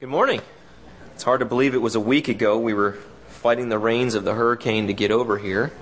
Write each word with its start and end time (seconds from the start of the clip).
Good 0.00 0.10
morning. 0.10 0.42
It's 1.16 1.24
hard 1.24 1.40
to 1.40 1.44
believe 1.44 1.74
it 1.74 1.82
was 1.82 1.96
a 1.96 2.00
week 2.00 2.28
ago 2.28 2.56
we 2.56 2.72
were 2.72 2.92
fighting 3.26 3.68
the 3.68 3.80
rains 3.80 4.14
of 4.14 4.22
the 4.22 4.32
hurricane 4.32 4.86
to 4.86 4.92
get 4.92 5.10
over 5.10 5.38
here. 5.38 5.72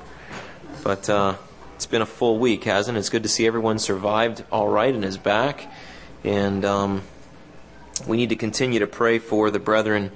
But 0.82 1.10
uh, 1.10 1.34
it's 1.74 1.85
been 1.85 2.00
a 2.00 2.06
full 2.06 2.38
week, 2.38 2.64
hasn't 2.64 2.96
it? 2.96 3.00
It's 3.00 3.10
good 3.10 3.24
to 3.24 3.29
see 3.29 3.46
everyone 3.46 3.79
survived 3.79 4.42
all 4.50 4.68
right 4.68 4.94
and 4.94 5.04
is 5.04 5.18
back. 5.18 5.71
And 6.24 6.64
um, 6.64 7.02
we 8.06 8.16
need 8.16 8.30
to 8.30 8.37
continue 8.37 8.79
to 8.79 8.87
pray 8.87 9.18
for 9.18 9.50
the 9.50 9.59
brethren 9.59 10.11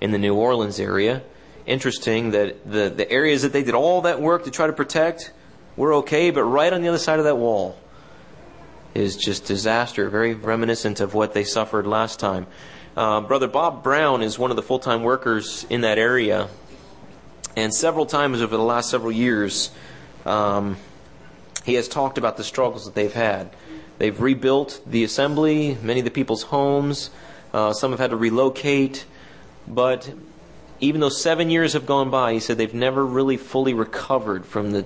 in 0.00 0.10
the 0.10 0.18
New 0.18 0.34
Orleans 0.34 0.80
area. 0.80 1.22
Interesting 1.64 2.32
that 2.32 2.68
the, 2.68 2.90
the 2.90 3.08
areas 3.08 3.42
that 3.42 3.52
they 3.52 3.62
did 3.62 3.74
all 3.74 4.00
that 4.00 4.20
work 4.20 4.46
to 4.46 4.50
try 4.50 4.66
to 4.66 4.72
protect 4.72 5.32
were 5.76 5.94
okay, 5.94 6.32
but 6.32 6.42
right 6.42 6.72
on 6.72 6.82
the 6.82 6.88
other 6.88 6.98
side 6.98 7.20
of 7.20 7.24
that 7.26 7.36
wall 7.36 7.78
is 8.94 9.16
just 9.16 9.44
disaster, 9.44 10.10
very 10.10 10.34
reminiscent 10.34 10.98
of 10.98 11.14
what 11.14 11.34
they 11.34 11.44
suffered 11.44 11.86
last 11.86 12.18
time. 12.18 12.48
Uh, 12.96 13.20
Brother 13.20 13.48
Bob 13.48 13.82
Brown 13.82 14.22
is 14.22 14.38
one 14.38 14.50
of 14.50 14.56
the 14.56 14.62
full 14.62 14.78
time 14.78 15.02
workers 15.02 15.66
in 15.68 15.80
that 15.80 15.98
area. 15.98 16.48
And 17.56 17.74
several 17.74 18.06
times 18.06 18.40
over 18.40 18.56
the 18.56 18.62
last 18.62 18.88
several 18.88 19.10
years, 19.10 19.70
um, 20.24 20.76
he 21.64 21.74
has 21.74 21.88
talked 21.88 22.18
about 22.18 22.36
the 22.36 22.44
struggles 22.44 22.84
that 22.84 22.94
they've 22.94 23.12
had. 23.12 23.50
They've 23.98 24.20
rebuilt 24.20 24.80
the 24.86 25.02
assembly, 25.02 25.76
many 25.82 26.00
of 26.00 26.04
the 26.04 26.12
people's 26.12 26.44
homes. 26.44 27.10
Uh, 27.52 27.72
some 27.72 27.90
have 27.90 27.98
had 27.98 28.10
to 28.10 28.16
relocate. 28.16 29.06
But 29.66 30.12
even 30.78 31.00
though 31.00 31.08
seven 31.08 31.50
years 31.50 31.72
have 31.72 31.86
gone 31.86 32.10
by, 32.10 32.34
he 32.34 32.40
said 32.40 32.58
they've 32.58 32.74
never 32.74 33.04
really 33.04 33.36
fully 33.36 33.74
recovered 33.74 34.46
from 34.46 34.70
the, 34.70 34.84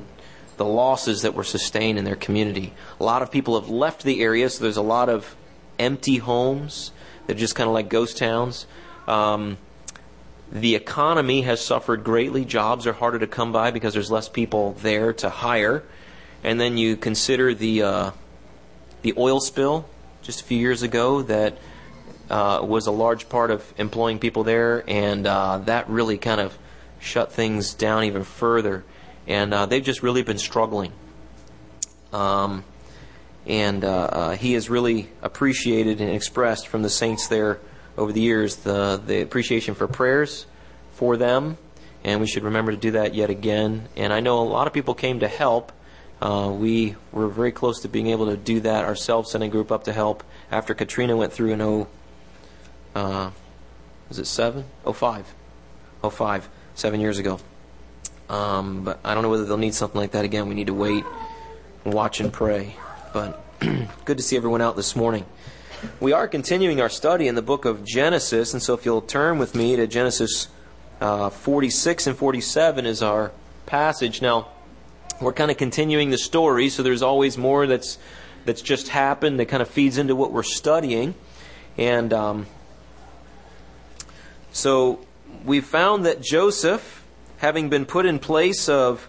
the 0.56 0.65
losses 0.65 1.23
that 1.23 1.34
were 1.34 1.45
sustained 1.45 1.98
in 1.98 2.05
their 2.05 2.17
community. 2.17 2.73
A 3.01 3.05
lot 3.05 3.20
of 3.20 3.31
people 3.31 3.61
have 3.61 3.69
left 3.69 4.03
the 4.03 4.23
area, 4.23 4.48
so 4.48 4.62
there's 4.62 4.79
a 4.79 4.83
lot 4.83 5.11
of 5.11 5.37
empty 5.79 6.17
homes. 6.17 6.93
They're 7.29 7.37
just 7.37 7.55
kind 7.55 7.69
of 7.69 7.75
like 7.75 7.91
ghost 7.91 8.17
towns. 8.17 8.67
Um, 9.07 9.59
the 10.51 10.75
economy 10.75 11.43
has 11.43 11.63
suffered 11.63 12.03
greatly. 12.03 12.47
Jobs 12.47 12.87
are 12.87 12.95
harder 12.95 13.19
to 13.19 13.27
come 13.27 13.53
by 13.53 13.70
because 13.70 13.93
there's 13.93 14.11
less 14.11 14.31
people 14.31 14.73
there 14.81 15.12
to 15.12 15.29
hire. 15.29 15.85
And 16.43 16.59
then 16.59 16.79
you 16.79 16.97
consider 16.97 17.53
the 17.53 17.83
uh, 17.83 18.11
the 19.03 19.12
oil 19.19 19.41
spill 19.41 19.87
just 20.23 20.41
a 20.41 20.45
few 20.45 20.59
years 20.59 20.83
ago 20.83 21.20
that 21.23 21.59
uh, 22.31 22.61
was 22.62 22.87
a 22.87 22.93
large 22.93 23.29
part 23.29 23.51
of 23.51 23.75
employing 23.77 24.19
people 24.19 24.42
there, 24.42 24.83
and 24.89 25.27
uh, 25.27 25.59
that 25.67 25.91
really 25.91 26.17
kind 26.17 26.41
of 26.41 26.57
shut 26.98 27.31
things 27.31 27.75
down 27.75 28.05
even 28.05 28.25
further. 28.25 28.85
And 29.27 29.53
uh, 29.53 29.67
they've 29.67 29.85
just 29.85 30.03
really 30.03 30.23
been 30.23 30.39
struggling. 30.39 30.92
Um, 32.11 32.65
and 33.49 33.83
uh, 33.83 33.89
uh, 33.89 34.31
he 34.37 34.53
has 34.53 34.69
really 34.69 35.09
appreciated 35.23 36.01
and 36.01 36.11
expressed 36.11 36.69
from 36.69 36.83
the 36.83 36.91
saints 36.91 37.29
there 37.29 37.59
over 37.97 38.13
the 38.13 38.21
years 38.21 38.57
the 38.57 39.01
the 39.05 39.23
appreciation 39.23 39.75
for 39.75 39.89
prayers 39.89 40.47
for 40.93 41.17
them, 41.17 41.57
and 42.05 42.21
we 42.21 42.27
should 42.27 42.45
remember 42.45 42.73
to 42.73 42.79
do 42.79 42.93
that 42.93 43.15
yet 43.15 43.31
again. 43.31 43.89
And 43.97 44.13
I 44.13 44.21
know 44.21 44.41
a 44.41 44.45
lot 44.45 44.67
of 44.67 44.73
people 44.73 44.95
came 44.95 45.21
to 45.21 45.29
help. 45.29 45.73
Uh, 46.21 46.53
we 46.53 46.97
were 47.13 47.29
very 47.29 47.53
close 47.53 47.81
to 47.81 47.89
being 47.89 48.09
able 48.09 48.27
to 48.27 48.37
do 48.37 48.61
that 48.61 48.85
ourselves, 48.85 49.31
sending 49.31 49.51
a 49.51 49.53
group 49.53 49.73
up 49.73 49.85
to 49.85 49.93
help 49.93 50.23
after 50.51 50.75
Katrina 50.75 51.17
went 51.17 51.33
through 51.33 51.53
in 51.53 51.63
oh, 51.63 51.87
uh, 52.95 53.31
was 54.09 54.19
it 54.19 54.27
seven? 54.27 54.65
Oh 54.85 54.93
five, 54.93 55.33
oh 56.03 56.11
five, 56.11 56.49
seven 56.75 57.01
years 57.01 57.19
ago. 57.19 57.39
Um, 58.29 58.85
but 58.85 58.99
I 59.05 59.15
don't 59.15 59.23
know 59.23 59.31
whether 59.31 59.47
they'll 59.47 59.57
need 59.57 59.75
something 59.75 59.99
like 59.99 60.11
that 60.11 60.25
again. 60.25 60.49
We 60.49 60.55
need 60.55 60.67
to 60.67 60.75
wait, 60.75 61.05
watch, 61.85 62.21
and 62.21 62.31
pray. 62.31 62.77
But 63.12 63.42
good 64.05 64.19
to 64.19 64.23
see 64.23 64.37
everyone 64.37 64.61
out 64.61 64.77
this 64.77 64.95
morning. 64.95 65.25
We 65.98 66.12
are 66.12 66.28
continuing 66.28 66.81
our 66.81 66.91
study 66.91 67.27
in 67.27 67.37
the 67.37 67.42
book 67.42 67.64
of 67.64 67.84
Genesis, 67.84 68.53
and 68.53 68.62
so 68.62 68.75
if 68.75 68.84
you'll 68.84 69.01
turn 69.01 69.39
with 69.39 69.55
me 69.55 69.77
to 69.77 69.87
Genesis 69.87 70.48
uh, 71.01 71.31
46 71.31 72.09
and 72.09 72.17
47 72.17 72.84
is 72.84 73.03
our 73.03 73.33
passage. 73.64 74.20
Now, 74.20 74.48
we're 75.23 75.33
kind 75.33 75.51
of 75.51 75.56
continuing 75.56 76.11
the 76.11 76.19
story, 76.19 76.69
so 76.69 76.83
there's 76.83 77.02
always 77.02 77.39
more 77.39 77.67
that's 77.67 77.98
that's 78.45 78.61
just 78.63 78.89
happened 78.89 79.40
that 79.40 79.46
kind 79.46 79.63
of 79.63 79.69
feeds 79.69 79.96
into 79.96 80.14
what 80.14 80.33
we're 80.33 80.42
studying, 80.42 81.14
and 81.79 82.13
um, 82.13 82.46
so 84.52 85.01
we 85.45 85.61
found 85.61 86.05
that 86.05 86.20
Joseph, 86.20 87.05
having 87.39 87.70
been 87.70 87.86
put 87.86 88.05
in 88.05 88.19
place 88.19 88.69
of 88.69 89.08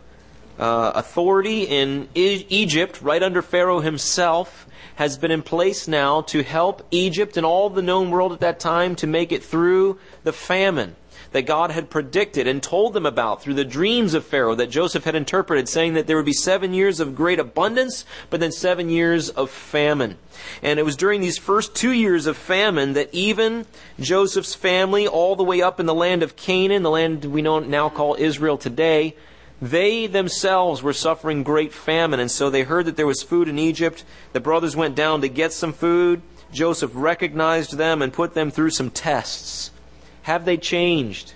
uh, 0.59 0.92
authority 0.94 1.64
in 1.64 2.09
e- 2.14 2.46
Egypt, 2.50 3.02
right 3.02 3.24
under 3.24 3.42
Pharaoh 3.42 3.80
himself, 3.80 4.68
has 4.96 5.18
been 5.18 5.31
in 5.31 5.42
place 5.42 5.88
now 5.88 6.22
to 6.22 6.44
help 6.44 6.86
Egypt 6.92 7.38
and 7.38 7.46
all 7.46 7.70
the 7.70 7.81
known 7.81 8.12
world 8.12 8.34
at 8.34 8.42
that 8.42 8.59
time 8.59 8.96
to 8.98 9.08
make 9.08 9.31
it 9.31 9.44
through 9.44 9.98
the 10.24 10.34
famine 10.34 10.96
that 11.31 11.44
God 11.44 11.72
had 11.72 11.90
predicted 11.90 12.48
and 12.48 12.62
told 12.62 12.94
them 12.94 13.06
about 13.06 13.42
through 13.42 13.53
the 13.53 13.66
dreams 13.66 14.14
of 14.14 14.25
Pharaoh 14.25 14.56
that 14.56 14.69
Joseph 14.69 15.03
had 15.03 15.16
interpreted, 15.16 15.69
saying 15.69 15.94
that 15.94 16.08
there 16.08 16.18
would 16.18 16.25
be 16.25 16.34
seven 16.34 16.74
years 16.74 17.00
of 17.00 17.16
great 17.16 17.40
abundance, 17.40 18.03
but 18.30 18.40
then 18.40 18.52
seven 18.52 18.90
years 18.90 19.30
of 19.30 19.50
famine. 19.50 20.18
And 20.62 20.80
it 20.80 20.84
was 20.84 20.98
during 20.98 21.22
these 21.22 21.38
first 21.38 21.75
two 21.75 21.92
years 21.92 22.25
of 22.25 22.36
famine 22.36 22.94
that 22.94 23.14
even 23.14 23.66
Joseph's 24.00 24.56
family, 24.56 25.08
all 25.08 25.36
the 25.36 25.44
way 25.44 25.62
up 25.62 25.80
in 25.80 25.86
the 25.86 25.94
land 25.94 26.24
of 26.24 26.36
Canaan, 26.36 26.84
the 26.84 26.90
land 26.90 27.25
we 27.25 27.42
now 27.42 27.90
call 27.90 28.16
Israel 28.18 28.58
today, 28.58 29.16
they 29.62 30.08
themselves 30.08 30.81
were 30.81 30.94
suffering 30.94 31.44
great 31.44 31.74
famine, 31.74 32.20
and 32.20 32.31
so 32.31 32.50
they 32.50 32.64
heard 32.64 32.86
that 32.86 32.96
there 32.96 33.08
was 33.08 33.24
food 33.24 33.50
in 33.50 33.59
Egypt. 33.59 34.06
The 34.31 34.40
brothers 34.40 34.75
went 34.75 34.96
down 34.96 35.22
to 35.22 35.28
get 35.28 35.52
some 35.52 35.74
food. 35.74 36.22
Joseph 36.52 36.92
recognized 36.94 37.78
them 37.78 38.02
and 38.02 38.14
put 38.14 38.34
them 38.34 38.52
through 38.52 38.72
some 38.72 38.90
tests. 38.90 39.72
Have 40.24 40.46
they 40.46 40.58
changed? 40.58 41.34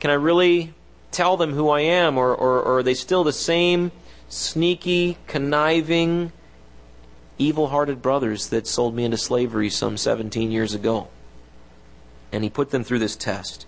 Can 0.00 0.10
I 0.10 0.14
really 0.14 0.74
tell 1.12 1.36
them 1.36 1.52
who 1.52 1.68
I 1.70 1.80
am, 1.80 2.18
or, 2.18 2.34
or, 2.34 2.60
or 2.60 2.78
are 2.78 2.82
they 2.82 2.94
still 2.94 3.22
the 3.22 3.32
same 3.32 3.92
sneaky, 4.28 5.16
conniving, 5.28 6.32
evil 7.38 7.68
hearted 7.68 8.02
brothers 8.02 8.48
that 8.48 8.66
sold 8.66 8.94
me 8.94 9.04
into 9.04 9.16
slavery 9.16 9.70
some 9.70 9.96
17 9.96 10.50
years 10.50 10.74
ago? 10.74 11.08
And 12.32 12.42
he 12.42 12.50
put 12.50 12.70
them 12.70 12.82
through 12.82 12.98
this 12.98 13.14
test. 13.14 13.66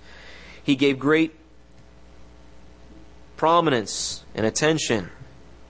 He 0.63 0.75
gave 0.75 0.99
great 0.99 1.33
prominence 3.37 4.25
and 4.35 4.47
attention 4.47 5.11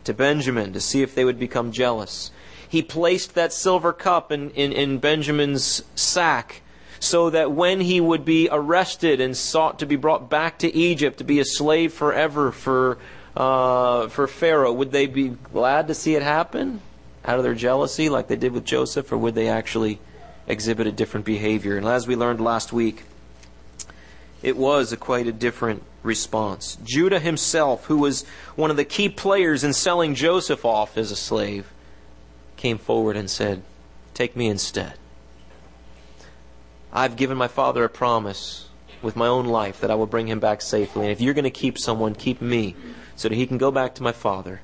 to 0.04 0.14
Benjamin 0.14 0.72
to 0.72 0.80
see 0.80 1.02
if 1.02 1.14
they 1.14 1.24
would 1.24 1.38
become 1.38 1.72
jealous. 1.72 2.30
He 2.68 2.82
placed 2.82 3.34
that 3.34 3.52
silver 3.52 3.92
cup 3.92 4.32
in, 4.32 4.50
in, 4.50 4.72
in, 4.72 4.98
Benjamin's 4.98 5.82
sack 5.94 6.62
so 6.98 7.30
that 7.30 7.52
when 7.52 7.80
he 7.80 8.00
would 8.00 8.24
be 8.24 8.48
arrested 8.50 9.20
and 9.20 9.36
sought 9.36 9.78
to 9.80 9.86
be 9.86 9.96
brought 9.96 10.30
back 10.30 10.58
to 10.58 10.74
Egypt 10.74 11.18
to 11.18 11.24
be 11.24 11.38
a 11.38 11.44
slave 11.44 11.92
forever 11.92 12.50
for, 12.50 12.98
uh, 13.36 14.08
for 14.08 14.26
Pharaoh, 14.26 14.72
would 14.72 14.92
they 14.92 15.06
be 15.06 15.28
glad 15.28 15.88
to 15.88 15.94
see 15.94 16.14
it 16.14 16.22
happen 16.22 16.80
out 17.24 17.38
of 17.38 17.44
their 17.44 17.54
jealousy 17.54 18.08
like 18.08 18.28
they 18.28 18.36
did 18.36 18.52
with 18.52 18.64
Joseph, 18.64 19.10
or 19.12 19.18
would 19.18 19.34
they 19.34 19.48
actually 19.48 19.98
exhibit 20.46 20.86
a 20.86 20.92
different 20.92 21.26
behavior? 21.26 21.76
And 21.76 21.86
as 21.86 22.06
we 22.06 22.16
learned 22.16 22.40
last 22.40 22.72
week, 22.72 23.04
it 24.42 24.56
was 24.56 24.92
a 24.92 24.96
quite 24.96 25.26
a 25.26 25.32
different 25.32 25.82
response. 26.06 26.78
Judah 26.84 27.20
himself, 27.20 27.86
who 27.86 27.98
was 27.98 28.24
one 28.54 28.70
of 28.70 28.76
the 28.76 28.84
key 28.84 29.08
players 29.08 29.64
in 29.64 29.72
selling 29.72 30.14
Joseph 30.14 30.64
off 30.64 30.96
as 30.96 31.10
a 31.10 31.16
slave, 31.16 31.72
came 32.56 32.78
forward 32.78 33.16
and 33.16 33.28
said, 33.28 33.62
Take 34.14 34.34
me 34.34 34.46
instead. 34.46 34.94
I've 36.92 37.16
given 37.16 37.36
my 37.36 37.48
father 37.48 37.84
a 37.84 37.88
promise 37.90 38.68
with 39.02 39.16
my 39.16 39.26
own 39.26 39.44
life 39.44 39.80
that 39.80 39.90
I 39.90 39.94
will 39.94 40.06
bring 40.06 40.28
him 40.28 40.40
back 40.40 40.62
safely. 40.62 41.02
And 41.02 41.12
if 41.12 41.20
you're 41.20 41.34
going 41.34 41.44
to 41.44 41.50
keep 41.50 41.78
someone, 41.78 42.14
keep 42.14 42.40
me 42.40 42.74
so 43.14 43.28
that 43.28 43.34
he 43.34 43.46
can 43.46 43.58
go 43.58 43.70
back 43.70 43.94
to 43.96 44.02
my 44.02 44.12
father, 44.12 44.62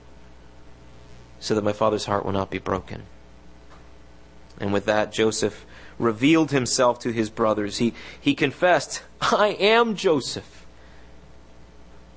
so 1.39 1.55
that 1.55 1.65
my 1.65 1.73
father's 1.75 2.07
heart 2.07 2.25
will 2.25 2.33
not 2.33 2.51
be 2.51 2.59
broken. 2.59 3.03
And 4.59 4.73
with 4.73 4.87
that, 4.87 5.13
Joseph 5.13 5.67
revealed 5.99 6.51
himself 6.51 6.99
to 7.01 7.13
his 7.13 7.29
brothers. 7.29 7.79
He, 7.79 7.93
he 8.19 8.35
confessed, 8.35 9.03
I 9.21 9.49
am 9.59 9.97
Joseph 9.97 10.62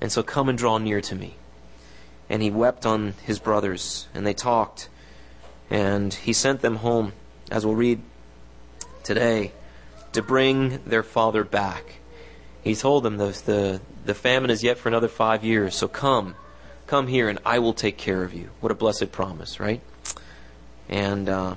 and 0.00 0.12
so 0.12 0.22
come 0.22 0.48
and 0.48 0.58
draw 0.58 0.78
near 0.78 1.00
to 1.00 1.14
me. 1.14 1.36
And 2.28 2.42
he 2.42 2.50
wept 2.50 2.84
on 2.84 3.14
his 3.24 3.38
brothers, 3.38 4.08
and 4.14 4.26
they 4.26 4.34
talked. 4.34 4.88
And 5.70 6.12
he 6.12 6.32
sent 6.32 6.60
them 6.60 6.76
home, 6.76 7.12
as 7.50 7.64
we'll 7.64 7.76
read 7.76 8.00
today, 9.02 9.52
to 10.12 10.22
bring 10.22 10.80
their 10.84 11.02
father 11.02 11.44
back. 11.44 12.00
He 12.62 12.74
told 12.74 13.04
them 13.04 13.16
the, 13.16 13.28
the, 13.44 13.80
the 14.04 14.14
famine 14.14 14.50
is 14.50 14.64
yet 14.64 14.78
for 14.78 14.88
another 14.88 15.08
five 15.08 15.44
years, 15.44 15.76
so 15.76 15.86
come, 15.86 16.34
come 16.86 17.06
here, 17.06 17.28
and 17.28 17.38
I 17.46 17.60
will 17.60 17.74
take 17.74 17.96
care 17.96 18.24
of 18.24 18.34
you. 18.34 18.50
What 18.60 18.72
a 18.72 18.74
blessed 18.74 19.12
promise, 19.12 19.60
right? 19.60 19.80
And 20.88 21.28
uh, 21.28 21.54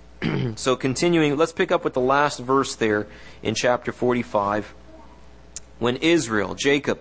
so 0.56 0.76
continuing, 0.76 1.36
let's 1.36 1.52
pick 1.52 1.72
up 1.72 1.84
with 1.84 1.94
the 1.94 2.00
last 2.00 2.38
verse 2.38 2.74
there 2.74 3.06
in 3.42 3.54
chapter 3.54 3.92
45. 3.92 4.74
When 5.78 5.96
Israel, 5.96 6.54
Jacob, 6.54 7.00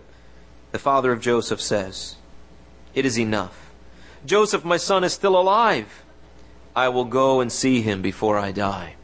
the 0.72 0.80
father 0.80 1.12
of 1.12 1.22
Joseph 1.22 1.62
says, 1.62 2.16
It 2.94 3.06
is 3.06 3.20
enough. 3.20 3.72
Joseph, 4.26 4.64
my 4.64 4.78
son, 4.78 5.04
is 5.04 5.14
still 5.14 5.40
alive. 5.40 6.04
I 6.76 6.90
will 6.90 7.06
go 7.06 7.42
and 7.42 7.52
see 7.52 7.82
him 7.82 8.02
before 8.02 8.38
I 8.38 8.52
die. 8.52 8.96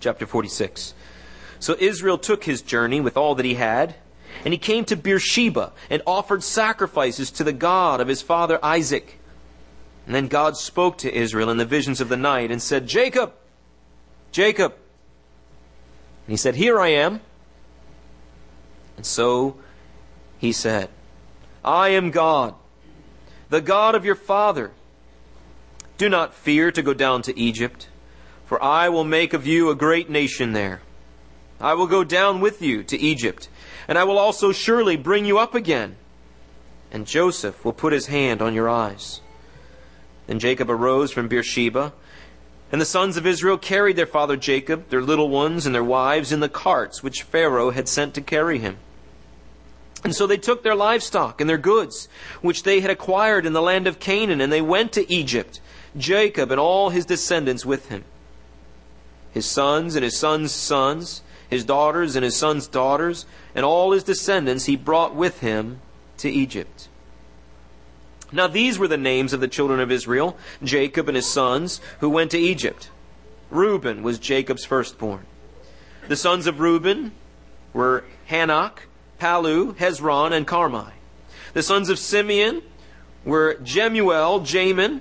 chapter 0.00 0.26
46. 0.26 0.94
So 1.60 1.76
Israel 1.78 2.18
took 2.18 2.44
his 2.44 2.62
journey 2.62 3.00
with 3.00 3.16
all 3.16 3.34
that 3.34 3.44
he 3.44 3.54
had, 3.54 3.96
and 4.44 4.54
he 4.54 4.58
came 4.58 4.84
to 4.86 4.96
Beersheba 4.96 5.72
and 5.90 6.02
offered 6.06 6.42
sacrifices 6.42 7.30
to 7.32 7.44
the 7.44 7.52
God 7.52 8.00
of 8.00 8.08
his 8.08 8.22
father 8.22 8.58
Isaac. 8.64 9.18
And 10.06 10.14
then 10.14 10.28
God 10.28 10.56
spoke 10.56 10.98
to 10.98 11.12
Israel 11.12 11.50
in 11.50 11.58
the 11.58 11.66
visions 11.66 12.00
of 12.00 12.08
the 12.08 12.16
night 12.16 12.50
and 12.50 12.62
said, 12.62 12.86
Jacob, 12.86 13.34
Jacob. 14.32 14.72
And 14.72 16.32
he 16.32 16.36
said, 16.36 16.54
Here 16.54 16.78
I 16.78 16.88
am. 16.88 17.20
And 18.96 19.04
so 19.04 19.58
he 20.38 20.52
said, 20.52 20.88
I 21.64 21.90
am 21.90 22.10
God, 22.10 22.54
the 23.50 23.60
God 23.60 23.94
of 23.94 24.04
your 24.04 24.14
father. 24.14 24.70
Do 25.98 26.08
not 26.08 26.32
fear 26.32 26.70
to 26.70 26.82
go 26.82 26.94
down 26.94 27.22
to 27.22 27.38
Egypt, 27.38 27.88
for 28.46 28.62
I 28.62 28.88
will 28.88 29.04
make 29.04 29.34
of 29.34 29.46
you 29.46 29.68
a 29.68 29.74
great 29.74 30.08
nation 30.08 30.52
there. 30.52 30.80
I 31.60 31.74
will 31.74 31.88
go 31.88 32.04
down 32.04 32.40
with 32.40 32.62
you 32.62 32.84
to 32.84 32.98
Egypt, 32.98 33.48
and 33.88 33.98
I 33.98 34.04
will 34.04 34.18
also 34.18 34.52
surely 34.52 34.96
bring 34.96 35.24
you 35.24 35.38
up 35.38 35.54
again. 35.54 35.96
And 36.92 37.06
Joseph 37.06 37.64
will 37.64 37.72
put 37.72 37.92
his 37.92 38.06
hand 38.06 38.40
on 38.40 38.54
your 38.54 38.68
eyes. 38.68 39.20
Then 40.28 40.38
Jacob 40.38 40.70
arose 40.70 41.10
from 41.10 41.26
Beersheba, 41.26 41.92
and 42.70 42.80
the 42.80 42.86
sons 42.86 43.16
of 43.16 43.26
Israel 43.26 43.58
carried 43.58 43.96
their 43.96 44.06
father 44.06 44.36
Jacob, 44.36 44.88
their 44.90 45.02
little 45.02 45.28
ones, 45.28 45.66
and 45.66 45.74
their 45.74 45.82
wives 45.82 46.32
in 46.32 46.40
the 46.40 46.48
carts 46.48 47.02
which 47.02 47.22
Pharaoh 47.22 47.70
had 47.70 47.88
sent 47.88 48.14
to 48.14 48.20
carry 48.20 48.58
him. 48.58 48.76
And 50.04 50.14
so 50.14 50.26
they 50.26 50.36
took 50.36 50.62
their 50.62 50.74
livestock 50.74 51.40
and 51.40 51.50
their 51.50 51.58
goods, 51.58 52.08
which 52.40 52.62
they 52.62 52.80
had 52.80 52.90
acquired 52.90 53.46
in 53.46 53.52
the 53.52 53.62
land 53.62 53.86
of 53.86 53.98
Canaan, 53.98 54.40
and 54.40 54.52
they 54.52 54.62
went 54.62 54.92
to 54.92 55.10
Egypt, 55.12 55.60
Jacob 55.96 56.50
and 56.50 56.60
all 56.60 56.90
his 56.90 57.04
descendants 57.04 57.66
with 57.66 57.88
him. 57.88 58.04
His 59.32 59.46
sons 59.46 59.96
and 59.96 60.04
his 60.04 60.16
sons' 60.16 60.52
sons, 60.52 61.22
his 61.50 61.64
daughters 61.64 62.16
and 62.16 62.24
his 62.24 62.36
sons' 62.36 62.68
daughters, 62.68 63.26
and 63.54 63.64
all 63.64 63.92
his 63.92 64.04
descendants 64.04 64.66
he 64.66 64.76
brought 64.76 65.14
with 65.14 65.40
him 65.40 65.80
to 66.18 66.30
Egypt. 66.30 66.88
Now 68.30 68.46
these 68.46 68.78
were 68.78 68.88
the 68.88 68.96
names 68.96 69.32
of 69.32 69.40
the 69.40 69.48
children 69.48 69.80
of 69.80 69.90
Israel, 69.90 70.36
Jacob 70.62 71.08
and 71.08 71.16
his 71.16 71.30
sons, 71.30 71.80
who 72.00 72.10
went 72.10 72.30
to 72.32 72.38
Egypt. 72.38 72.90
Reuben 73.50 74.02
was 74.02 74.18
Jacob's 74.18 74.64
firstborn. 74.64 75.26
The 76.08 76.16
sons 76.16 76.46
of 76.46 76.60
Reuben 76.60 77.12
were 77.72 78.04
Hanoch, 78.28 78.80
Pallu, 79.18 79.74
Hezron, 79.74 80.32
and 80.32 80.46
Carmi. 80.46 80.92
The 81.54 81.62
sons 81.62 81.88
of 81.88 81.98
Simeon 81.98 82.62
were 83.24 83.54
Jemuel, 83.62 84.40
Jamin, 84.40 85.00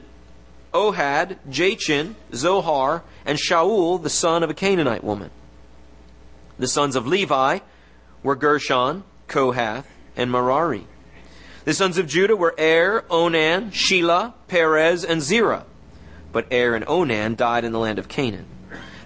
Ohad, 0.73 1.37
Jachin, 1.49 2.15
Zohar, 2.33 3.03
and 3.25 3.37
Shaul, 3.37 4.01
the 4.01 4.09
son 4.09 4.43
of 4.43 4.49
a 4.49 4.53
Canaanite 4.53 5.03
woman. 5.03 5.29
The 6.59 6.67
sons 6.67 6.95
of 6.95 7.07
Levi 7.07 7.59
were 8.23 8.35
Gershon, 8.35 9.03
Kohath, 9.27 9.85
and 10.15 10.31
Merari. 10.31 10.87
The 11.65 11.73
sons 11.73 11.97
of 11.97 12.07
Judah 12.07 12.35
were 12.35 12.55
Er, 12.57 13.03
Onan, 13.09 13.71
Shelah, 13.71 14.33
Perez, 14.47 15.03
and 15.03 15.21
Zerah. 15.21 15.65
But 16.31 16.51
Er 16.51 16.75
and 16.75 16.85
Onan 16.87 17.35
died 17.35 17.65
in 17.65 17.71
the 17.71 17.79
land 17.79 17.99
of 17.99 18.07
Canaan. 18.07 18.45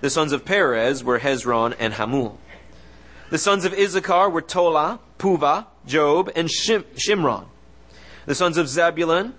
The 0.02 0.10
sons 0.10 0.32
of 0.32 0.46
Perez 0.46 1.04
were 1.04 1.20
Hezron 1.20 1.76
and 1.80 1.94
Hamul. 1.94 2.38
The 3.32 3.38
sons 3.38 3.64
of 3.64 3.74
Issachar 3.74 4.30
were 4.30 4.42
Tola, 4.42 5.00
Puvah, 5.18 5.66
Job, 5.88 6.30
and 6.36 6.50
Shim- 6.50 6.84
Shimron. 6.98 7.46
The 8.26 8.36
sons 8.36 8.58
of 8.58 8.68
Zebulun 8.68 9.36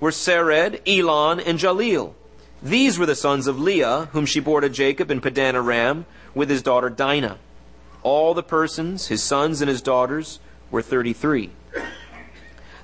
were 0.00 0.10
Sered, 0.10 0.80
Elon, 0.88 1.40
and 1.40 1.58
Jaleel. 1.58 2.14
These 2.62 2.98
were 2.98 3.04
the 3.04 3.14
sons 3.14 3.46
of 3.46 3.60
Leah, 3.60 4.08
whom 4.12 4.24
she 4.24 4.40
bore 4.40 4.62
to 4.62 4.70
Jacob 4.70 5.10
in 5.10 5.20
Padan 5.20 5.56
Aram 5.56 6.06
with 6.34 6.48
his 6.48 6.62
daughter 6.62 6.88
Dinah. 6.88 7.36
All 8.02 8.32
the 8.32 8.42
persons, 8.42 9.08
his 9.08 9.22
sons 9.22 9.60
and 9.60 9.68
his 9.68 9.82
daughters, 9.82 10.40
were 10.70 10.80
33. 10.80 11.50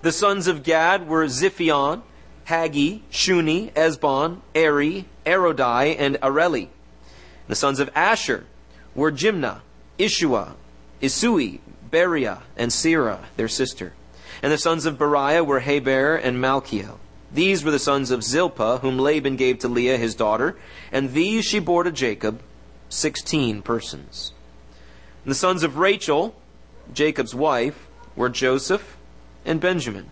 The 0.02 0.12
sons 0.12 0.46
of 0.46 0.62
Gad 0.62 1.08
were 1.08 1.24
Ziphion, 1.24 2.02
Haggi, 2.48 3.00
Shuni, 3.10 3.72
Esbon, 3.72 4.40
Eri, 4.54 5.06
Arodi, 5.24 5.96
and 5.98 6.16
Areli. 6.16 6.68
The 7.48 7.54
sons 7.54 7.80
of 7.80 7.88
Asher 7.94 8.44
were 8.94 9.10
Jimnah, 9.10 9.62
Ishua, 10.00 10.54
Isui, 11.02 11.60
Beriah, 11.90 12.40
and 12.56 12.70
Serah, 12.70 13.24
their 13.36 13.48
sister. 13.48 13.92
And 14.42 14.50
the 14.50 14.56
sons 14.56 14.86
of 14.86 14.96
Beriah 14.96 15.44
were 15.44 15.60
Heber 15.60 16.16
and 16.16 16.38
Malchiel. 16.38 16.98
These 17.30 17.62
were 17.62 17.70
the 17.70 17.78
sons 17.78 18.10
of 18.10 18.24
Zilpah, 18.24 18.78
whom 18.78 18.98
Laban 18.98 19.36
gave 19.36 19.58
to 19.58 19.68
Leah 19.68 19.98
his 19.98 20.14
daughter, 20.14 20.56
and 20.90 21.12
these 21.12 21.44
she 21.44 21.58
bore 21.58 21.84
to 21.84 21.92
Jacob, 21.92 22.40
sixteen 22.88 23.60
persons. 23.60 24.32
And 25.24 25.30
the 25.30 25.36
sons 25.36 25.62
of 25.62 25.76
Rachel, 25.76 26.34
Jacob's 26.94 27.34
wife, 27.34 27.86
were 28.16 28.30
Joseph 28.30 28.96
and 29.44 29.60
Benjamin. 29.60 30.10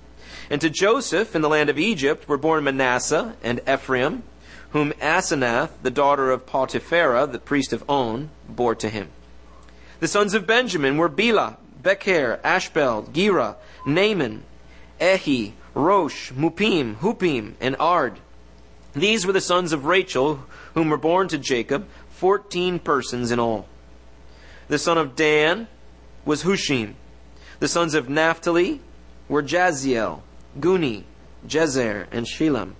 And 0.51 0.61
to 0.61 0.71
Joseph 0.71 1.35
in 1.35 1.43
the 1.43 1.49
land 1.49 1.71
of 1.71 1.79
Egypt 1.79 2.29
were 2.29 2.37
born 2.37 2.63
Manasseh 2.63 3.37
and 3.43 3.61
Ephraim, 3.67 4.23
whom 4.71 4.93
Asenath, 5.01 5.71
the 5.83 5.91
daughter 5.91 6.31
of 6.31 6.47
Potipherah, 6.47 7.27
the 7.27 7.39
priest 7.39 7.73
of 7.73 7.89
On, 7.89 8.29
bore 8.49 8.75
to 8.75 8.91
him. 8.91 9.09
The 10.01 10.09
sons 10.09 10.35
of 10.35 10.47
Benjamin 10.47 10.97
were 10.97 11.09
Bela, 11.09 11.57
Becher, 11.83 12.41
Ashbel, 12.45 13.11
Gera, 13.13 13.57
Naaman, 13.85 14.45
Ehi, 15.01 15.53
Rosh, 15.75 16.31
Mupim, 16.33 16.97
Hupim, 16.97 17.55
and 17.61 17.77
Ard. 17.81 18.19
These 18.95 19.27
were 19.27 19.33
the 19.33 19.41
sons 19.41 19.73
of 19.73 19.87
Rachel, 19.87 20.45
whom 20.75 20.89
were 20.89 20.97
born 20.97 21.29
to 21.29 21.39
Jacob, 21.39 21.89
fourteen 22.11 22.79
persons 22.79 23.31
in 23.31 23.41
all. 23.41 23.67
The 24.69 24.79
son 24.79 24.99
of 24.99 25.17
Dan 25.17 25.67
was 26.25 26.43
Hushim. 26.43 26.95
The 27.59 27.69
sons 27.69 27.95
of 27.95 28.09
Naphtali 28.09 28.81
were 29.29 29.43
Jahziel, 29.43 30.23
Guni, 30.59 31.05
Jezer, 31.47 32.07
and 32.13 32.27
Shillem. 32.27 32.75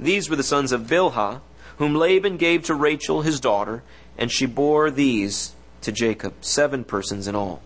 These 0.00 0.30
were 0.30 0.36
the 0.36 0.42
sons 0.42 0.72
of 0.72 0.82
Bilhah, 0.82 1.40
whom 1.76 1.94
Laban 1.94 2.36
gave 2.36 2.64
to 2.64 2.74
Rachel 2.74 3.22
his 3.22 3.40
daughter, 3.40 3.82
and 4.16 4.30
she 4.30 4.46
bore 4.46 4.90
these 4.90 5.54
to 5.82 5.92
Jacob, 5.92 6.34
seven 6.40 6.84
persons 6.84 7.28
in 7.28 7.34
all. 7.34 7.62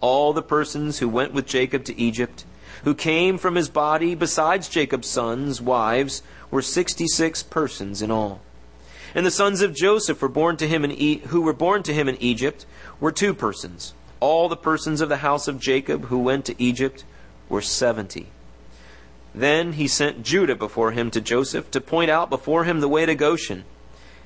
All 0.00 0.32
the 0.32 0.42
persons 0.42 0.98
who 0.98 1.08
went 1.08 1.32
with 1.32 1.46
Jacob 1.46 1.84
to 1.84 2.00
Egypt, 2.00 2.44
who 2.84 2.94
came 2.94 3.36
from 3.36 3.54
his 3.54 3.68
body 3.68 4.14
besides 4.14 4.68
Jacob's 4.68 5.08
sons, 5.08 5.60
wives, 5.60 6.22
were 6.50 6.62
sixty 6.62 7.06
six 7.06 7.42
persons 7.42 8.00
in 8.00 8.10
all. 8.10 8.40
And 9.14 9.26
the 9.26 9.30
sons 9.30 9.60
of 9.60 9.74
Joseph 9.74 10.22
were 10.22 10.28
born 10.28 10.56
to 10.58 10.68
him 10.68 10.84
in 10.84 10.92
e- 10.92 11.18
who 11.26 11.42
were 11.42 11.52
born 11.52 11.82
to 11.82 11.92
him 11.92 12.08
in 12.08 12.16
Egypt 12.22 12.64
were 13.00 13.12
two 13.12 13.34
persons. 13.34 13.92
All 14.20 14.48
the 14.48 14.56
persons 14.56 15.00
of 15.00 15.08
the 15.08 15.18
house 15.18 15.48
of 15.48 15.60
Jacob 15.60 16.06
who 16.06 16.18
went 16.18 16.44
to 16.46 16.62
Egypt 16.62 17.04
were 17.48 17.60
seventy. 17.60 18.28
Then 19.34 19.74
he 19.74 19.88
sent 19.88 20.22
Judah 20.22 20.56
before 20.56 20.92
him 20.92 21.10
to 21.10 21.20
Joseph 21.20 21.70
to 21.72 21.80
point 21.80 22.10
out 22.10 22.30
before 22.30 22.64
him 22.64 22.80
the 22.80 22.88
way 22.88 23.04
to 23.04 23.14
Goshen. 23.14 23.64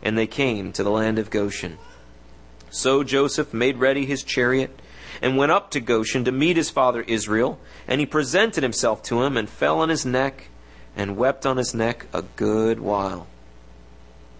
And 0.02 0.16
they 0.16 0.26
came 0.26 0.72
to 0.72 0.82
the 0.82 0.90
land 0.90 1.18
of 1.18 1.30
Goshen. 1.30 1.78
So 2.74 3.04
Joseph 3.04 3.54
made 3.54 3.76
ready 3.76 4.04
his 4.04 4.24
chariot 4.24 4.80
and 5.22 5.36
went 5.36 5.52
up 5.52 5.70
to 5.70 5.80
Goshen 5.80 6.24
to 6.24 6.32
meet 6.32 6.56
his 6.56 6.70
father 6.70 7.02
Israel. 7.02 7.60
And 7.86 8.00
he 8.00 8.06
presented 8.06 8.64
himself 8.64 9.00
to 9.04 9.22
him 9.22 9.36
and 9.36 9.48
fell 9.48 9.78
on 9.78 9.90
his 9.90 10.04
neck 10.04 10.48
and 10.96 11.16
wept 11.16 11.46
on 11.46 11.56
his 11.56 11.72
neck 11.72 12.06
a 12.12 12.22
good 12.22 12.80
while. 12.80 13.28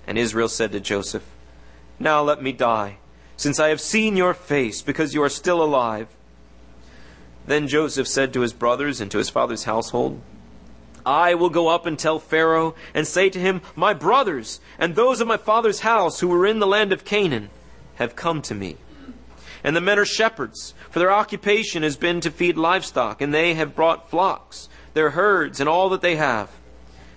And 0.05 0.19
Israel 0.19 0.49
said 0.49 0.73
to 0.73 0.81
Joseph, 0.81 1.25
Now 2.01 2.23
let 2.23 2.43
me 2.43 2.51
die, 2.51 2.99
since 3.37 3.61
I 3.61 3.69
have 3.69 3.81
seen 3.81 4.17
your 4.17 4.35
face, 4.35 4.83
because 4.83 5.15
you 5.15 5.23
are 5.23 5.29
still 5.29 5.63
alive. 5.63 6.09
Then 7.47 7.69
Joseph 7.69 8.09
said 8.09 8.33
to 8.33 8.41
his 8.41 8.53
brothers 8.53 9.01
and 9.01 9.13
to 9.13 9.19
his 9.19 9.31
father's 9.31 9.63
household, 9.63 10.21
I 11.07 11.35
will 11.35 11.51
go 11.51 11.69
up 11.69 11.87
and 11.87 11.97
tell 11.97 12.19
Pharaoh 12.19 12.75
and 12.95 13.07
say 13.07 13.31
to 13.31 13.39
him, 13.39 13.63
My 13.77 13.95
brothers 13.95 14.59
and 14.77 14.97
those 14.97 15.21
of 15.21 15.29
my 15.29 15.37
father's 15.37 15.81
house 15.81 16.19
who 16.19 16.27
were 16.27 16.47
in 16.47 16.59
the 16.59 16.67
land 16.67 16.93
of 16.93 17.05
Canaan 17.05 17.51
have 17.97 18.17
come 18.17 18.43
to 18.43 18.55
me. 18.55 18.77
And 19.63 19.75
the 19.75 19.81
men 19.81 19.99
are 19.99 20.05
shepherds, 20.05 20.75
for 20.91 20.99
their 20.99 21.13
occupation 21.13 21.83
has 21.83 21.97
been 21.97 22.21
to 22.21 22.31
feed 22.31 22.59
livestock, 22.59 23.23
and 23.23 23.33
they 23.33 23.55
have 23.55 23.75
brought 23.75 24.11
flocks, 24.11 24.69
their 24.93 25.11
herds, 25.11 25.59
and 25.59 25.69
all 25.69 25.89
that 25.89 26.03
they 26.03 26.17
have. 26.17 26.51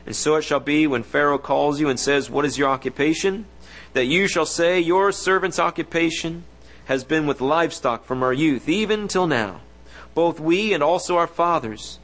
And 0.05 0.15
so 0.15 0.35
it 0.35 0.43
shall 0.43 0.61
be 0.61 0.87
when 0.87 1.03
Pharaoh 1.03 1.37
calls 1.37 1.81
you 1.81 1.89
and 1.89 1.99
says, 1.99 2.29
What 2.29 2.45
is 2.45 2.57
your 2.57 2.69
occupation? 2.69 3.45
That 3.91 4.05
you 4.05 4.29
shall 4.29 4.45
say, 4.45 4.79
Your 4.79 5.11
servant's 5.11 5.59
occupation 5.59 6.45
has 6.85 7.03
been 7.03 7.27
with 7.27 7.41
livestock 7.41 8.05
from 8.05 8.23
our 8.23 8.31
youth, 8.31 8.69
even 8.69 9.09
till 9.09 9.27
now, 9.27 9.59
both 10.15 10.39
we 10.39 10.73
and 10.73 10.81
also 10.81 11.17
our 11.17 11.27
fathers, 11.27 11.99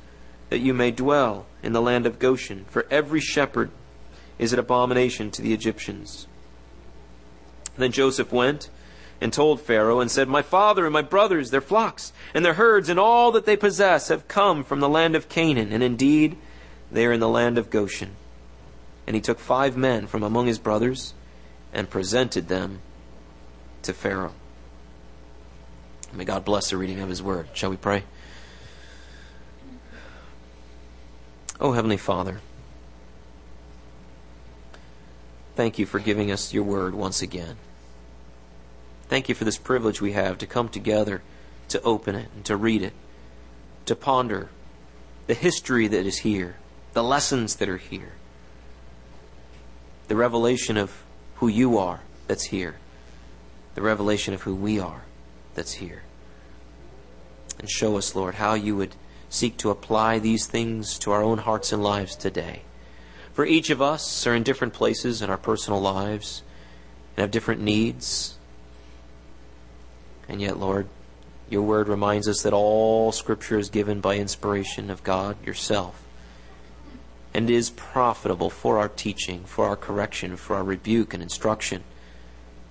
that 0.49 0.59
you 0.59 0.73
may 0.73 0.91
dwell 0.91 1.45
in 1.63 1.71
the 1.71 1.81
land 1.81 2.05
of 2.05 2.19
Goshen. 2.19 2.65
For 2.67 2.85
every 2.91 3.21
shepherd 3.21 3.71
is 4.37 4.51
an 4.51 4.59
abomination 4.59 5.31
to 5.31 5.41
the 5.41 5.53
Egyptians. 5.53 6.27
Then 7.77 7.91
Joseph 7.91 8.31
went 8.31 8.69
and 9.21 9.31
told 9.31 9.61
Pharaoh 9.61 9.99
and 9.99 10.11
said, 10.11 10.27
My 10.27 10.41
father 10.41 10.85
and 10.85 10.93
my 10.93 11.01
brothers, 11.01 11.49
their 11.49 11.61
flocks, 11.61 12.13
and 12.33 12.45
their 12.45 12.53
herds, 12.53 12.89
and 12.89 12.99
all 12.99 13.31
that 13.31 13.45
they 13.45 13.57
possess 13.57 14.09
have 14.09 14.27
come 14.27 14.63
from 14.63 14.79
the 14.79 14.89
land 14.89 15.15
of 15.15 15.29
Canaan, 15.29 15.71
and 15.71 15.81
indeed 15.81 16.37
they 16.91 17.05
are 17.05 17.13
in 17.13 17.19
the 17.19 17.29
land 17.29 17.57
of 17.57 17.69
Goshen. 17.69 18.15
And 19.07 19.15
he 19.15 19.21
took 19.21 19.39
five 19.39 19.75
men 19.75 20.07
from 20.07 20.23
among 20.23 20.47
his 20.47 20.59
brothers 20.59 21.13
and 21.73 21.89
presented 21.89 22.47
them 22.47 22.79
to 23.81 23.93
Pharaoh. 23.93 24.33
May 26.13 26.25
God 26.25 26.45
bless 26.45 26.69
the 26.69 26.77
reading 26.77 26.99
of 26.99 27.09
His 27.09 27.23
Word. 27.23 27.47
Shall 27.53 27.71
we 27.71 27.77
pray? 27.77 28.03
Oh, 31.59 31.71
Heavenly 31.71 31.97
Father, 31.97 32.39
thank 35.55 35.79
you 35.79 35.85
for 35.85 35.99
giving 35.99 36.31
us 36.31 36.53
your 36.53 36.63
Word 36.63 36.93
once 36.93 37.21
again. 37.21 37.57
Thank 39.07 39.29
you 39.29 39.35
for 39.35 39.45
this 39.45 39.57
privilege 39.57 40.01
we 40.01 40.13
have 40.13 40.37
to 40.39 40.47
come 40.47 40.69
together 40.69 41.21
to 41.69 41.81
open 41.81 42.15
it 42.15 42.29
and 42.35 42.45
to 42.45 42.55
read 42.57 42.81
it, 42.81 42.93
to 43.85 43.95
ponder 43.95 44.49
the 45.27 45.33
history 45.33 45.87
that 45.87 46.05
is 46.05 46.19
here, 46.19 46.55
the 46.93 47.03
lessons 47.03 47.55
that 47.57 47.69
are 47.69 47.77
here, 47.77 48.13
the 50.07 50.15
revelation 50.15 50.77
of 50.77 51.03
who 51.35 51.47
you 51.47 51.77
are 51.77 52.01
that's 52.27 52.45
here, 52.45 52.75
the 53.75 53.81
revelation 53.81 54.33
of 54.33 54.41
who 54.41 54.55
we 54.55 54.79
are 54.79 55.03
that's 55.55 55.73
here. 55.73 56.03
And 57.59 57.69
show 57.69 57.97
us, 57.97 58.15
Lord, 58.15 58.35
how 58.35 58.55
you 58.55 58.75
would 58.75 58.95
seek 59.29 59.57
to 59.57 59.69
apply 59.69 60.19
these 60.19 60.45
things 60.45 60.99
to 60.99 61.11
our 61.11 61.23
own 61.23 61.39
hearts 61.39 61.71
and 61.71 61.83
lives 61.83 62.15
today. 62.15 62.61
For 63.33 63.45
each 63.45 63.69
of 63.71 63.81
us 63.81 64.27
are 64.27 64.35
in 64.35 64.43
different 64.43 64.73
places 64.73 65.21
in 65.21 65.29
our 65.29 65.37
personal 65.37 65.81
lives 65.81 66.43
and 67.15 67.23
have 67.23 67.31
different 67.31 67.61
needs. 67.61 68.37
And 70.29 70.39
yet, 70.39 70.57
Lord, 70.57 70.87
your 71.49 71.63
word 71.63 71.87
reminds 71.87 72.27
us 72.27 72.41
that 72.43 72.53
all 72.53 73.11
Scripture 73.11 73.57
is 73.57 73.69
given 73.69 74.01
by 74.01 74.17
inspiration 74.17 74.89
of 74.89 75.03
God 75.03 75.43
yourself 75.45 76.03
and 77.33 77.49
is 77.49 77.71
profitable 77.71 78.51
for 78.51 78.77
our 78.77 78.87
teaching, 78.87 79.43
for 79.45 79.65
our 79.65 79.75
correction, 79.75 80.37
for 80.37 80.55
our 80.55 80.63
rebuke 80.63 81.13
and 81.13 81.23
instruction, 81.23 81.83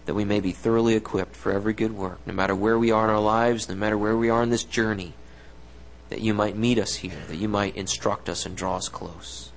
that 0.07 0.15
we 0.15 0.25
may 0.25 0.41
be 0.41 0.53
thoroughly 0.53 0.95
equipped 0.95 1.35
for 1.35 1.53
every 1.53 1.73
good 1.73 1.93
work, 1.93 2.21
no 2.27 2.33
matter 2.33 2.55
where 2.55 2.79
we 2.79 2.91
are 2.91 3.05
in 3.05 3.11
our 3.11 3.21
lives, 3.21 3.69
no 3.69 3.75
matter 3.75 3.99
where 3.99 4.17
we 4.17 4.31
are 4.31 4.43
in 4.43 4.51
this 4.51 4.65
journey, 4.65 5.15
that 6.09 6.21
you 6.21 6.33
might 6.33 6.57
meet 6.57 6.79
us 6.79 6.97
here, 6.97 7.19
that 7.29 7.37
you 7.37 7.49
might 7.49 7.77
instruct 7.77 8.29
us 8.29 8.47
and 8.47 8.57
draw 8.57 8.77
us 8.77 8.89
close. 8.89 9.52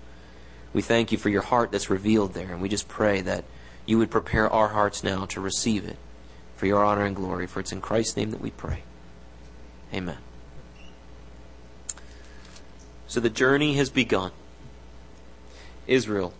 We 0.75 0.82
thank 0.82 1.13
you 1.13 1.17
for 1.17 1.29
your 1.29 1.41
heart 1.41 1.72
that's 1.72 1.89
revealed 1.89 2.34
there, 2.34 2.51
and 2.51 2.62
we 2.62 2.67
just 2.67 2.89
pray 2.89 3.22
that 3.22 3.46
you 3.86 3.98
would 3.98 4.12
prepare 4.12 4.50
our 4.50 4.67
hearts 4.67 5.05
now 5.05 5.25
to 5.27 5.39
receive 5.39 5.86
it 5.86 5.96
for 6.58 6.65
your 6.65 6.84
honor 6.84 7.05
and 7.05 7.15
glory, 7.15 7.48
for 7.48 7.62
it's 7.62 7.72
in 7.72 7.79
Christ's 7.79 8.17
name 8.17 8.32
that 8.32 8.41
we 8.41 8.51
pray. 8.51 8.84
Amen. 9.94 10.17
So 13.08 13.22
the 13.22 13.29
journey 13.29 13.75
has 13.75 13.89
begun. 13.89 14.34
Israel 15.88 16.34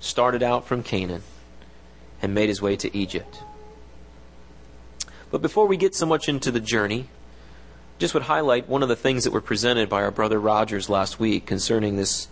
started 0.00 0.42
out 0.42 0.66
from 0.66 0.82
Canaan 0.82 1.22
and 2.20 2.34
made 2.34 2.48
his 2.48 2.60
way 2.60 2.74
to 2.74 2.96
Egypt. 2.96 3.40
But 5.30 5.42
before 5.42 5.68
we 5.68 5.76
get 5.76 5.94
so 5.94 6.06
much 6.06 6.28
into 6.28 6.50
the 6.50 6.58
journey, 6.58 7.06
just 8.00 8.14
would 8.14 8.24
highlight 8.24 8.68
one 8.68 8.82
of 8.82 8.88
the 8.88 8.96
things 8.96 9.22
that 9.22 9.30
were 9.32 9.40
presented 9.40 9.88
by 9.88 10.02
our 10.02 10.10
brother 10.10 10.40
Rogers 10.40 10.90
last 10.90 11.20
week 11.20 11.46
concerning 11.46 11.94
this 11.94 12.26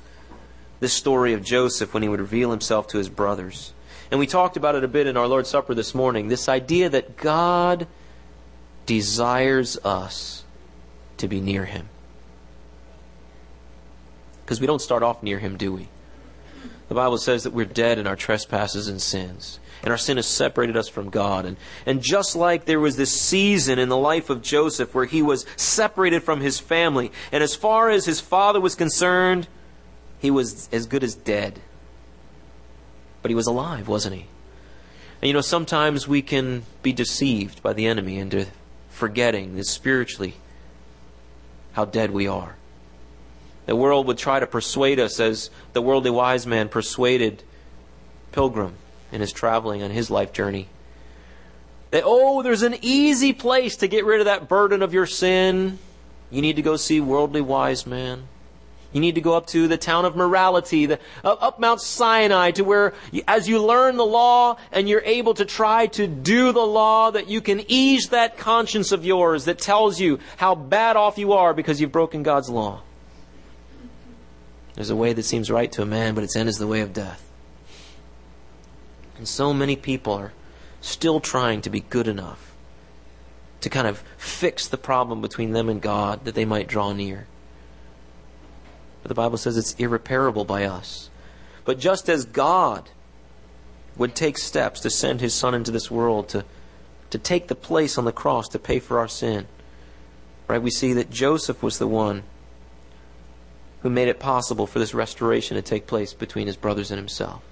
this 0.81 0.93
story 0.93 1.33
of 1.33 1.43
Joseph 1.43 1.93
when 1.93 2.03
he 2.03 2.09
would 2.09 2.21
reveal 2.21 2.51
himself 2.51 2.87
to 2.89 2.99
his 2.99 3.09
brothers. 3.09 3.73
And 4.11 4.19
we 4.19 4.27
talked 4.27 4.57
about 4.57 4.75
it 4.75 4.85
a 4.85 4.89
bit 4.89 5.07
in 5.07 5.17
our 5.17 5.27
Lord's 5.27 5.51
Supper 5.51 5.75
this 5.75 5.95
morning. 5.95 6.29
This 6.29 6.49
idea 6.49 6.89
that 6.89 7.17
God 7.17 7.87
desires 8.87 9.77
us 9.85 10.45
to 11.19 11.29
be 11.29 11.41
near 11.41 11.65
him. 11.65 11.89
Because 14.45 14.61
we 14.61 14.67
don't 14.67 14.81
start 14.81 15.03
off 15.03 15.23
near 15.23 15.39
him, 15.39 15.59
do 15.59 15.75
we? 15.75 15.89
The 16.89 16.95
Bible 16.95 17.19
says 17.19 17.43
that 17.43 17.53
we're 17.53 17.67
dead 17.67 17.99
in 17.99 18.07
our 18.07 18.17
trespasses 18.17 18.89
and 18.89 19.01
sins. 19.01 19.61
And 19.83 19.91
our 19.91 19.99
sin 19.99 20.17
has 20.17 20.27
separated 20.27 20.75
us 20.77 20.89
from 20.89 21.11
God. 21.11 21.45
And, 21.45 21.59
and 21.85 22.03
just 22.03 22.35
like 22.35 22.65
there 22.65 22.81
was 22.81 22.97
this 22.97 23.13
season 23.13 23.79
in 23.79 23.91
the 23.91 23.97
life 23.97 24.31
of 24.31 24.41
Joseph 24.41 24.95
where 24.95 25.05
he 25.05 25.21
was 25.21 25.45
separated 25.57 26.23
from 26.23 26.41
his 26.41 26.59
family, 26.59 27.13
and 27.31 27.45
as 27.45 27.55
far 27.55 27.91
as 27.91 28.07
his 28.07 28.21
father 28.21 28.59
was 28.59 28.75
concerned, 28.75 29.49
he 30.19 30.31
was 30.31 30.69
as 30.73 30.87
good 30.87 31.05
as 31.05 31.15
dead. 31.15 31.61
But 33.23 33.31
he 33.31 33.35
was 33.35 33.47
alive, 33.47 33.89
wasn't 33.89 34.17
he? 34.17 34.27
And 35.21 35.29
you 35.29 35.33
know, 35.33 35.41
sometimes 35.41 36.07
we 36.07 36.23
can 36.23 36.65
be 36.83 36.93
deceived 36.93 37.63
by 37.63 37.73
the 37.73 37.87
enemy 37.87 38.19
into 38.19 38.47
forgetting 38.91 39.57
that 39.57 39.65
spiritually 39.65 40.35
how 41.73 41.85
dead 41.85 42.11
we 42.11 42.27
are. 42.27 42.57
The 43.67 43.77
world 43.77 44.07
would 44.07 44.19
try 44.19 44.41
to 44.41 44.47
persuade 44.47 44.99
us 44.99 45.21
as 45.21 45.51
the 45.73 45.83
worldly 45.83 46.11
wise 46.11 46.47
man 46.47 46.69
persuaded 46.69 47.43
Pilgrim 48.33 48.75
in 49.13 49.21
his 49.21 49.33
traveling 49.33 49.83
on 49.83 49.91
his 49.91 50.11
life 50.11 50.33
journey. 50.33 50.69
That, 51.91 52.03
oh, 52.05 52.43
there's 52.43 52.63
an 52.63 52.77
easy 52.83 53.33
place 53.33 53.77
to 53.77 53.89
get 53.89 54.05
rid 54.05 54.21
of 54.21 54.27
that 54.27 54.49
burden 54.49 54.83
of 54.83 54.95
your 54.95 55.07
sin. 55.07 55.79
You 56.31 56.43
need 56.43 56.57
to 56.57 56.63
go 56.63 56.77
see 56.77 57.01
worldly 57.01 57.41
wise 57.41 57.87
man. 57.87 58.29
You 58.93 59.01
need 59.01 59.17
to 59.17 59.21
go 59.21 59.35
up 59.35 59.47
to 59.49 59.69
the 59.69 59.77
town 59.77 60.07
of 60.07 60.17
morality, 60.17 60.87
the, 60.87 60.99
up 61.23 61.61
Mount 61.61 61.81
Sinai, 61.81 62.53
to 62.53 62.65
where 62.65 62.95
as 63.27 63.47
you 63.47 63.63
learn 63.63 63.99
the 63.99 64.07
law 64.07 64.57
and 64.73 64.89
you're 64.89 65.03
able 65.03 65.35
to 65.35 65.45
try 65.45 65.89
to 65.89 66.07
do 66.07 66.53
the 66.53 66.61
law, 66.61 67.11
that 67.11 67.29
you 67.29 67.43
can 67.43 67.63
ease 67.69 68.09
that 68.09 68.39
conscience 68.39 68.91
of 68.91 69.05
yours 69.05 69.45
that 69.45 69.59
tells 69.59 70.01
you 70.01 70.19
how 70.39 70.55
bad 70.55 70.97
off 70.97 71.19
you 71.19 71.35
are 71.35 71.53
because 71.53 71.81
you've 71.81 71.93
broken 71.93 72.23
God's 72.23 72.49
law. 72.49 72.81
There's 74.75 74.91
a 74.91 74.97
way 74.97 75.13
that 75.13 75.25
seems 75.25 75.51
right 75.51 75.71
to 75.73 75.83
a 75.83 75.87
man, 75.87 76.15
but 76.15 76.25
its 76.25 76.37
end 76.37 76.49
is 76.49 76.57
the 76.57 76.67
way 76.67 76.81
of 76.81 76.93
death. 76.95 77.29
And 79.19 79.29
so 79.29 79.53
many 79.53 79.77
people 79.77 80.15
are 80.15 80.33
still 80.81 81.21
trying 81.21 81.61
to 81.63 81.71
be 81.71 81.81
good 81.81 82.09
enough 82.09 82.55
to 83.61 83.69
kind 83.69 83.87
of 83.87 84.03
fix 84.17 84.69
the 84.69 84.79
problem 84.79 85.21
between 85.21 85.51
them 85.51 85.69
and 85.69 85.83
God 85.83 86.25
that 86.25 86.35
they 86.35 86.45
might 86.45 86.69
draw 86.69 86.93
near. 86.93 87.27
But 89.03 89.09
the 89.09 89.15
Bible 89.15 89.39
says 89.39 89.57
it's 89.57 89.75
irreparable 89.75 90.45
by 90.45 90.65
us. 90.65 91.11
But 91.65 91.79
just 91.79 92.09
as 92.09 92.25
God 92.25 92.91
would 93.97 94.15
take 94.15 94.39
steps 94.39 94.81
to 94.81 94.91
send 94.91 95.21
his 95.21 95.35
Son 95.35 95.55
into 95.55 95.71
this 95.71 95.91
world 95.91 96.29
to, 96.31 96.45
to 97.11 97.19
take 97.19 97.49
the 97.49 97.55
place 97.55 97.99
on 97.99 98.05
the 98.05 98.13
cross 98.13 98.49
to 98.49 98.59
pay 98.59 98.79
for 98.79 98.99
our 98.99 99.09
sin, 99.09 99.47
right? 100.47 100.63
We 100.63 100.71
see 100.71 100.93
that 100.95 101.11
Joseph 101.11 101.63
was 101.63 101.79
the 101.79 101.87
one 101.87 102.23
who 103.83 103.91
made 103.91 104.09
it 104.09 104.19
possible 104.19 104.67
for 104.67 104.79
this 104.79 104.95
restoration 104.95 105.57
to 105.57 105.63
take 105.63 105.87
place 105.87 106.13
between 106.13 106.47
his 106.47 106.57
brothers 106.57 106.91
and 106.91 106.99
himself. 106.99 107.43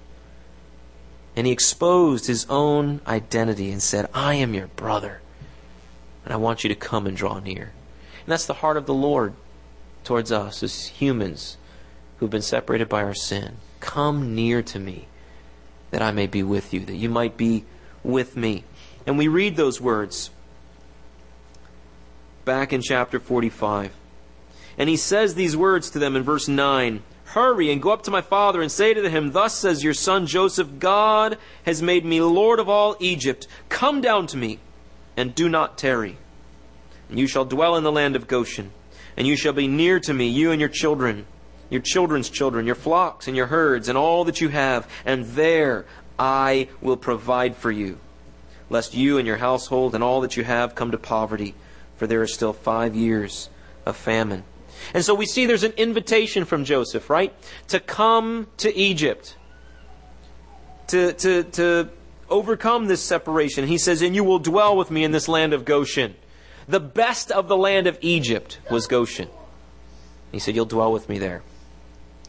And 1.35 1.45
he 1.45 1.53
exposed 1.53 2.27
his 2.27 2.45
own 2.49 3.01
identity 3.05 3.71
and 3.71 3.81
said, 3.81 4.09
I 4.13 4.33
am 4.35 4.53
your 4.53 4.67
brother, 4.67 5.21
and 6.25 6.33
I 6.33 6.37
want 6.37 6.63
you 6.63 6.69
to 6.69 6.75
come 6.75 7.05
and 7.05 7.15
draw 7.15 7.39
near. 7.39 7.63
And 7.63 8.31
that's 8.31 8.47
the 8.47 8.55
heart 8.55 8.77
of 8.77 8.87
the 8.87 8.93
Lord 8.93 9.33
towards 10.07 10.31
us 10.31 10.63
as 10.63 10.87
humans 10.87 11.57
who've 12.17 12.29
been 12.29 12.41
separated 12.41 12.87
by 12.87 13.03
our 13.03 13.13
sin. 13.13 13.57
Come 13.81 14.33
near 14.33 14.63
to 14.63 14.79
me 14.79 15.07
that 15.91 16.01
I 16.01 16.11
may 16.11 16.27
be 16.27 16.41
with 16.43 16.73
you, 16.73 16.79
that 16.85 16.95
you 16.95 17.09
might 17.09 17.35
be 17.35 17.65
with 18.03 18.37
me. 18.37 18.63
And 19.05 19.17
we 19.17 19.27
read 19.27 19.57
those 19.57 19.81
words 19.81 20.31
back 22.45 22.71
in 22.71 22.81
chapter 22.81 23.19
45. 23.19 23.91
And 24.77 24.89
he 24.89 24.95
says 24.95 25.35
these 25.35 25.57
words 25.57 25.89
to 25.91 25.99
them 25.99 26.15
in 26.15 26.23
verse 26.23 26.47
9 26.47 27.03
Hurry 27.25 27.69
and 27.69 27.81
go 27.81 27.91
up 27.91 28.03
to 28.03 28.11
my 28.11 28.21
father 28.21 28.61
and 28.61 28.71
say 28.71 28.93
to 28.93 29.09
him, 29.09 29.33
Thus 29.33 29.53
says 29.53 29.83
your 29.83 29.93
son 29.93 30.25
Joseph, 30.25 30.79
God 30.79 31.37
has 31.65 31.81
made 31.81 32.05
me 32.05 32.21
Lord 32.21 32.59
of 32.59 32.69
all 32.69 32.95
Egypt. 33.01 33.47
Come 33.67 33.99
down 33.99 34.27
to 34.27 34.37
me 34.37 34.59
and 35.17 35.35
do 35.35 35.49
not 35.49 35.77
tarry. 35.77 36.15
And 37.09 37.19
you 37.19 37.27
shall 37.27 37.43
dwell 37.43 37.75
in 37.75 37.83
the 37.83 37.91
land 37.91 38.15
of 38.15 38.29
Goshen, 38.29 38.71
and 39.17 39.27
you 39.27 39.35
shall 39.35 39.53
be 39.53 39.67
near 39.67 39.99
to 39.99 40.13
me, 40.13 40.27
you 40.27 40.51
and 40.51 40.61
your 40.61 40.69
children, 40.69 41.25
your 41.69 41.81
children's 41.81 42.29
children, 42.29 42.65
your 42.65 42.75
flocks 42.75 43.27
and 43.27 43.35
your 43.35 43.47
herds, 43.47 43.89
and 43.89 43.97
all 43.97 44.23
that 44.25 44.39
you 44.39 44.49
have, 44.49 44.87
and 45.05 45.25
there 45.25 45.85
I 46.17 46.69
will 46.81 46.97
provide 46.97 47.55
for 47.55 47.71
you, 47.71 47.99
lest 48.69 48.93
you 48.93 49.17
and 49.17 49.27
your 49.27 49.37
household 49.37 49.95
and 49.95 50.03
all 50.03 50.21
that 50.21 50.37
you 50.37 50.43
have 50.43 50.75
come 50.75 50.91
to 50.91 50.97
poverty, 50.97 51.55
for 51.97 52.07
there 52.07 52.21
are 52.21 52.27
still 52.27 52.53
five 52.53 52.95
years 52.95 53.49
of 53.85 53.97
famine. 53.97 54.43
And 54.93 55.03
so 55.03 55.15
we 55.15 55.25
see 55.25 55.47
there's 55.47 55.63
an 55.63 55.73
invitation 55.73 56.45
from 56.45 56.63
Joseph, 56.63 57.09
right? 57.09 57.33
To 57.69 57.79
come 57.79 58.47
to 58.57 58.75
Egypt. 58.75 59.35
To, 60.87 61.11
to, 61.13 61.43
to 61.43 61.89
overcome 62.29 62.85
this 62.85 63.03
separation. 63.03 63.67
He 63.67 63.77
says, 63.77 64.01
And 64.01 64.15
you 64.15 64.23
will 64.23 64.39
dwell 64.39 64.77
with 64.77 64.91
me 64.91 65.03
in 65.03 65.11
this 65.11 65.27
land 65.27 65.53
of 65.53 65.65
Goshen. 65.65 66.15
The 66.67 66.79
best 66.79 67.31
of 67.31 67.47
the 67.47 67.57
land 67.57 67.87
of 67.87 67.97
Egypt 68.01 68.59
was 68.69 68.87
Goshen. 68.87 69.29
He 70.31 70.39
said, 70.39 70.55
You'll 70.55 70.65
dwell 70.65 70.91
with 70.91 71.07
me 71.07 71.17
there. 71.17 71.43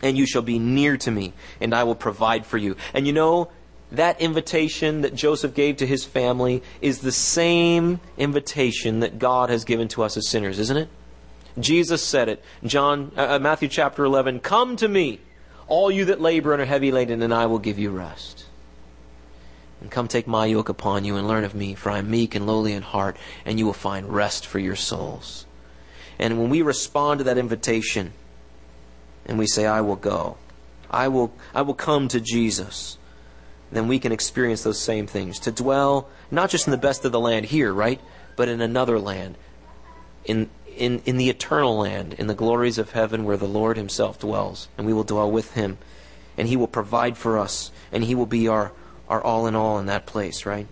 And 0.01 0.17
you 0.17 0.27
shall 0.27 0.43
be 0.43 0.61
near 0.61 0.97
to 0.99 1.11
me, 1.11 1.33
and 1.61 1.75
I 1.75 1.83
will 1.83 1.97
provide 1.97 2.47
for 2.47 2.57
you. 2.57 2.77
And 2.95 3.07
you 3.07 3.13
know, 3.13 3.51
that 3.91 4.21
invitation 4.21 5.01
that 5.01 5.15
Joseph 5.15 5.55
gave 5.55 5.79
to 5.79 5.87
his 5.87 6.05
family 6.05 6.63
is 6.81 7.01
the 7.01 7.11
same 7.11 8.01
invitation 8.17 9.01
that 9.01 9.19
God 9.19 9.51
has 9.51 9.65
given 9.65 9.89
to 9.89 10.03
us 10.03 10.17
as 10.17 10.29
sinners, 10.29 10.59
isn't 10.59 10.77
it? 10.77 10.89
Jesus 11.59 12.05
said 12.05 12.29
it. 12.29 12.45
John, 12.65 13.11
uh, 13.17 13.23
uh, 13.23 13.39
Matthew 13.41 13.69
chapter 13.69 14.05
11, 14.05 14.41
Come 14.41 14.77
to 14.77 14.87
me, 14.87 15.21
all 15.67 15.91
you 15.91 16.05
that 16.07 16.21
labor 16.21 16.53
and 16.53 16.63
are 16.63 16.67
heavy 16.67 16.93
laden, 16.93 17.23
and 17.23 17.35
I 17.35 17.47
will 17.47 17.59
give 17.59 17.79
you 17.79 17.91
rest. 17.91 18.45
And 19.81 19.91
come 19.91 20.09
take 20.09 20.27
my 20.27 20.47
yoke 20.47 20.69
upon 20.69 21.05
you 21.05 21.17
and 21.17 21.29
learn 21.29 21.45
of 21.45 21.55
me, 21.55 21.75
for 21.75 21.91
I 21.91 21.99
am 21.99 22.11
meek 22.11 22.35
and 22.35 22.47
lowly 22.47 22.73
in 22.73 22.83
heart, 22.83 23.17
and 23.45 23.59
you 23.59 23.67
will 23.67 23.73
find 23.73 24.13
rest 24.13 24.47
for 24.47 24.59
your 24.59 24.77
souls. 24.77 25.47
And 26.19 26.39
when 26.39 26.51
we 26.51 26.63
respond 26.63 27.19
to 27.19 27.25
that 27.25 27.39
invitation 27.39 28.13
and 29.25 29.39
we 29.39 29.47
say, 29.47 29.67
I 29.67 29.81
will 29.83 29.97
go, 29.97 30.37
I 30.91 31.09
will, 31.09 31.33
I 31.55 31.63
will 31.63 31.75
come 31.75 32.09
to 32.09 32.21
Jesus, 32.21 32.99
then 33.71 33.89
we 33.89 33.99
can 33.99 34.13
experience 34.13 34.63
those 34.63 34.81
same 34.81 35.07
things. 35.07 35.39
To 35.41 35.53
dwell 35.53 36.09
not 36.31 36.51
just 36.51 36.67
in 36.67 36.71
the 36.71 36.77
best 36.79 37.05
of 37.05 37.13
the 37.13 37.21
land 37.21 37.47
here, 37.47 37.73
right? 37.73 38.01
But 38.37 38.49
in 38.49 38.61
another 38.61 38.99
land. 38.99 39.37
In, 40.25 40.51
in, 40.77 41.03
in 41.05 41.19
the 41.19 41.31
eternal 41.31 41.77
land, 41.77 42.15
in 42.15 42.27
the 42.27 42.35
glories 42.35 42.79
of 42.79 42.93
heaven 42.93 43.25
where 43.25 43.37
the 43.37 43.49
Lord 43.49 43.77
Himself 43.77 44.19
dwells. 44.19 44.69
And 44.77 44.87
we 44.87 44.93
will 44.93 45.05
dwell 45.05 45.31
with 45.31 45.55
Him. 45.55 45.79
And 46.37 46.49
He 46.49 46.57
will 46.57 46.67
provide 46.67 47.17
for 47.17 47.39
us. 47.39 47.71
And 47.93 48.05
He 48.05 48.15
will 48.15 48.27
be 48.27 48.49
our, 48.49 48.73
our 49.09 49.23
all 49.23 49.47
in 49.47 49.55
all 49.55 49.79
in 49.79 49.87
that 49.87 50.07
place, 50.07 50.47
right? 50.47 50.67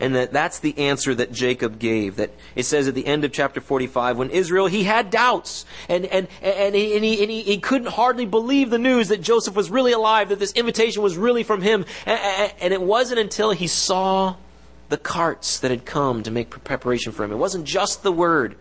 and 0.00 0.14
that 0.14 0.32
that's 0.32 0.58
the 0.58 0.76
answer 0.78 1.14
that 1.14 1.30
Jacob 1.30 1.78
gave. 1.78 2.16
That 2.16 2.30
it 2.56 2.64
says 2.64 2.88
at 2.88 2.94
the 2.94 3.06
end 3.06 3.24
of 3.24 3.32
chapter 3.32 3.60
45, 3.60 4.16
when 4.16 4.30
Israel, 4.30 4.66
he 4.66 4.82
had 4.82 5.10
doubts, 5.10 5.66
and, 5.88 6.06
and, 6.06 6.26
and, 6.42 6.74
he, 6.74 6.96
and, 6.96 7.04
he, 7.04 7.22
and 7.22 7.30
he, 7.30 7.42
he 7.42 7.58
couldn't 7.58 7.88
hardly 7.88 8.24
believe 8.24 8.70
the 8.70 8.78
news 8.78 9.08
that 9.08 9.20
Joseph 9.20 9.54
was 9.54 9.70
really 9.70 9.92
alive, 9.92 10.30
that 10.30 10.38
this 10.38 10.52
invitation 10.52 11.02
was 11.02 11.16
really 11.16 11.42
from 11.42 11.60
him. 11.60 11.84
And, 12.06 12.52
and 12.60 12.72
it 12.72 12.80
wasn't 12.80 13.20
until 13.20 13.50
he 13.52 13.66
saw 13.66 14.36
the 14.88 14.96
carts 14.96 15.60
that 15.60 15.70
had 15.70 15.84
come 15.84 16.22
to 16.24 16.30
make 16.30 16.50
preparation 16.64 17.12
for 17.12 17.22
him. 17.22 17.30
It 17.30 17.36
wasn't 17.36 17.64
just 17.64 18.02
the 18.02 18.10
word 18.10 18.56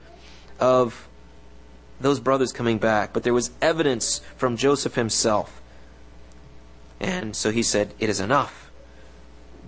of 0.60 1.08
those 2.02 2.20
brothers 2.20 2.52
coming 2.52 2.78
back, 2.78 3.14
but 3.14 3.24
there 3.24 3.34
was 3.34 3.52
evidence 3.62 4.22
from 4.36 4.58
Joseph 4.58 4.96
himself. 4.96 5.59
And 7.00 7.36
so 7.36 7.52
he 7.52 7.64
said, 7.64 7.94
It 8.00 8.10
is 8.10 8.20
enough. 8.20 8.72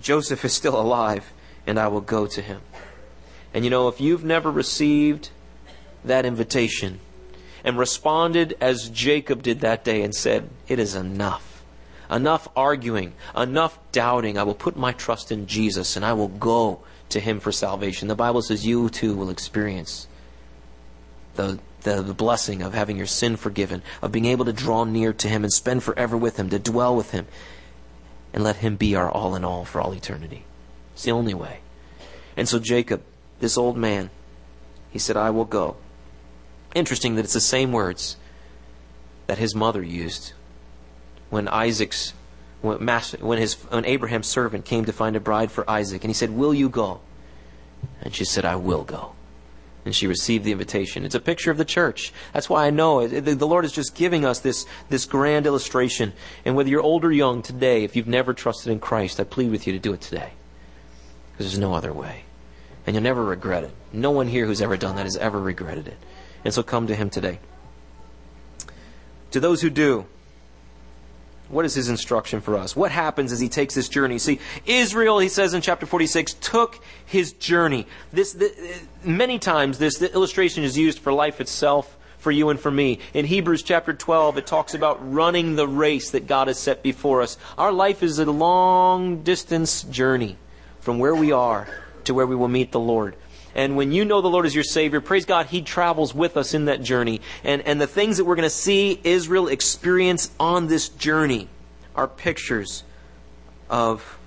Joseph 0.00 0.44
is 0.44 0.52
still 0.52 0.78
alive 0.78 1.32
and 1.66 1.78
I 1.78 1.88
will 1.88 2.00
go 2.00 2.26
to 2.26 2.42
him. 2.42 2.60
And 3.54 3.64
you 3.64 3.70
know, 3.70 3.88
if 3.88 4.00
you've 4.00 4.24
never 4.24 4.50
received 4.50 5.30
that 6.04 6.26
invitation 6.26 7.00
and 7.64 7.78
responded 7.78 8.56
as 8.60 8.88
Jacob 8.88 9.42
did 9.42 9.60
that 9.60 9.84
day 9.84 10.02
and 10.02 10.14
said, 10.14 10.50
It 10.68 10.78
is 10.78 10.94
enough. 10.94 11.62
Enough 12.10 12.48
arguing, 12.54 13.14
enough 13.34 13.78
doubting. 13.92 14.36
I 14.36 14.42
will 14.42 14.54
put 14.54 14.76
my 14.76 14.92
trust 14.92 15.32
in 15.32 15.46
Jesus 15.46 15.96
and 15.96 16.04
I 16.04 16.12
will 16.12 16.28
go 16.28 16.80
to 17.08 17.20
him 17.20 17.40
for 17.40 17.52
salvation. 17.52 18.08
The 18.08 18.14
Bible 18.14 18.42
says 18.42 18.66
you 18.66 18.90
too 18.90 19.14
will 19.14 19.30
experience 19.30 20.08
the, 21.34 21.58
the, 21.82 22.02
the, 22.02 22.14
blessing 22.14 22.62
of 22.62 22.74
having 22.74 22.96
your 22.96 23.06
sin 23.06 23.36
forgiven, 23.36 23.82
of 24.00 24.12
being 24.12 24.26
able 24.26 24.44
to 24.44 24.52
draw 24.52 24.84
near 24.84 25.12
to 25.12 25.28
him 25.28 25.44
and 25.44 25.52
spend 25.52 25.82
forever 25.82 26.16
with 26.16 26.36
him, 26.36 26.50
to 26.50 26.58
dwell 26.58 26.94
with 26.96 27.10
him, 27.10 27.26
and 28.32 28.42
let 28.42 28.56
him 28.56 28.76
be 28.76 28.94
our 28.94 29.10
all 29.10 29.34
in 29.34 29.44
all 29.44 29.64
for 29.64 29.80
all 29.80 29.92
eternity. 29.92 30.44
It's 30.94 31.04
the 31.04 31.12
only 31.12 31.34
way. 31.34 31.60
And 32.36 32.48
so 32.48 32.58
Jacob, 32.58 33.02
this 33.40 33.58
old 33.58 33.76
man, 33.76 34.10
he 34.90 34.98
said, 34.98 35.16
I 35.16 35.30
will 35.30 35.44
go. 35.44 35.76
Interesting 36.74 37.16
that 37.16 37.24
it's 37.24 37.34
the 37.34 37.40
same 37.40 37.72
words 37.72 38.16
that 39.26 39.38
his 39.38 39.54
mother 39.54 39.82
used 39.82 40.32
when 41.30 41.48
Isaac's 41.48 42.14
when, 42.60 42.86
when 42.86 43.38
his 43.38 43.54
when 43.54 43.84
Abraham's 43.84 44.28
servant 44.28 44.64
came 44.64 44.84
to 44.84 44.92
find 44.92 45.16
a 45.16 45.20
bride 45.20 45.50
for 45.50 45.68
Isaac, 45.68 46.04
and 46.04 46.10
he 46.10 46.14
said, 46.14 46.30
"Will 46.30 46.54
you 46.54 46.68
go?" 46.68 47.00
And 48.02 48.14
she 48.14 48.24
said, 48.24 48.44
"I 48.44 48.56
will 48.56 48.84
go." 48.84 49.14
And 49.84 49.94
she 49.94 50.06
received 50.06 50.44
the 50.44 50.52
invitation. 50.52 51.04
It's 51.04 51.14
a 51.14 51.20
picture 51.20 51.50
of 51.50 51.56
the 51.58 51.64
church. 51.64 52.12
That's 52.32 52.48
why 52.48 52.66
I 52.66 52.70
know 52.70 53.00
it. 53.00 53.24
the 53.24 53.46
Lord 53.46 53.64
is 53.64 53.72
just 53.72 53.96
giving 53.96 54.24
us 54.24 54.38
this 54.38 54.64
this 54.88 55.06
grand 55.06 55.46
illustration. 55.46 56.12
And 56.44 56.54
whether 56.54 56.68
you're 56.68 56.80
old 56.80 57.04
or 57.04 57.10
young 57.10 57.42
today, 57.42 57.82
if 57.82 57.96
you've 57.96 58.06
never 58.06 58.32
trusted 58.32 58.70
in 58.70 58.78
Christ, 58.78 59.18
I 59.18 59.24
plead 59.24 59.50
with 59.50 59.66
you 59.66 59.72
to 59.72 59.80
do 59.80 59.92
it 59.92 60.00
today 60.00 60.32
because 61.32 61.46
there's 61.46 61.58
no 61.58 61.74
other 61.74 61.92
way. 61.92 62.24
And 62.86 62.94
you'll 62.94 63.02
never 63.02 63.24
regret 63.24 63.64
it. 63.64 63.72
No 63.92 64.10
one 64.10 64.28
here 64.28 64.46
who's 64.46 64.62
ever 64.62 64.76
done 64.76 64.96
that 64.96 65.04
has 65.06 65.16
ever 65.16 65.40
regretted 65.40 65.88
it. 65.88 65.96
And 66.44 66.52
so 66.52 66.62
come 66.62 66.86
to 66.86 66.94
Him 66.94 67.10
today. 67.10 67.38
To 69.32 69.40
those 69.40 69.62
who 69.62 69.70
do, 69.70 70.06
what 71.52 71.66
is 71.66 71.74
his 71.74 71.90
instruction 71.90 72.40
for 72.40 72.56
us? 72.56 72.74
What 72.74 72.90
happens 72.90 73.30
as 73.30 73.38
he 73.38 73.50
takes 73.50 73.74
this 73.74 73.88
journey? 73.88 74.18
See, 74.18 74.40
Israel, 74.64 75.18
he 75.18 75.28
says 75.28 75.52
in 75.52 75.60
chapter 75.60 75.84
46, 75.84 76.32
took 76.34 76.80
his 77.04 77.34
journey. 77.34 77.86
This, 78.10 78.34
many 79.04 79.38
times, 79.38 79.78
this 79.78 80.00
illustration 80.00 80.64
is 80.64 80.78
used 80.78 80.98
for 80.98 81.12
life 81.12 81.42
itself, 81.42 81.98
for 82.16 82.30
you 82.30 82.48
and 82.48 82.58
for 82.58 82.70
me. 82.70 83.00
In 83.12 83.26
Hebrews 83.26 83.62
chapter 83.62 83.92
12, 83.92 84.38
it 84.38 84.46
talks 84.46 84.72
about 84.72 85.12
running 85.12 85.54
the 85.54 85.68
race 85.68 86.10
that 86.12 86.26
God 86.26 86.48
has 86.48 86.58
set 86.58 86.82
before 86.82 87.20
us. 87.20 87.36
Our 87.58 87.70
life 87.70 88.02
is 88.02 88.18
a 88.18 88.24
long 88.24 89.22
distance 89.22 89.82
journey 89.82 90.38
from 90.80 90.98
where 90.98 91.14
we 91.14 91.32
are 91.32 91.68
to 92.04 92.14
where 92.14 92.26
we 92.26 92.34
will 92.34 92.48
meet 92.48 92.72
the 92.72 92.80
Lord. 92.80 93.14
And 93.54 93.76
when 93.76 93.92
you 93.92 94.04
know 94.04 94.20
the 94.20 94.30
Lord 94.30 94.46
as 94.46 94.54
your 94.54 94.64
Savior, 94.64 95.00
praise 95.00 95.24
God, 95.24 95.46
He 95.46 95.62
travels 95.62 96.14
with 96.14 96.36
us 96.36 96.54
in 96.54 96.66
that 96.66 96.82
journey. 96.82 97.20
And, 97.44 97.62
and 97.62 97.80
the 97.80 97.86
things 97.86 98.16
that 98.16 98.24
we're 98.24 98.36
going 98.36 98.44
to 98.44 98.50
see 98.50 99.00
Israel 99.04 99.48
experience 99.48 100.30
on 100.40 100.68
this 100.68 100.88
journey 100.88 101.48
are 101.94 102.08
pictures 102.08 102.84
of 103.68 104.18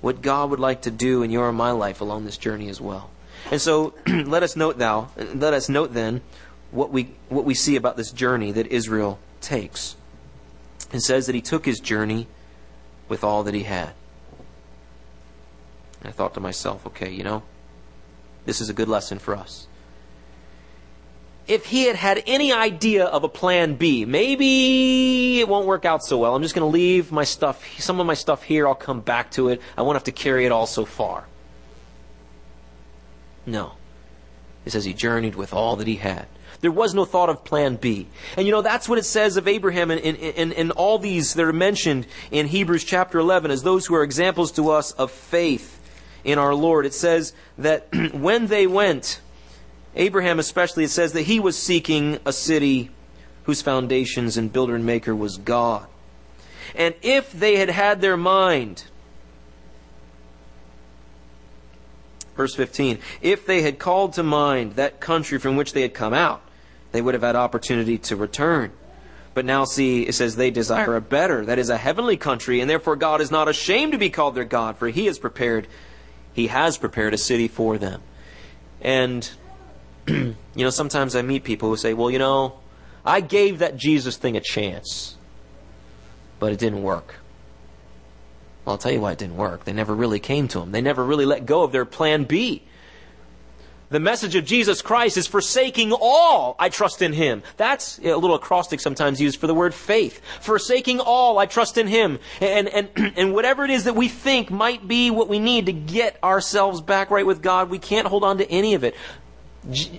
what 0.00 0.22
God 0.22 0.50
would 0.50 0.60
like 0.60 0.82
to 0.82 0.90
do 0.90 1.22
in 1.22 1.30
your 1.30 1.48
and 1.48 1.56
my 1.56 1.70
life 1.70 2.00
along 2.00 2.24
this 2.24 2.36
journey 2.36 2.68
as 2.68 2.80
well. 2.80 3.10
And 3.50 3.60
so 3.60 3.94
let 4.06 4.42
us 4.42 4.56
note 4.56 4.78
thou, 4.78 5.08
let 5.16 5.54
us 5.54 5.68
note 5.68 5.94
then 5.94 6.20
what 6.70 6.90
we, 6.90 7.14
what 7.28 7.44
we 7.44 7.54
see 7.54 7.76
about 7.76 7.96
this 7.96 8.10
journey 8.10 8.52
that 8.52 8.66
Israel 8.66 9.18
takes. 9.40 9.96
It 10.92 11.00
says 11.00 11.26
that 11.26 11.34
he 11.34 11.40
took 11.40 11.64
his 11.64 11.80
journey 11.80 12.26
with 13.08 13.24
all 13.24 13.44
that 13.44 13.54
he 13.54 13.62
had. 13.62 13.92
And 16.00 16.08
I 16.08 16.12
thought 16.12 16.34
to 16.34 16.40
myself, 16.40 16.86
okay, 16.86 17.10
you 17.10 17.22
know, 17.22 17.42
this 18.44 18.60
is 18.60 18.68
a 18.68 18.72
good 18.72 18.88
lesson 18.88 19.18
for 19.18 19.36
us. 19.36 19.66
If 21.46 21.66
he 21.66 21.84
had 21.84 21.96
had 21.96 22.22
any 22.26 22.52
idea 22.52 23.04
of 23.04 23.22
a 23.22 23.28
plan 23.28 23.74
B, 23.74 24.06
maybe 24.06 25.40
it 25.40 25.48
won't 25.48 25.66
work 25.66 25.84
out 25.84 26.02
so 26.02 26.16
well. 26.16 26.34
I'm 26.34 26.42
just 26.42 26.54
going 26.54 26.66
to 26.66 26.72
leave 26.72 27.12
my 27.12 27.24
stuff, 27.24 27.62
some 27.78 28.00
of 28.00 28.06
my 28.06 28.14
stuff 28.14 28.42
here. 28.42 28.66
I'll 28.66 28.74
come 28.74 29.00
back 29.00 29.30
to 29.32 29.50
it. 29.50 29.60
I 29.76 29.82
won't 29.82 29.96
have 29.96 30.04
to 30.04 30.12
carry 30.12 30.46
it 30.46 30.52
all 30.52 30.66
so 30.66 30.86
far. 30.86 31.26
No. 33.44 33.72
It 34.64 34.72
says 34.72 34.86
he 34.86 34.94
journeyed 34.94 35.34
with 35.34 35.52
all 35.52 35.76
that 35.76 35.86
he 35.86 35.96
had. 35.96 36.26
There 36.62 36.70
was 36.70 36.94
no 36.94 37.04
thought 37.04 37.28
of 37.28 37.44
plan 37.44 37.76
B. 37.76 38.08
And 38.38 38.46
you 38.46 38.52
know, 38.52 38.62
that's 38.62 38.88
what 38.88 38.98
it 38.98 39.04
says 39.04 39.36
of 39.36 39.46
Abraham 39.46 39.90
and, 39.90 40.00
and, 40.00 40.16
and, 40.16 40.52
and 40.54 40.70
all 40.72 40.98
these 40.98 41.34
that 41.34 41.44
are 41.44 41.52
mentioned 41.52 42.06
in 42.30 42.46
Hebrews 42.46 42.84
chapter 42.84 43.18
11 43.18 43.50
as 43.50 43.62
those 43.62 43.84
who 43.84 43.94
are 43.94 44.02
examples 44.02 44.52
to 44.52 44.70
us 44.70 44.92
of 44.92 45.10
faith 45.10 45.82
in 46.24 46.38
our 46.38 46.54
Lord. 46.54 46.86
It 46.86 46.94
says 46.94 47.32
that 47.58 47.88
when 48.12 48.46
they 48.46 48.66
went, 48.66 49.20
Abraham 49.94 50.38
especially, 50.38 50.84
it 50.84 50.90
says 50.90 51.12
that 51.12 51.22
he 51.22 51.38
was 51.38 51.56
seeking 51.56 52.18
a 52.24 52.32
city 52.32 52.90
whose 53.44 53.62
foundations 53.62 54.36
and 54.36 54.52
builder 54.52 54.74
and 54.74 54.84
maker 54.84 55.14
was 55.14 55.36
God. 55.36 55.86
And 56.74 56.94
if 57.02 57.32
they 57.32 57.56
had 57.56 57.68
had 57.68 58.00
their 58.00 58.16
mind, 58.16 58.84
verse 62.36 62.54
15, 62.54 62.98
if 63.20 63.46
they 63.46 63.62
had 63.62 63.78
called 63.78 64.14
to 64.14 64.22
mind 64.22 64.72
that 64.72 65.00
country 65.00 65.38
from 65.38 65.56
which 65.56 65.72
they 65.72 65.82
had 65.82 65.94
come 65.94 66.14
out, 66.14 66.42
they 66.92 67.02
would 67.02 67.14
have 67.14 67.22
had 67.22 67.36
opportunity 67.36 67.98
to 67.98 68.16
return. 68.16 68.72
But 69.34 69.44
now 69.44 69.64
see, 69.64 70.02
it 70.02 70.14
says 70.14 70.36
they 70.36 70.50
desire 70.50 70.94
a 70.96 71.00
better, 71.00 71.44
that 71.44 71.58
is 71.58 71.68
a 71.68 71.76
heavenly 71.76 72.16
country, 72.16 72.60
and 72.60 72.70
therefore 72.70 72.96
God 72.96 73.20
is 73.20 73.30
not 73.30 73.48
ashamed 73.48 73.92
to 73.92 73.98
be 73.98 74.10
called 74.10 74.34
their 74.34 74.44
God, 74.44 74.76
for 74.76 74.88
he 74.88 75.06
has 75.06 75.18
prepared 75.18 75.66
he 76.34 76.48
has 76.48 76.76
prepared 76.76 77.14
a 77.14 77.18
city 77.18 77.48
for 77.48 77.78
them. 77.78 78.02
And, 78.82 79.28
you 80.06 80.34
know, 80.56 80.70
sometimes 80.70 81.16
I 81.16 81.22
meet 81.22 81.44
people 81.44 81.70
who 81.70 81.76
say, 81.76 81.94
well, 81.94 82.10
you 82.10 82.18
know, 82.18 82.58
I 83.04 83.20
gave 83.20 83.60
that 83.60 83.76
Jesus 83.76 84.16
thing 84.16 84.36
a 84.36 84.40
chance, 84.40 85.16
but 86.38 86.52
it 86.52 86.58
didn't 86.58 86.82
work. 86.82 87.16
Well, 88.64 88.74
I'll 88.74 88.78
tell 88.78 88.92
you 88.92 89.00
why 89.00 89.12
it 89.12 89.18
didn't 89.18 89.36
work. 89.36 89.64
They 89.64 89.72
never 89.72 89.94
really 89.94 90.20
came 90.20 90.48
to 90.48 90.60
him. 90.60 90.72
They 90.72 90.80
never 90.80 91.04
really 91.04 91.26
let 91.26 91.46
go 91.46 91.62
of 91.62 91.72
their 91.72 91.84
plan 91.84 92.24
B. 92.24 92.62
The 93.94 94.00
message 94.00 94.34
of 94.34 94.44
Jesus 94.44 94.82
Christ 94.82 95.16
is 95.16 95.28
forsaking 95.28 95.92
all, 95.92 96.56
I 96.58 96.68
trust 96.68 97.00
in 97.00 97.12
Him. 97.12 97.44
That's 97.56 98.00
a 98.00 98.16
little 98.16 98.34
acrostic 98.34 98.80
sometimes 98.80 99.20
used 99.20 99.38
for 99.38 99.46
the 99.46 99.54
word 99.54 99.72
faith. 99.72 100.20
Forsaking 100.40 100.98
all, 100.98 101.38
I 101.38 101.46
trust 101.46 101.78
in 101.78 101.86
Him. 101.86 102.18
And, 102.40 102.66
and, 102.66 102.88
and 103.16 103.32
whatever 103.32 103.64
it 103.64 103.70
is 103.70 103.84
that 103.84 103.94
we 103.94 104.08
think 104.08 104.50
might 104.50 104.88
be 104.88 105.12
what 105.12 105.28
we 105.28 105.38
need 105.38 105.66
to 105.66 105.72
get 105.72 106.18
ourselves 106.24 106.80
back 106.80 107.12
right 107.12 107.24
with 107.24 107.40
God, 107.40 107.70
we 107.70 107.78
can't 107.78 108.08
hold 108.08 108.24
on 108.24 108.38
to 108.38 108.50
any 108.50 108.74
of 108.74 108.82
it. 108.82 108.96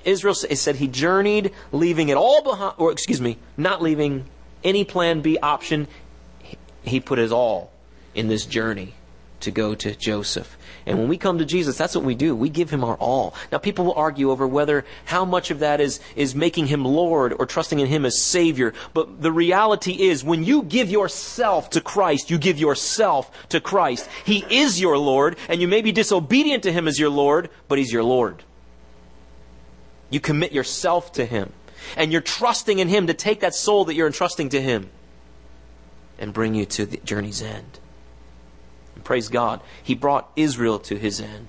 Israel 0.03 0.33
said 0.33 0.75
he 0.75 0.89
journeyed, 0.89 1.53
leaving 1.71 2.09
it 2.09 2.17
all 2.17 2.43
behind, 2.43 2.73
or 2.77 2.91
excuse 2.91 3.21
me, 3.21 3.37
not 3.55 3.81
leaving 3.81 4.25
any 4.61 4.83
plan 4.83 5.21
B 5.21 5.37
option. 5.41 5.87
He 6.83 6.99
put 6.99 7.17
his 7.17 7.31
all 7.31 7.71
in 8.13 8.27
this 8.27 8.45
journey 8.45 8.93
to 9.39 9.51
go 9.51 9.73
to 9.73 9.95
Joseph. 9.95 10.57
And 10.87 10.99
when 10.99 11.07
we 11.07 11.17
come 11.17 11.39
to 11.39 11.45
Jesus, 11.45 11.77
that's 11.77 11.95
what 11.95 12.05
we 12.05 12.13
do. 12.13 12.35
We 12.35 12.49
give 12.49 12.69
him 12.69 12.83
our 12.83 12.95
all. 12.95 13.33
Now, 13.51 13.57
people 13.57 13.85
will 13.85 13.95
argue 13.95 14.29
over 14.29 14.47
whether 14.47 14.85
how 15.05 15.25
much 15.25 15.49
of 15.49 15.59
that 15.59 15.81
is, 15.81 15.99
is 16.15 16.35
making 16.35 16.67
him 16.67 16.85
Lord 16.85 17.33
or 17.33 17.47
trusting 17.47 17.79
in 17.79 17.87
him 17.87 18.05
as 18.05 18.21
Savior. 18.21 18.73
But 18.93 19.21
the 19.21 19.31
reality 19.31 19.93
is, 19.93 20.23
when 20.23 20.43
you 20.43 20.61
give 20.61 20.91
yourself 20.91 21.71
to 21.71 21.81
Christ, 21.81 22.29
you 22.29 22.37
give 22.37 22.59
yourself 22.59 23.49
to 23.49 23.59
Christ. 23.59 24.07
He 24.25 24.45
is 24.47 24.79
your 24.79 24.97
Lord, 24.97 25.37
and 25.49 25.59
you 25.59 25.67
may 25.67 25.81
be 25.81 25.91
disobedient 25.91 26.63
to 26.63 26.71
him 26.71 26.87
as 26.87 26.99
your 26.99 27.09
Lord, 27.09 27.49
but 27.67 27.79
he's 27.79 27.91
your 27.91 28.03
Lord. 28.03 28.43
You 30.11 30.19
commit 30.19 30.51
yourself 30.51 31.13
to 31.13 31.25
him. 31.25 31.51
And 31.97 32.11
you're 32.11 32.21
trusting 32.21 32.79
in 32.79 32.89
him 32.89 33.07
to 33.07 33.13
take 33.13 33.39
that 33.41 33.55
soul 33.55 33.85
that 33.85 33.95
you're 33.95 34.07
entrusting 34.07 34.49
to 34.49 34.61
him 34.61 34.89
and 36.19 36.33
bring 36.33 36.53
you 36.53 36.65
to 36.65 36.85
the 36.85 36.97
journey's 36.97 37.41
end. 37.41 37.79
And 38.95 39.03
praise 39.03 39.29
God, 39.29 39.61
He 39.83 39.93
brought 39.95 40.31
Israel 40.35 40.79
to 40.79 40.97
His 40.97 41.21
end, 41.21 41.47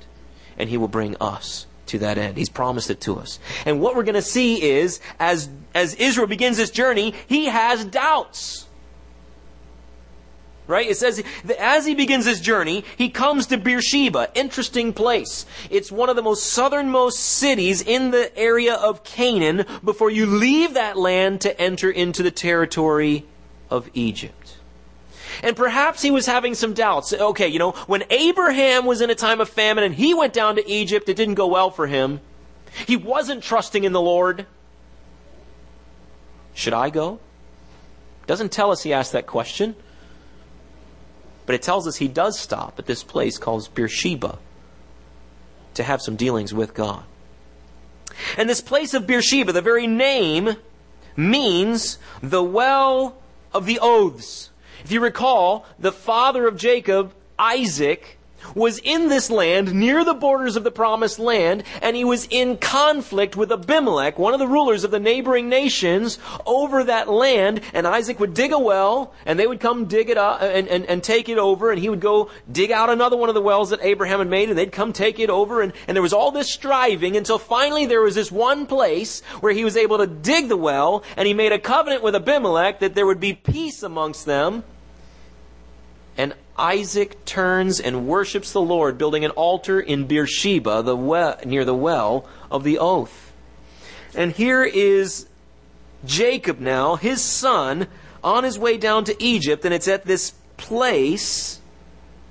and 0.58 0.68
He 0.68 0.76
will 0.76 0.88
bring 0.88 1.16
us 1.20 1.66
to 1.86 1.98
that 2.00 2.18
end. 2.18 2.36
He's 2.36 2.48
promised 2.48 2.90
it 2.90 3.00
to 3.02 3.18
us. 3.18 3.38
And 3.64 3.80
what 3.80 3.96
we're 3.96 4.02
going 4.02 4.14
to 4.14 4.22
see 4.22 4.62
is, 4.62 5.00
as, 5.18 5.48
as 5.74 5.94
Israel 5.94 6.26
begins 6.26 6.56
this 6.56 6.70
journey, 6.70 7.14
he 7.26 7.46
has 7.46 7.84
doubts. 7.84 8.66
Right? 10.66 10.88
It 10.88 10.96
says 10.96 11.22
that 11.44 11.62
as 11.62 11.86
he 11.86 11.94
begins 11.94 12.24
this 12.24 12.40
journey, 12.40 12.84
he 12.98 13.08
comes 13.08 13.46
to 13.46 13.56
Beersheba. 13.56 14.30
Interesting 14.34 14.92
place. 14.92 15.46
It's 15.70 15.92
one 15.92 16.08
of 16.08 16.16
the 16.16 16.22
most 16.22 16.44
southernmost 16.44 17.20
cities 17.20 17.82
in 17.82 18.10
the 18.10 18.36
area 18.36 18.74
of 18.74 19.04
Canaan 19.04 19.64
before 19.84 20.10
you 20.10 20.26
leave 20.26 20.74
that 20.74 20.96
land 20.96 21.40
to 21.42 21.60
enter 21.60 21.88
into 21.88 22.24
the 22.24 22.32
territory 22.32 23.24
of 23.70 23.88
Egypt. 23.94 24.45
And 25.42 25.56
perhaps 25.56 26.02
he 26.02 26.10
was 26.10 26.26
having 26.26 26.54
some 26.54 26.72
doubts. 26.74 27.12
Okay, 27.12 27.48
you 27.48 27.58
know, 27.58 27.72
when 27.86 28.04
Abraham 28.10 28.86
was 28.86 29.00
in 29.00 29.10
a 29.10 29.14
time 29.14 29.40
of 29.40 29.48
famine 29.48 29.84
and 29.84 29.94
he 29.94 30.14
went 30.14 30.32
down 30.32 30.56
to 30.56 30.70
Egypt, 30.70 31.08
it 31.08 31.14
didn't 31.14 31.34
go 31.34 31.46
well 31.46 31.70
for 31.70 31.86
him. 31.86 32.20
He 32.86 32.96
wasn't 32.96 33.42
trusting 33.42 33.84
in 33.84 33.92
the 33.92 34.00
Lord. 34.00 34.46
Should 36.54 36.74
I 36.74 36.90
go? 36.90 37.20
Doesn't 38.26 38.50
tell 38.50 38.70
us 38.70 38.82
he 38.82 38.92
asked 38.92 39.12
that 39.12 39.26
question. 39.26 39.76
But 41.46 41.54
it 41.54 41.62
tells 41.62 41.86
us 41.86 41.96
he 41.96 42.08
does 42.08 42.38
stop 42.38 42.78
at 42.78 42.86
this 42.86 43.04
place 43.04 43.38
called 43.38 43.68
Beersheba 43.74 44.38
to 45.74 45.82
have 45.82 46.02
some 46.02 46.16
dealings 46.16 46.52
with 46.52 46.74
God. 46.74 47.04
And 48.36 48.48
this 48.48 48.60
place 48.60 48.94
of 48.94 49.06
Beersheba, 49.06 49.52
the 49.52 49.62
very 49.62 49.86
name, 49.86 50.56
means 51.16 51.98
the 52.22 52.42
well 52.42 53.16
of 53.52 53.66
the 53.66 53.78
oaths. 53.80 54.50
If 54.84 54.92
you 54.92 55.00
recall, 55.00 55.66
the 55.78 55.92
father 55.92 56.46
of 56.46 56.56
Jacob, 56.56 57.12
Isaac, 57.38 58.15
was 58.54 58.78
in 58.78 59.08
this 59.08 59.30
land 59.30 59.74
near 59.74 60.04
the 60.04 60.14
borders 60.14 60.56
of 60.56 60.64
the 60.64 60.70
promised 60.70 61.18
land, 61.18 61.64
and 61.82 61.96
he 61.96 62.04
was 62.04 62.26
in 62.30 62.56
conflict 62.56 63.36
with 63.36 63.52
Abimelech, 63.52 64.18
one 64.18 64.34
of 64.34 64.40
the 64.40 64.46
rulers 64.46 64.84
of 64.84 64.90
the 64.90 65.00
neighboring 65.00 65.48
nations, 65.48 66.18
over 66.44 66.84
that 66.84 67.08
land. 67.08 67.60
And 67.72 67.86
Isaac 67.86 68.20
would 68.20 68.34
dig 68.34 68.52
a 68.52 68.58
well, 68.58 69.12
and 69.24 69.38
they 69.38 69.46
would 69.46 69.60
come 69.60 69.86
dig 69.86 70.10
it 70.10 70.18
up 70.18 70.42
and, 70.42 70.68
and, 70.68 70.84
and 70.86 71.02
take 71.02 71.28
it 71.28 71.38
over, 71.38 71.70
and 71.70 71.80
he 71.80 71.88
would 71.88 72.00
go 72.00 72.30
dig 72.50 72.70
out 72.70 72.90
another 72.90 73.16
one 73.16 73.28
of 73.28 73.34
the 73.34 73.42
wells 73.42 73.70
that 73.70 73.80
Abraham 73.82 74.18
had 74.18 74.28
made, 74.28 74.48
and 74.48 74.58
they'd 74.58 74.72
come 74.72 74.92
take 74.92 75.18
it 75.18 75.30
over. 75.30 75.62
And, 75.62 75.72
and 75.88 75.94
there 75.94 76.02
was 76.02 76.12
all 76.12 76.30
this 76.30 76.50
striving 76.50 77.16
until 77.16 77.38
finally 77.38 77.86
there 77.86 78.02
was 78.02 78.14
this 78.14 78.30
one 78.30 78.66
place 78.66 79.20
where 79.40 79.52
he 79.52 79.64
was 79.64 79.76
able 79.76 79.98
to 79.98 80.06
dig 80.06 80.48
the 80.48 80.56
well, 80.56 81.02
and 81.16 81.26
he 81.26 81.34
made 81.34 81.52
a 81.52 81.58
covenant 81.58 82.02
with 82.02 82.14
Abimelech 82.14 82.80
that 82.80 82.94
there 82.94 83.06
would 83.06 83.20
be 83.20 83.32
peace 83.32 83.82
amongst 83.82 84.26
them. 84.26 84.64
Isaac 86.58 87.24
turns 87.24 87.80
and 87.80 88.06
worships 88.06 88.52
the 88.52 88.60
Lord, 88.60 88.98
building 88.98 89.24
an 89.24 89.30
altar 89.32 89.80
in 89.80 90.06
Beersheba, 90.06 90.82
the 90.82 90.96
well, 90.96 91.38
near 91.44 91.64
the 91.64 91.74
well 91.74 92.26
of 92.50 92.64
the 92.64 92.78
oath. 92.78 93.32
And 94.14 94.32
here 94.32 94.64
is 94.64 95.26
Jacob 96.04 96.58
now, 96.58 96.96
his 96.96 97.22
son, 97.22 97.88
on 98.24 98.44
his 98.44 98.58
way 98.58 98.76
down 98.76 99.04
to 99.04 99.22
Egypt, 99.22 99.64
and 99.64 99.74
it's 99.74 99.88
at 99.88 100.04
this 100.04 100.32
place, 100.56 101.60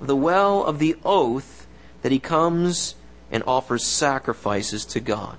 the 0.02 0.16
well 0.16 0.64
of 0.64 0.80
the 0.80 0.96
oath, 1.06 1.68
that 2.02 2.12
he 2.12 2.20
comes 2.20 2.96
and 3.32 3.44
offers 3.46 3.86
sacrifices 3.86 4.86
to 4.86 5.00
God. 5.00 5.38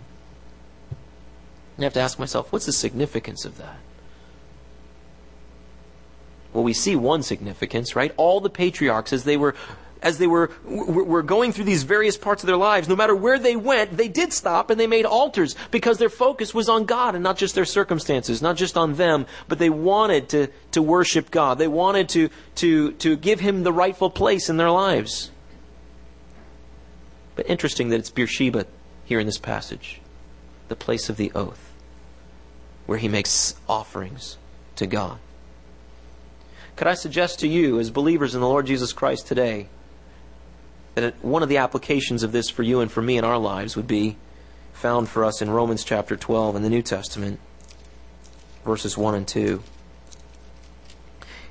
I 1.78 1.82
have 1.82 1.92
to 1.94 2.00
ask 2.00 2.18
myself, 2.18 2.52
what's 2.52 2.66
the 2.66 2.72
significance 2.72 3.44
of 3.44 3.58
that? 3.58 3.78
Well, 6.56 6.64
we 6.64 6.72
see 6.72 6.96
one 6.96 7.22
significance, 7.22 7.94
right? 7.94 8.14
All 8.16 8.40
the 8.40 8.48
patriarchs, 8.48 9.12
as 9.12 9.24
they 9.24 9.36
were 9.36 9.54
as 10.00 10.16
they 10.16 10.26
were, 10.26 10.50
were 10.64 11.22
going 11.22 11.52
through 11.52 11.66
these 11.66 11.82
various 11.82 12.16
parts 12.16 12.42
of 12.42 12.46
their 12.46 12.56
lives, 12.56 12.88
no 12.88 12.96
matter 12.96 13.14
where 13.14 13.38
they 13.38 13.56
went, 13.56 13.94
they 13.94 14.08
did 14.08 14.32
stop 14.32 14.70
and 14.70 14.80
they 14.80 14.86
made 14.86 15.04
altars 15.04 15.54
because 15.70 15.98
their 15.98 16.08
focus 16.08 16.54
was 16.54 16.70
on 16.70 16.86
God 16.86 17.14
and 17.14 17.22
not 17.22 17.36
just 17.36 17.54
their 17.54 17.66
circumstances, 17.66 18.40
not 18.40 18.56
just 18.56 18.78
on 18.78 18.94
them, 18.94 19.26
but 19.48 19.58
they 19.58 19.68
wanted 19.68 20.30
to, 20.30 20.48
to 20.70 20.80
worship 20.80 21.30
God. 21.30 21.58
They 21.58 21.68
wanted 21.68 22.08
to, 22.10 22.30
to, 22.56 22.92
to 22.92 23.16
give 23.16 23.40
Him 23.40 23.62
the 23.62 23.72
rightful 23.72 24.08
place 24.08 24.48
in 24.48 24.56
their 24.56 24.70
lives. 24.70 25.30
But 27.34 27.50
interesting 27.50 27.90
that 27.90 27.98
it's 27.98 28.10
Beersheba 28.10 28.64
here 29.04 29.20
in 29.20 29.26
this 29.26 29.38
passage, 29.38 30.00
the 30.68 30.76
place 30.76 31.10
of 31.10 31.18
the 31.18 31.32
oath, 31.34 31.74
where 32.86 32.98
He 32.98 33.08
makes 33.08 33.56
offerings 33.68 34.38
to 34.76 34.86
God. 34.86 35.18
Could 36.76 36.86
I 36.86 36.94
suggest 36.94 37.40
to 37.40 37.48
you, 37.48 37.80
as 37.80 37.90
believers 37.90 38.34
in 38.34 38.42
the 38.42 38.48
Lord 38.48 38.66
Jesus 38.66 38.92
Christ 38.92 39.26
today, 39.26 39.68
that 40.94 41.24
one 41.24 41.42
of 41.42 41.48
the 41.48 41.56
applications 41.56 42.22
of 42.22 42.32
this 42.32 42.50
for 42.50 42.62
you 42.62 42.80
and 42.80 42.92
for 42.92 43.00
me 43.00 43.16
in 43.16 43.24
our 43.24 43.38
lives 43.38 43.76
would 43.76 43.86
be 43.86 44.16
found 44.74 45.08
for 45.08 45.24
us 45.24 45.40
in 45.40 45.48
Romans 45.48 45.84
chapter 45.84 46.16
12 46.16 46.56
in 46.56 46.62
the 46.62 46.68
New 46.68 46.82
Testament, 46.82 47.40
verses 48.64 48.96
1 48.96 49.14
and 49.14 49.26
2. 49.26 49.62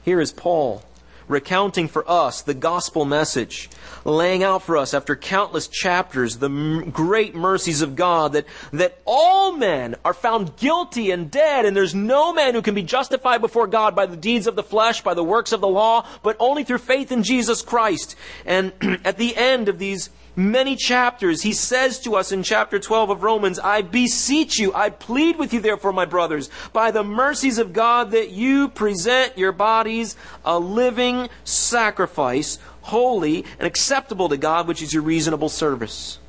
Here 0.04 0.22
is 0.22 0.32
Paul 0.32 0.84
recounting 1.28 1.88
for 1.88 2.10
us 2.10 2.44
the 2.44 2.54
gospel 2.54 3.04
message, 3.04 3.70
laying 4.06 4.44
out 4.44 4.62
for 4.62 4.78
us 4.78 4.94
after 4.94 5.15
countless 5.15 5.68
chapters 5.68 6.38
the 6.38 6.50
m- 6.50 6.91
great 6.91 7.36
mercies 7.36 7.82
of 7.82 7.96
God 7.96 8.34
that, 8.34 8.46
that 8.72 9.00
all 9.04 9.52
men 9.52 9.96
are 10.06 10.13
found 10.13 10.56
guilty 10.56 11.12
and 11.12 11.30
dead 11.30 11.65
and 11.65 11.76
there's 11.76 11.96
no 11.96 12.32
man 12.32 12.54
who 12.54 12.62
can 12.62 12.76
be 12.76 12.84
justified 12.84 13.41
before 13.41 13.68
God 13.68 13.96
by 13.96 14.06
the 14.06 14.15
deeds 14.15 14.46
of 14.46 14.56
the 14.56 14.63
flesh, 14.63 15.02
by 15.02 15.15
the 15.15 15.24
works 15.24 15.52
of 15.52 15.60
the 15.60 15.68
law, 15.68 16.08
but 16.22 16.38
only 16.39 16.63
through 16.63 16.78
faith 16.78 17.12
in 17.12 17.24
Jesus 17.24 17.63
Christ. 17.63 18.15
And 18.46 18.72
at 19.04 19.18
the 19.18 19.36
end 19.36 19.68
of 19.68 19.80
these 19.80 20.12
many 20.36 20.76
chapters, 20.76 21.41
he 21.41 21.54
says 21.54 22.00
to 22.02 22.15
us 22.15 22.32
in 22.32 22.44
chapter 22.44 22.80
12 22.80 23.10
of 23.10 23.24
Romans, 23.24 23.60
I 23.60 23.82
beseech 23.82 24.60
you, 24.60 24.74
I 24.74 24.89
plead 24.89 25.38
with 25.38 25.54
you 25.54 25.62
therefore, 25.62 25.94
my 25.94 26.06
brothers, 26.06 26.50
by 26.74 26.91
the 26.91 27.04
mercies 27.04 27.58
of 27.58 27.74
God, 27.74 28.12
that 28.12 28.30
you 28.30 28.68
present 28.68 29.38
your 29.38 29.52
bodies 29.52 30.15
a 30.44 30.60
living 30.60 31.30
sacrifice, 31.44 32.60
holy 32.86 33.43
and 33.58 33.67
acceptable 33.67 34.30
to 34.30 34.38
God, 34.38 34.67
which 34.67 34.82
is 34.82 34.93
your 34.93 35.02
reasonable 35.02 35.50
service. 35.50 36.19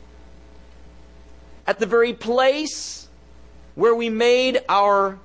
At 1.66 1.79
the 1.79 1.87
very 1.87 2.12
place 2.12 3.09
where 3.75 3.95
we 3.95 4.09
made 4.09 4.61
our 4.69 5.19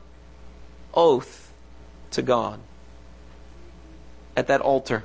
oath 0.94 1.54
to 2.12 2.22
God, 2.22 2.60
at 4.36 4.48
that 4.48 4.62
altar 4.62 5.04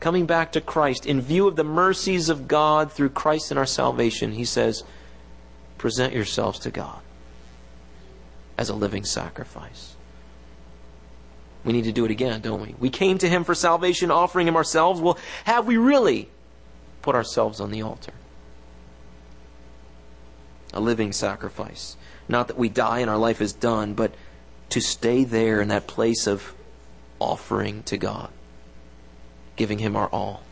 coming 0.00 0.26
back 0.26 0.52
to 0.52 0.60
Christ, 0.60 1.06
in 1.06 1.20
view 1.20 1.48
of 1.48 1.56
the 1.56 1.64
mercies 1.64 2.28
of 2.28 2.48
God 2.48 2.92
through 2.92 3.10
Christ 3.10 3.50
in 3.50 3.58
our 3.58 3.66
salvation, 3.66 4.32
he 4.32 4.44
says, 4.44 4.84
present 5.76 6.12
yourselves 6.12 6.58
to 6.60 6.70
God 6.70 7.00
as 8.56 8.68
a 8.68 8.74
living 8.74 9.04
sacrifice. 9.04 9.94
We 11.64 11.72
need 11.72 11.84
to 11.84 11.92
do 11.92 12.04
it 12.04 12.10
again, 12.10 12.40
don't 12.40 12.62
we? 12.62 12.74
We 12.78 12.90
came 12.90 13.18
to 13.18 13.28
him 13.28 13.44
for 13.44 13.54
salvation, 13.54 14.10
offering 14.10 14.46
him 14.48 14.56
ourselves. 14.56 15.00
Well, 15.00 15.18
have 15.44 15.66
we 15.66 15.76
really 15.76 16.28
put 17.02 17.14
ourselves 17.14 17.60
on 17.60 17.70
the 17.70 17.82
altar? 17.82 18.12
A 20.72 20.80
living 20.80 21.12
sacrifice. 21.12 21.96
Not 22.28 22.48
that 22.48 22.58
we 22.58 22.68
die 22.68 23.00
and 23.00 23.10
our 23.10 23.18
life 23.18 23.40
is 23.40 23.52
done, 23.52 23.94
but 23.94 24.12
to 24.70 24.80
stay 24.80 25.24
there 25.24 25.60
in 25.60 25.68
that 25.68 25.86
place 25.86 26.26
of 26.26 26.54
offering 27.18 27.82
to 27.84 27.96
God 27.96 28.30
giving 29.58 29.78
Him 29.78 29.94
our 29.94 30.08
all. 30.08 30.42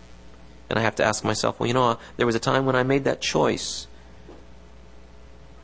And 0.68 0.78
I 0.78 0.82
have 0.82 0.96
to 0.96 1.04
ask 1.04 1.24
myself, 1.24 1.58
well, 1.58 1.68
you 1.68 1.72
know, 1.72 1.90
uh, 1.90 1.96
there 2.18 2.26
was 2.26 2.34
a 2.34 2.40
time 2.40 2.66
when 2.66 2.76
I 2.76 2.82
made 2.82 3.04
that 3.04 3.22
choice. 3.22 3.86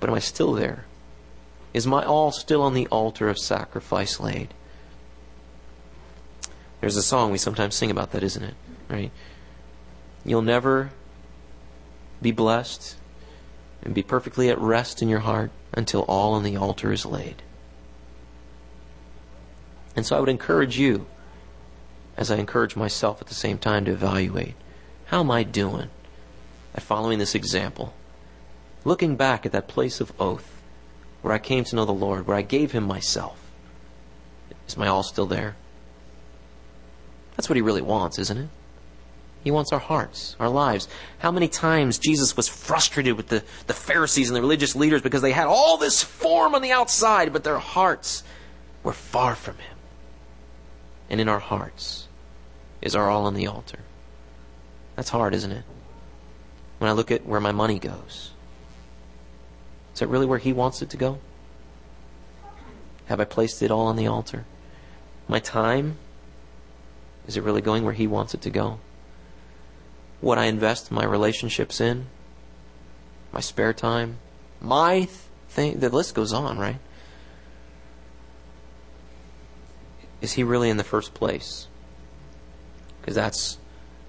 But 0.00 0.08
am 0.08 0.14
I 0.14 0.20
still 0.20 0.54
there? 0.54 0.86
Is 1.74 1.86
my 1.86 2.04
all 2.04 2.30
still 2.30 2.62
on 2.62 2.72
the 2.72 2.86
altar 2.86 3.28
of 3.28 3.38
sacrifice 3.38 4.20
laid? 4.20 4.54
There's 6.82 6.96
a 6.96 7.02
song 7.02 7.30
we 7.30 7.38
sometimes 7.38 7.76
sing 7.76 7.92
about 7.92 8.10
that, 8.10 8.24
isn't 8.24 8.42
it? 8.42 8.54
Right? 8.88 9.12
You'll 10.24 10.42
never 10.42 10.90
be 12.20 12.32
blessed 12.32 12.96
and 13.84 13.94
be 13.94 14.02
perfectly 14.02 14.50
at 14.50 14.58
rest 14.58 15.00
in 15.00 15.08
your 15.08 15.20
heart 15.20 15.52
until 15.72 16.02
all 16.02 16.34
on 16.34 16.42
the 16.42 16.56
altar 16.56 16.92
is 16.92 17.06
laid. 17.06 17.40
And 19.94 20.04
so 20.04 20.16
I 20.16 20.20
would 20.20 20.28
encourage 20.28 20.76
you 20.76 21.06
as 22.16 22.32
I 22.32 22.38
encourage 22.38 22.74
myself 22.74 23.20
at 23.20 23.28
the 23.28 23.34
same 23.34 23.58
time 23.58 23.84
to 23.84 23.92
evaluate 23.92 24.56
how 25.06 25.20
am 25.20 25.30
I 25.30 25.44
doing 25.44 25.88
at 26.74 26.82
following 26.82 27.20
this 27.20 27.36
example? 27.36 27.94
Looking 28.84 29.14
back 29.14 29.46
at 29.46 29.52
that 29.52 29.68
place 29.68 30.00
of 30.00 30.12
oath 30.20 30.60
where 31.20 31.32
I 31.32 31.38
came 31.38 31.62
to 31.62 31.76
know 31.76 31.84
the 31.84 31.92
Lord, 31.92 32.26
where 32.26 32.36
I 32.36 32.42
gave 32.42 32.72
Him 32.72 32.82
myself. 32.82 33.38
Is 34.66 34.76
my 34.76 34.88
all 34.88 35.04
still 35.04 35.26
there? 35.26 35.54
That's 37.36 37.48
what 37.48 37.56
He 37.56 37.62
really 37.62 37.82
wants, 37.82 38.18
isn't 38.18 38.38
it? 38.38 38.48
He 39.44 39.50
wants 39.50 39.72
our 39.72 39.80
hearts, 39.80 40.36
our 40.38 40.48
lives. 40.48 40.88
How 41.18 41.32
many 41.32 41.48
times 41.48 41.98
Jesus 41.98 42.36
was 42.36 42.48
frustrated 42.48 43.16
with 43.16 43.28
the, 43.28 43.42
the 43.66 43.74
Pharisees 43.74 44.28
and 44.28 44.36
the 44.36 44.40
religious 44.40 44.76
leaders 44.76 45.02
because 45.02 45.22
they 45.22 45.32
had 45.32 45.48
all 45.48 45.76
this 45.78 46.02
form 46.02 46.54
on 46.54 46.62
the 46.62 46.70
outside, 46.70 47.32
but 47.32 47.42
their 47.42 47.58
hearts 47.58 48.22
were 48.84 48.92
far 48.92 49.34
from 49.34 49.56
Him. 49.56 49.76
And 51.10 51.20
in 51.20 51.28
our 51.28 51.40
hearts 51.40 52.06
is 52.80 52.94
our 52.94 53.10
all 53.10 53.26
on 53.26 53.34
the 53.34 53.48
altar. 53.48 53.80
That's 54.94 55.10
hard, 55.10 55.34
isn't 55.34 55.50
it? 55.50 55.64
When 56.78 56.88
I 56.88 56.92
look 56.92 57.10
at 57.10 57.26
where 57.26 57.40
my 57.40 57.52
money 57.52 57.78
goes, 57.78 58.30
is 59.92 60.00
that 60.00 60.06
really 60.06 60.26
where 60.26 60.38
He 60.38 60.52
wants 60.52 60.82
it 60.82 60.90
to 60.90 60.96
go? 60.96 61.18
Have 63.06 63.20
I 63.20 63.24
placed 63.24 63.62
it 63.62 63.70
all 63.70 63.86
on 63.86 63.96
the 63.96 64.06
altar? 64.06 64.44
My 65.26 65.40
time, 65.40 65.98
is 67.26 67.36
it 67.36 67.42
really 67.42 67.60
going 67.60 67.84
where 67.84 67.94
He 67.94 68.06
wants 68.06 68.34
it 68.34 68.42
to 68.42 68.50
go? 68.50 68.78
what 70.22 70.38
I 70.38 70.44
invest 70.44 70.90
my 70.90 71.04
relationships 71.04 71.80
in, 71.80 72.06
my 73.32 73.40
spare 73.40 73.74
time, 73.74 74.18
my 74.60 75.08
thing. 75.48 75.80
The 75.80 75.90
list 75.90 76.14
goes 76.14 76.32
on, 76.32 76.58
right? 76.58 76.78
Is 80.20 80.34
he 80.34 80.44
really 80.44 80.70
in 80.70 80.76
the 80.76 80.84
first 80.84 81.12
place? 81.12 81.66
Because 83.00 83.16
that's 83.16 83.58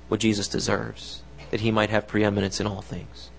what 0.08 0.20
Jesus 0.20 0.48
deserves, 0.48 1.24
that 1.50 1.62
he 1.62 1.72
might 1.72 1.90
have 1.90 2.08
preeminence 2.08 2.60
in 2.60 2.68
all 2.68 2.82
things. 2.82 3.32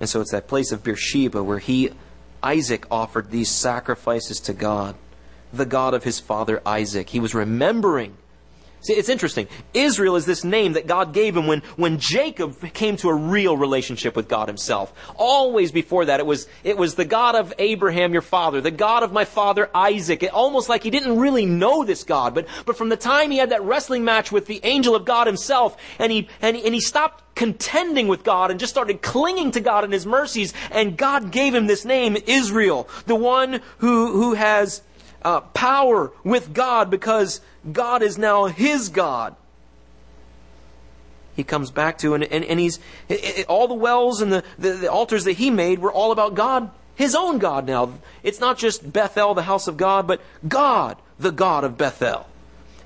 And 0.00 0.08
so 0.08 0.22
it's 0.22 0.32
that 0.32 0.48
place 0.48 0.72
of 0.72 0.82
Beersheba 0.82 1.42
where 1.42 1.58
he, 1.58 1.90
Isaac, 2.42 2.86
offered 2.90 3.30
these 3.30 3.50
sacrifices 3.50 4.40
to 4.40 4.54
God, 4.54 4.96
the 5.56 5.66
God 5.66 5.94
of 5.94 6.04
his 6.04 6.20
father 6.20 6.62
Isaac. 6.66 7.10
He 7.10 7.20
was 7.20 7.34
remembering 7.34 8.16
See, 8.84 8.92
it's 8.92 9.08
interesting. 9.08 9.48
Israel 9.72 10.14
is 10.14 10.26
this 10.26 10.44
name 10.44 10.74
that 10.74 10.86
God 10.86 11.14
gave 11.14 11.34
him 11.34 11.46
when, 11.46 11.62
when 11.76 11.98
Jacob 11.98 12.60
came 12.74 12.98
to 12.98 13.08
a 13.08 13.14
real 13.14 13.56
relationship 13.56 14.14
with 14.14 14.28
God 14.28 14.46
himself. 14.46 14.92
Always 15.16 15.72
before 15.72 16.04
that, 16.04 16.20
it 16.20 16.26
was, 16.26 16.48
it 16.64 16.76
was 16.76 16.94
the 16.94 17.06
God 17.06 17.34
of 17.34 17.54
Abraham, 17.58 18.12
your 18.12 18.20
father, 18.20 18.60
the 18.60 18.70
God 18.70 19.02
of 19.02 19.10
my 19.10 19.24
father 19.24 19.70
Isaac. 19.74 20.22
It, 20.22 20.34
almost 20.34 20.68
like 20.68 20.82
he 20.82 20.90
didn't 20.90 21.18
really 21.18 21.46
know 21.46 21.82
this 21.82 22.04
God. 22.04 22.34
But, 22.34 22.46
but 22.66 22.76
from 22.76 22.90
the 22.90 22.96
time 22.98 23.30
he 23.30 23.38
had 23.38 23.48
that 23.50 23.62
wrestling 23.62 24.04
match 24.04 24.30
with 24.30 24.44
the 24.44 24.60
angel 24.64 24.94
of 24.94 25.06
God 25.06 25.26
himself, 25.26 25.78
and 25.98 26.12
he, 26.12 26.28
and, 26.42 26.54
and 26.54 26.74
he 26.74 26.80
stopped 26.82 27.34
contending 27.34 28.06
with 28.06 28.22
God 28.22 28.50
and 28.50 28.60
just 28.60 28.74
started 28.74 29.00
clinging 29.00 29.52
to 29.52 29.60
God 29.60 29.84
and 29.84 29.94
his 29.94 30.04
mercies, 30.04 30.52
and 30.70 30.98
God 30.98 31.30
gave 31.30 31.54
him 31.54 31.66
this 31.66 31.86
name, 31.86 32.18
Israel, 32.26 32.86
the 33.06 33.16
one 33.16 33.62
who, 33.78 34.12
who 34.12 34.34
has 34.34 34.82
uh, 35.24 35.40
power 35.40 36.12
with 36.22 36.52
God 36.52 36.90
because 36.90 37.40
God 37.70 38.02
is 38.02 38.18
now 38.18 38.44
his 38.46 38.88
God. 38.90 39.34
He 41.34 41.42
comes 41.42 41.70
back 41.70 41.98
to, 41.98 42.14
and, 42.14 42.22
and, 42.24 42.44
and 42.44 42.60
he's, 42.60 42.78
it, 43.08 43.38
it, 43.38 43.46
all 43.46 43.66
the 43.66 43.74
wells 43.74 44.20
and 44.20 44.32
the, 44.32 44.44
the, 44.58 44.72
the 44.72 44.92
altars 44.92 45.24
that 45.24 45.32
he 45.32 45.50
made 45.50 45.80
were 45.80 45.92
all 45.92 46.12
about 46.12 46.34
God, 46.34 46.70
his 46.94 47.14
own 47.14 47.38
God 47.38 47.66
now. 47.66 47.94
It's 48.22 48.38
not 48.38 48.56
just 48.56 48.92
Bethel, 48.92 49.34
the 49.34 49.42
house 49.42 49.66
of 49.66 49.76
God, 49.76 50.06
but 50.06 50.20
God, 50.46 50.96
the 51.18 51.32
God 51.32 51.64
of 51.64 51.76
Bethel. 51.76 52.26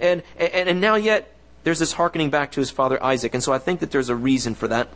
And, 0.00 0.22
and, 0.38 0.68
and 0.68 0.80
now 0.80 0.94
yet, 0.94 1.34
there's 1.64 1.80
this 1.80 1.92
hearkening 1.92 2.30
back 2.30 2.52
to 2.52 2.60
his 2.60 2.70
father 2.70 3.02
Isaac. 3.02 3.34
And 3.34 3.42
so 3.42 3.52
I 3.52 3.58
think 3.58 3.80
that 3.80 3.90
there's 3.90 4.08
a 4.08 4.16
reason 4.16 4.54
for 4.54 4.68
that. 4.68 4.88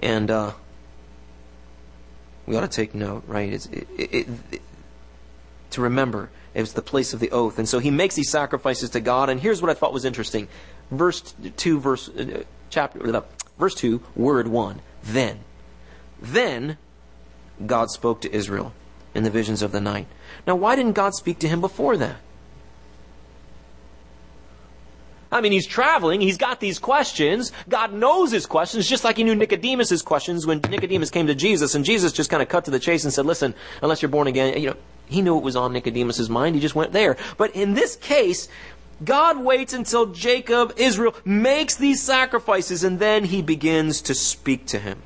And, 0.00 0.30
uh, 0.30 0.52
we 2.46 2.56
ought 2.56 2.62
to 2.62 2.68
take 2.68 2.94
note, 2.94 3.24
right? 3.26 3.52
It, 3.52 3.88
it, 3.98 4.62
to 5.70 5.82
remember 5.82 6.30
it 6.54 6.60
was 6.60 6.72
the 6.72 6.82
place 6.82 7.12
of 7.12 7.20
the 7.20 7.30
oath. 7.30 7.58
And 7.58 7.68
so 7.68 7.78
he 7.78 7.90
makes 7.90 8.14
these 8.14 8.30
sacrifices 8.30 8.90
to 8.90 9.00
God. 9.00 9.30
And 9.30 9.40
here's 9.40 9.62
what 9.62 9.70
I 9.70 9.74
thought 9.74 9.92
was 9.92 10.04
interesting. 10.04 10.48
Verse 10.90 11.34
2, 11.56 11.78
verse, 11.78 12.08
uh, 12.08 12.44
chapter, 12.70 13.16
uh, 13.16 13.22
verse 13.58 13.74
2, 13.74 14.02
word 14.16 14.48
1. 14.48 14.80
Then. 15.04 15.40
Then 16.20 16.78
God 17.64 17.90
spoke 17.90 18.20
to 18.22 18.34
Israel 18.34 18.72
in 19.14 19.22
the 19.22 19.30
visions 19.30 19.62
of 19.62 19.72
the 19.72 19.80
night. 19.80 20.06
Now, 20.46 20.56
why 20.56 20.76
didn't 20.76 20.92
God 20.92 21.14
speak 21.14 21.38
to 21.40 21.48
him 21.48 21.60
before 21.60 21.96
that? 21.96 22.16
I 25.30 25.42
mean, 25.42 25.52
he's 25.52 25.66
traveling. 25.66 26.22
He's 26.22 26.38
got 26.38 26.58
these 26.58 26.78
questions. 26.78 27.52
God 27.68 27.92
knows 27.92 28.30
his 28.30 28.46
questions, 28.46 28.88
just 28.88 29.04
like 29.04 29.18
he 29.18 29.24
knew 29.24 29.34
Nicodemus's 29.34 30.00
questions 30.00 30.46
when 30.46 30.60
Nicodemus 30.70 31.10
came 31.10 31.26
to 31.26 31.34
Jesus, 31.34 31.74
and 31.74 31.84
Jesus 31.84 32.12
just 32.12 32.30
kind 32.30 32.42
of 32.42 32.48
cut 32.48 32.64
to 32.64 32.70
the 32.70 32.78
chase 32.78 33.04
and 33.04 33.12
said, 33.12 33.26
"Listen, 33.26 33.54
unless 33.82 34.00
you're 34.00 34.08
born 34.08 34.26
again, 34.26 34.58
you 34.58 34.70
know, 34.70 34.76
he 35.08 35.22
knew 35.22 35.36
it 35.38 35.42
was 35.42 35.56
on 35.56 35.72
Nicodemus's 35.72 36.28
mind. 36.28 36.54
He 36.54 36.60
just 36.60 36.74
went 36.74 36.92
there. 36.92 37.16
But 37.36 37.54
in 37.56 37.74
this 37.74 37.96
case, 37.96 38.48
God 39.04 39.42
waits 39.42 39.72
until 39.72 40.06
Jacob, 40.06 40.74
Israel, 40.76 41.14
makes 41.24 41.76
these 41.76 42.02
sacrifices, 42.02 42.84
and 42.84 42.98
then 42.98 43.24
he 43.24 43.42
begins 43.42 44.02
to 44.02 44.14
speak 44.14 44.66
to 44.66 44.78
him. 44.78 45.02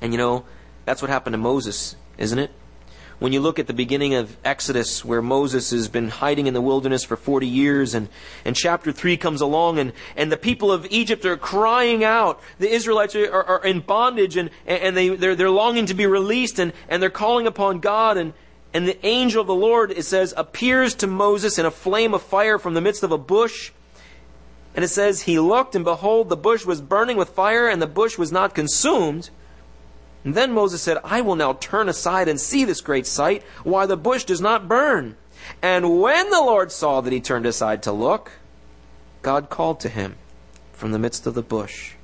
And 0.00 0.12
you 0.12 0.18
know, 0.18 0.44
that's 0.84 1.02
what 1.02 1.10
happened 1.10 1.34
to 1.34 1.38
Moses, 1.38 1.96
isn't 2.18 2.38
it? 2.38 2.50
When 3.18 3.32
you 3.32 3.40
look 3.40 3.58
at 3.58 3.66
the 3.66 3.72
beginning 3.72 4.14
of 4.14 4.36
Exodus, 4.44 5.04
where 5.04 5.20
Moses 5.20 5.70
has 5.70 5.88
been 5.88 6.08
hiding 6.08 6.46
in 6.46 6.54
the 6.54 6.60
wilderness 6.60 7.02
for 7.02 7.16
40 7.16 7.48
years, 7.48 7.94
and, 7.94 8.08
and 8.44 8.54
chapter 8.54 8.92
3 8.92 9.16
comes 9.16 9.40
along, 9.40 9.80
and, 9.80 9.92
and 10.14 10.30
the 10.30 10.36
people 10.36 10.70
of 10.70 10.86
Egypt 10.90 11.24
are 11.24 11.36
crying 11.36 12.04
out. 12.04 12.40
The 12.60 12.70
Israelites 12.70 13.16
are, 13.16 13.28
are, 13.32 13.44
are 13.44 13.64
in 13.64 13.80
bondage, 13.80 14.36
and, 14.36 14.50
and 14.66 14.96
they, 14.96 15.08
they're, 15.08 15.34
they're 15.34 15.50
longing 15.50 15.86
to 15.86 15.94
be 15.94 16.06
released, 16.06 16.60
and, 16.60 16.72
and 16.88 17.02
they're 17.02 17.10
calling 17.10 17.48
upon 17.48 17.80
God, 17.80 18.18
and, 18.18 18.34
and 18.74 18.86
the 18.86 19.04
angel 19.06 19.40
of 19.40 19.46
the 19.46 19.54
Lord, 19.54 19.90
it 19.90 20.04
says, 20.04 20.34
appears 20.36 20.94
to 20.96 21.06
Moses 21.06 21.58
in 21.58 21.64
a 21.64 21.70
flame 21.70 22.12
of 22.12 22.22
fire 22.22 22.58
from 22.58 22.74
the 22.74 22.80
midst 22.80 23.02
of 23.02 23.12
a 23.12 23.18
bush. 23.18 23.72
And 24.74 24.84
it 24.84 24.88
says, 24.88 25.22
He 25.22 25.38
looked, 25.38 25.74
and 25.74 25.84
behold, 25.84 26.28
the 26.28 26.36
bush 26.36 26.66
was 26.66 26.80
burning 26.80 27.16
with 27.16 27.30
fire, 27.30 27.68
and 27.68 27.80
the 27.80 27.86
bush 27.86 28.18
was 28.18 28.30
not 28.30 28.54
consumed. 28.54 29.30
And 30.22 30.34
then 30.34 30.52
Moses 30.52 30.82
said, 30.82 30.98
I 31.02 31.22
will 31.22 31.36
now 31.36 31.54
turn 31.54 31.88
aside 31.88 32.28
and 32.28 32.38
see 32.38 32.64
this 32.64 32.82
great 32.82 33.06
sight, 33.06 33.42
why 33.64 33.86
the 33.86 33.96
bush 33.96 34.24
does 34.24 34.40
not 34.40 34.68
burn. 34.68 35.16
And 35.62 36.00
when 36.00 36.28
the 36.30 36.40
Lord 36.40 36.70
saw 36.70 37.00
that 37.00 37.12
he 37.12 37.20
turned 37.20 37.46
aside 37.46 37.82
to 37.84 37.92
look, 37.92 38.32
God 39.22 39.48
called 39.48 39.80
to 39.80 39.88
him 39.88 40.16
from 40.72 40.92
the 40.92 40.98
midst 40.98 41.26
of 41.26 41.34
the 41.34 41.42
bush 41.42 41.94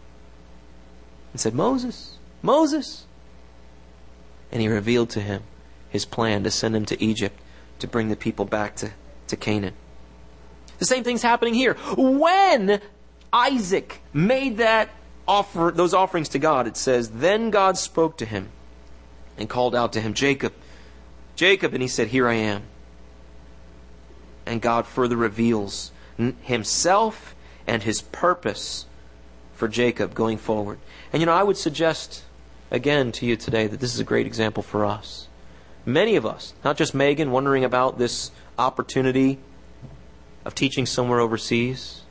and 1.33 1.41
said, 1.41 1.55
Moses, 1.55 2.17
Moses. 2.43 3.05
And 4.51 4.63
he 4.63 4.69
revealed 4.69 5.11
to 5.11 5.21
him 5.21 5.43
his 5.95 6.05
plan 6.05 6.43
to 6.43 6.51
send 6.51 6.75
him 6.75 6.85
to 6.85 7.01
Egypt 7.01 7.41
to 7.79 7.87
bring 7.87 8.09
the 8.09 8.17
people 8.17 8.45
back 8.45 8.75
to, 8.75 8.91
to 9.29 9.37
Canaan. 9.37 9.75
The 10.81 10.87
same 10.87 11.05
thing's 11.05 11.23
happening 11.23 11.55
here. 11.55 11.75
When 11.97 12.81
Isaac 13.33 14.01
made 14.13 14.57
that 14.57 14.91
offer, 15.29 15.73
those 15.73 15.95
offerings 15.95 16.31
to 16.31 16.41
God, 16.41 16.67
it 16.67 16.77
says, 16.77 17.11
Then 17.11 17.51
God 17.51 17.79
spoke 17.79 18.19
to 18.19 18.27
him 18.27 18.49
and 19.39 19.49
called 19.49 19.77
out 19.77 19.93
to 19.93 20.01
him, 20.01 20.15
Jacob, 20.15 20.53
Jacob, 21.37 21.75
and 21.75 21.81
he 21.81 21.89
said, 21.89 22.09
Here 22.09 22.29
I 22.29 22.35
am. 22.35 22.65
And 24.45 24.61
God 24.61 24.89
further 24.89 25.17
reveals 25.17 25.93
himself 26.43 27.37
and 27.69 27.85
his 27.85 28.03
purpose 28.03 28.87
for 29.55 29.69
Jacob 29.69 30.13
going 30.13 30.39
forward. 30.39 30.81
And 31.13 31.23
you 31.23 31.27
know, 31.27 31.33
I 31.33 31.45
would 31.45 31.57
suggest 31.57 32.25
again 32.73 33.13
to 33.13 33.27
you 33.27 33.37
today 33.37 33.69
that 33.69 33.79
this 33.79 33.95
is 33.95 34.01
a 34.01 34.05
great 34.05 34.27
example 34.27 34.65
for 34.65 34.85
us. 34.85 35.29
Many 35.87 36.17
of 36.17 36.25
us, 36.25 36.55
not 36.65 36.77
just 36.77 36.95
Megan, 36.95 37.31
wondering 37.31 37.65
about 37.65 37.99
this 37.99 38.31
opportunity 38.59 39.39
of 40.45 40.55
teaching 40.55 40.87
somewhere 40.87 41.21
overseas, 41.21 42.03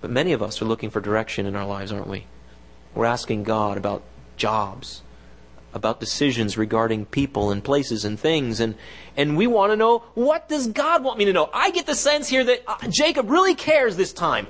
but 0.00 0.10
many 0.10 0.32
of 0.32 0.42
us 0.42 0.60
are 0.60 0.66
looking 0.66 0.90
for 0.90 1.00
direction 1.00 1.46
in 1.46 1.56
our 1.56 1.66
lives, 1.66 1.92
aren't 1.92 2.08
we? 2.08 2.26
We're 2.94 3.06
asking 3.06 3.44
God 3.44 3.78
about 3.78 4.02
jobs, 4.36 5.02
about 5.72 6.00
decisions 6.00 6.58
regarding 6.58 7.06
people 7.06 7.50
and 7.50 7.64
places 7.64 8.04
and 8.04 8.20
things, 8.20 8.60
and, 8.60 8.74
and 9.16 9.36
we 9.36 9.46
want 9.46 9.72
to 9.72 9.76
know 9.76 10.04
what 10.14 10.48
does 10.48 10.66
God 10.66 11.02
want 11.02 11.18
me 11.18 11.24
to 11.24 11.32
know? 11.32 11.48
I 11.52 11.70
get 11.70 11.86
the 11.86 11.94
sense 11.94 12.28
here 12.28 12.44
that 12.44 12.62
uh, 12.66 12.76
Jacob 12.88 13.30
really 13.30 13.54
cares 13.54 13.96
this 13.96 14.12
time 14.12 14.46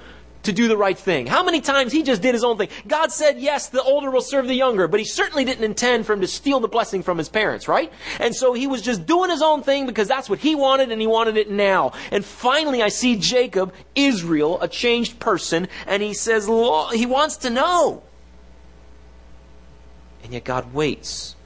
to 0.47 0.53
do 0.53 0.67
the 0.67 0.77
right 0.77 0.99
thing. 0.99 1.27
How 1.27 1.45
many 1.45 1.61
times 1.61 1.93
he 1.93 2.03
just 2.03 2.23
did 2.23 2.35
his 2.35 2.43
own 2.43 2.59
thing? 2.59 2.69
God 2.87 3.13
said, 3.13 3.39
yes, 3.39 3.69
the 3.69 3.83
older 3.83 4.11
will 4.11 4.21
serve 4.21 4.49
the 4.49 4.55
younger, 4.55 4.89
but 4.89 4.99
he 4.99 5.07
certainly 5.07 5.45
didn't 5.45 5.65
intend 5.65 6.07
for 6.07 6.15
him 6.15 6.23
to 6.23 6.27
steal 6.27 6.59
the 6.59 6.69
blessing 6.69 7.03
from 7.03 7.19
his 7.19 7.29
parents, 7.29 7.69
right? 7.69 7.93
And 8.19 8.35
so 8.35 8.53
he 8.53 8.67
was 8.67 8.83
just 8.83 9.07
doing 9.07 9.31
his 9.31 9.43
own 9.43 9.63
thing 9.63 9.87
because 9.87 10.09
that's 10.09 10.31
what 10.31 10.39
he 10.39 10.55
wanted 10.55 10.91
and 10.91 11.01
he 11.01 11.07
wanted 11.07 11.37
it 11.37 11.51
now. 11.51 11.93
And 12.11 12.25
finally 12.25 12.83
I 12.83 12.89
see 12.89 13.17
Jacob, 13.17 13.73
Israel, 13.95 14.61
a 14.61 14.69
changed 14.69 15.21
person, 15.21 15.69
and 15.87 16.03
he 16.03 16.15
says, 16.15 16.47
he 16.47 17.07
wants 17.07 17.37
to 17.39 17.51
know. 17.51 18.03
And 20.25 20.33
yet 20.33 20.45
God 20.45 20.73
waits 20.73 21.37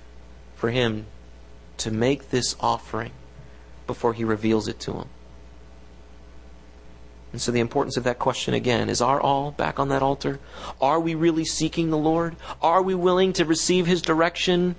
for 0.55 0.71
him 0.71 1.07
to 1.79 1.91
make 1.91 2.31
this 2.31 2.57
offering 2.61 3.13
before 3.87 4.15
he 4.15 4.25
reveals 4.25 4.69
it 4.69 4.79
to 4.81 4.93
him. 4.93 5.09
And 7.33 7.41
so 7.41 7.53
the 7.53 7.61
importance 7.61 7.97
of 7.97 8.05
that 8.05 8.19
question 8.19 8.55
again 8.55 8.89
is 8.89 9.01
our 9.01 9.21
all 9.21 9.53
back 9.53 9.79
on 9.79 9.89
that 9.89 10.03
altar? 10.03 10.41
Are 10.81 10.99
we 10.99 11.15
really 11.15 11.45
seeking 11.45 11.91
the 11.91 11.99
Lord? 11.99 12.37
Are 12.61 12.83
we 12.83 12.95
willing 12.95 13.33
to 13.35 13.45
receive 13.45 13.87
His 13.87 14.03
direction? 14.03 14.75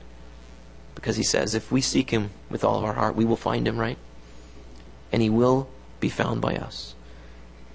Because 0.95 1.15
He 1.15 1.23
says 1.23 1.55
if 1.55 1.71
we 1.71 1.79
seek 1.81 2.09
Him 2.09 2.31
with 2.49 2.63
all 2.63 2.77
of 2.77 2.83
our 2.83 2.93
heart, 2.93 3.15
we 3.15 3.25
will 3.25 3.37
find 3.37 3.67
Him, 3.67 3.77
right? 3.77 3.97
And 5.11 5.21
He 5.21 5.29
will 5.29 5.69
be 5.99 6.09
found 6.09 6.41
by 6.41 6.55
us. 6.55 6.95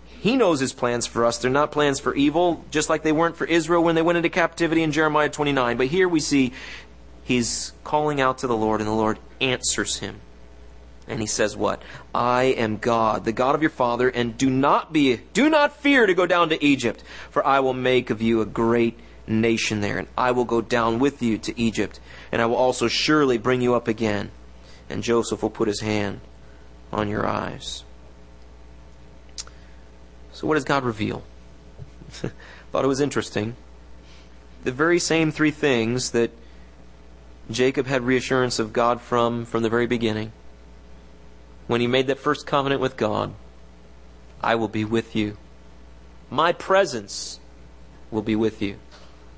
He 0.04 0.36
knows 0.36 0.60
His 0.60 0.74
plans 0.74 1.06
for 1.06 1.24
us. 1.24 1.38
They're 1.38 1.50
not 1.50 1.72
plans 1.72 1.98
for 1.98 2.14
evil, 2.14 2.64
just 2.70 2.90
like 2.90 3.02
they 3.02 3.12
weren't 3.12 3.36
for 3.36 3.46
Israel 3.46 3.82
when 3.82 3.94
they 3.94 4.02
went 4.02 4.18
into 4.18 4.28
captivity 4.28 4.82
in 4.82 4.92
Jeremiah 4.92 5.30
29. 5.30 5.76
But 5.78 5.86
here 5.86 6.08
we 6.08 6.20
see 6.20 6.52
He's 7.24 7.72
calling 7.82 8.20
out 8.20 8.38
to 8.38 8.46
the 8.46 8.56
Lord, 8.56 8.80
and 8.80 8.88
the 8.88 8.94
Lord 8.94 9.18
answers 9.40 9.98
Him. 9.98 10.20
And 11.08 11.20
he 11.20 11.26
says 11.26 11.56
what? 11.56 11.82
I 12.14 12.44
am 12.44 12.78
God, 12.78 13.24
the 13.24 13.32
God 13.32 13.54
of 13.54 13.62
your 13.62 13.70
father, 13.70 14.08
and 14.08 14.36
do 14.36 14.50
not 14.50 14.92
be, 14.92 15.20
do 15.32 15.48
not 15.48 15.76
fear 15.76 16.06
to 16.06 16.14
go 16.14 16.26
down 16.26 16.48
to 16.48 16.64
Egypt, 16.64 17.04
for 17.30 17.46
I 17.46 17.60
will 17.60 17.74
make 17.74 18.10
of 18.10 18.20
you 18.20 18.40
a 18.40 18.46
great 18.46 18.98
nation 19.28 19.80
there, 19.80 19.98
and 19.98 20.08
I 20.18 20.32
will 20.32 20.44
go 20.44 20.60
down 20.60 20.98
with 20.98 21.22
you 21.22 21.38
to 21.38 21.60
Egypt, 21.60 22.00
and 22.32 22.42
I 22.42 22.46
will 22.46 22.56
also 22.56 22.88
surely 22.88 23.38
bring 23.38 23.60
you 23.60 23.74
up 23.74 23.86
again. 23.86 24.30
And 24.88 25.02
Joseph 25.02 25.42
will 25.42 25.50
put 25.50 25.68
his 25.68 25.80
hand 25.80 26.20
on 26.92 27.08
your 27.08 27.26
eyes. 27.26 27.84
So 30.32 30.46
what 30.46 30.54
does 30.54 30.64
God 30.64 30.84
reveal? 30.84 31.24
Thought 32.08 32.84
it 32.84 32.88
was 32.88 33.00
interesting. 33.00 33.56
The 34.64 34.72
very 34.72 34.98
same 34.98 35.32
three 35.32 35.50
things 35.50 36.10
that 36.10 36.30
Jacob 37.50 37.86
had 37.86 38.02
reassurance 38.02 38.58
of 38.58 38.72
God 38.72 39.00
from 39.00 39.44
from 39.44 39.62
the 39.62 39.68
very 39.68 39.86
beginning 39.86 40.32
when 41.66 41.80
he 41.80 41.86
made 41.86 42.06
that 42.06 42.18
first 42.18 42.46
covenant 42.46 42.80
with 42.80 42.96
God 42.96 43.34
I 44.42 44.54
will 44.54 44.68
be 44.68 44.84
with 44.84 45.16
you. 45.16 45.36
My 46.30 46.52
presence 46.52 47.40
will 48.10 48.22
be 48.22 48.36
with 48.36 48.62
you. 48.62 48.76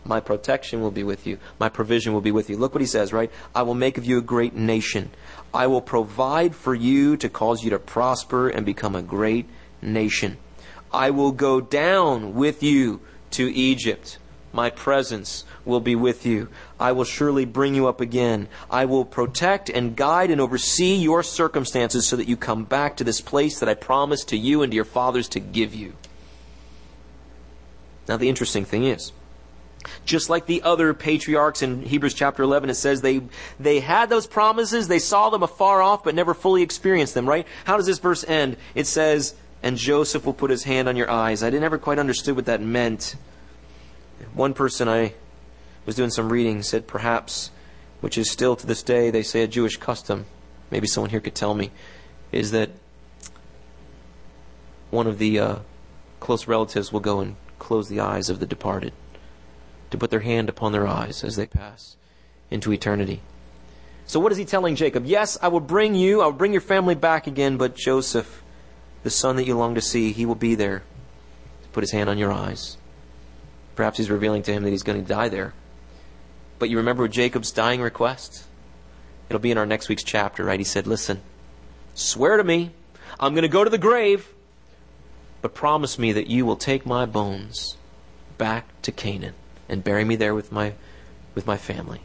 My 0.04 0.20
protection 0.20 0.80
will 0.80 0.90
be 0.90 1.02
with 1.02 1.26
you. 1.26 1.38
My 1.58 1.68
provision 1.68 2.12
will 2.12 2.20
be 2.20 2.32
with 2.32 2.48
you. 2.48 2.56
Look 2.56 2.74
what 2.74 2.80
he 2.80 2.86
says, 2.86 3.12
right? 3.12 3.30
I 3.54 3.62
will 3.62 3.74
make 3.74 3.98
of 3.98 4.06
you 4.06 4.18
a 4.18 4.22
great 4.22 4.54
nation. 4.54 5.10
I 5.52 5.66
will 5.66 5.82
provide 5.82 6.54
for 6.54 6.74
you 6.74 7.16
to 7.18 7.28
cause 7.28 7.62
you 7.62 7.70
to 7.70 7.78
prosper 7.78 8.48
and 8.48 8.64
become 8.64 8.94
a 8.94 9.02
great 9.02 9.46
nation. 9.82 10.38
I 10.92 11.10
will 11.10 11.32
go 11.32 11.60
down 11.60 12.34
with 12.34 12.62
you 12.62 13.00
to 13.32 13.52
Egypt. 13.52 14.18
My 14.58 14.70
presence 14.70 15.44
will 15.64 15.78
be 15.78 15.94
with 15.94 16.26
you. 16.26 16.48
I 16.80 16.90
will 16.90 17.04
surely 17.04 17.44
bring 17.44 17.76
you 17.76 17.86
up 17.86 18.00
again. 18.00 18.48
I 18.68 18.86
will 18.86 19.04
protect 19.04 19.70
and 19.70 19.94
guide 19.94 20.32
and 20.32 20.40
oversee 20.40 20.96
your 20.96 21.22
circumstances 21.22 22.08
so 22.08 22.16
that 22.16 22.26
you 22.26 22.36
come 22.36 22.64
back 22.64 22.96
to 22.96 23.04
this 23.04 23.20
place 23.20 23.60
that 23.60 23.68
I 23.68 23.74
promised 23.74 24.30
to 24.30 24.36
you 24.36 24.62
and 24.62 24.72
to 24.72 24.74
your 24.74 24.84
fathers 24.84 25.28
to 25.28 25.38
give 25.38 25.76
you. 25.76 25.92
Now, 28.08 28.16
the 28.16 28.28
interesting 28.28 28.64
thing 28.64 28.82
is, 28.82 29.12
just 30.04 30.28
like 30.28 30.46
the 30.46 30.62
other 30.62 30.92
patriarchs 30.92 31.62
in 31.62 31.82
Hebrews 31.82 32.14
chapter 32.14 32.42
11, 32.42 32.68
it 32.68 32.74
says 32.74 33.00
they, 33.00 33.20
they 33.60 33.78
had 33.78 34.08
those 34.08 34.26
promises, 34.26 34.88
they 34.88 34.98
saw 34.98 35.30
them 35.30 35.44
afar 35.44 35.80
off, 35.80 36.02
but 36.02 36.16
never 36.16 36.34
fully 36.34 36.62
experienced 36.62 37.14
them, 37.14 37.28
right? 37.28 37.46
How 37.64 37.76
does 37.76 37.86
this 37.86 38.00
verse 38.00 38.24
end? 38.26 38.56
It 38.74 38.88
says, 38.88 39.36
and 39.62 39.76
Joseph 39.76 40.26
will 40.26 40.34
put 40.34 40.50
his 40.50 40.64
hand 40.64 40.88
on 40.88 40.96
your 40.96 41.08
eyes. 41.08 41.44
I 41.44 41.50
never 41.50 41.78
quite 41.78 42.00
understood 42.00 42.34
what 42.34 42.46
that 42.46 42.60
meant. 42.60 43.14
One 44.34 44.54
person 44.54 44.88
I 44.88 45.14
was 45.86 45.96
doing 45.96 46.10
some 46.10 46.32
reading 46.32 46.62
said 46.62 46.86
perhaps, 46.86 47.50
which 48.00 48.18
is 48.18 48.30
still 48.30 48.56
to 48.56 48.66
this 48.66 48.82
day, 48.82 49.10
they 49.10 49.22
say 49.22 49.42
a 49.42 49.48
Jewish 49.48 49.76
custom, 49.76 50.26
maybe 50.70 50.86
someone 50.86 51.10
here 51.10 51.20
could 51.20 51.34
tell 51.34 51.54
me, 51.54 51.70
is 52.32 52.50
that 52.50 52.70
one 54.90 55.06
of 55.06 55.18
the 55.18 55.38
uh, 55.38 55.56
close 56.20 56.46
relatives 56.46 56.92
will 56.92 57.00
go 57.00 57.20
and 57.20 57.36
close 57.58 57.88
the 57.88 58.00
eyes 58.00 58.28
of 58.30 58.40
the 58.40 58.46
departed, 58.46 58.92
to 59.90 59.98
put 59.98 60.10
their 60.10 60.20
hand 60.20 60.48
upon 60.48 60.72
their 60.72 60.86
eyes 60.86 61.24
as 61.24 61.36
they 61.36 61.46
pass 61.46 61.96
into 62.50 62.72
eternity. 62.72 63.20
So, 64.06 64.20
what 64.20 64.32
is 64.32 64.38
he 64.38 64.44
telling 64.44 64.74
Jacob? 64.74 65.04
Yes, 65.04 65.36
I 65.42 65.48
will 65.48 65.60
bring 65.60 65.94
you, 65.94 66.22
I 66.22 66.26
will 66.26 66.32
bring 66.32 66.52
your 66.52 66.62
family 66.62 66.94
back 66.94 67.26
again, 67.26 67.56
but 67.56 67.74
Joseph, 67.74 68.42
the 69.02 69.10
son 69.10 69.36
that 69.36 69.46
you 69.46 69.56
long 69.56 69.74
to 69.74 69.82
see, 69.82 70.12
he 70.12 70.24
will 70.24 70.34
be 70.34 70.54
there 70.54 70.82
to 71.62 71.68
put 71.70 71.82
his 71.82 71.92
hand 71.92 72.08
on 72.08 72.16
your 72.16 72.32
eyes. 72.32 72.78
Perhaps 73.78 73.96
he's 73.96 74.10
revealing 74.10 74.42
to 74.42 74.52
him 74.52 74.64
that 74.64 74.70
he's 74.70 74.82
going 74.82 75.00
to 75.00 75.06
die 75.08 75.28
there. 75.28 75.54
But 76.58 76.68
you 76.68 76.78
remember 76.78 77.06
Jacob's 77.06 77.52
dying 77.52 77.80
request? 77.80 78.42
It'll 79.28 79.38
be 79.38 79.52
in 79.52 79.56
our 79.56 79.66
next 79.66 79.88
week's 79.88 80.02
chapter, 80.02 80.42
right? 80.42 80.58
He 80.58 80.64
said, 80.64 80.88
Listen, 80.88 81.20
swear 81.94 82.38
to 82.38 82.42
me, 82.42 82.72
I'm 83.20 83.34
going 83.34 83.42
to 83.42 83.48
go 83.48 83.62
to 83.62 83.70
the 83.70 83.78
grave, 83.78 84.34
but 85.42 85.54
promise 85.54 85.96
me 85.96 86.10
that 86.10 86.26
you 86.26 86.44
will 86.44 86.56
take 86.56 86.86
my 86.86 87.06
bones 87.06 87.76
back 88.36 88.66
to 88.82 88.90
Canaan 88.90 89.34
and 89.68 89.84
bury 89.84 90.04
me 90.04 90.16
there 90.16 90.34
with 90.34 90.50
my, 90.50 90.72
with 91.36 91.46
my 91.46 91.56
family. 91.56 92.00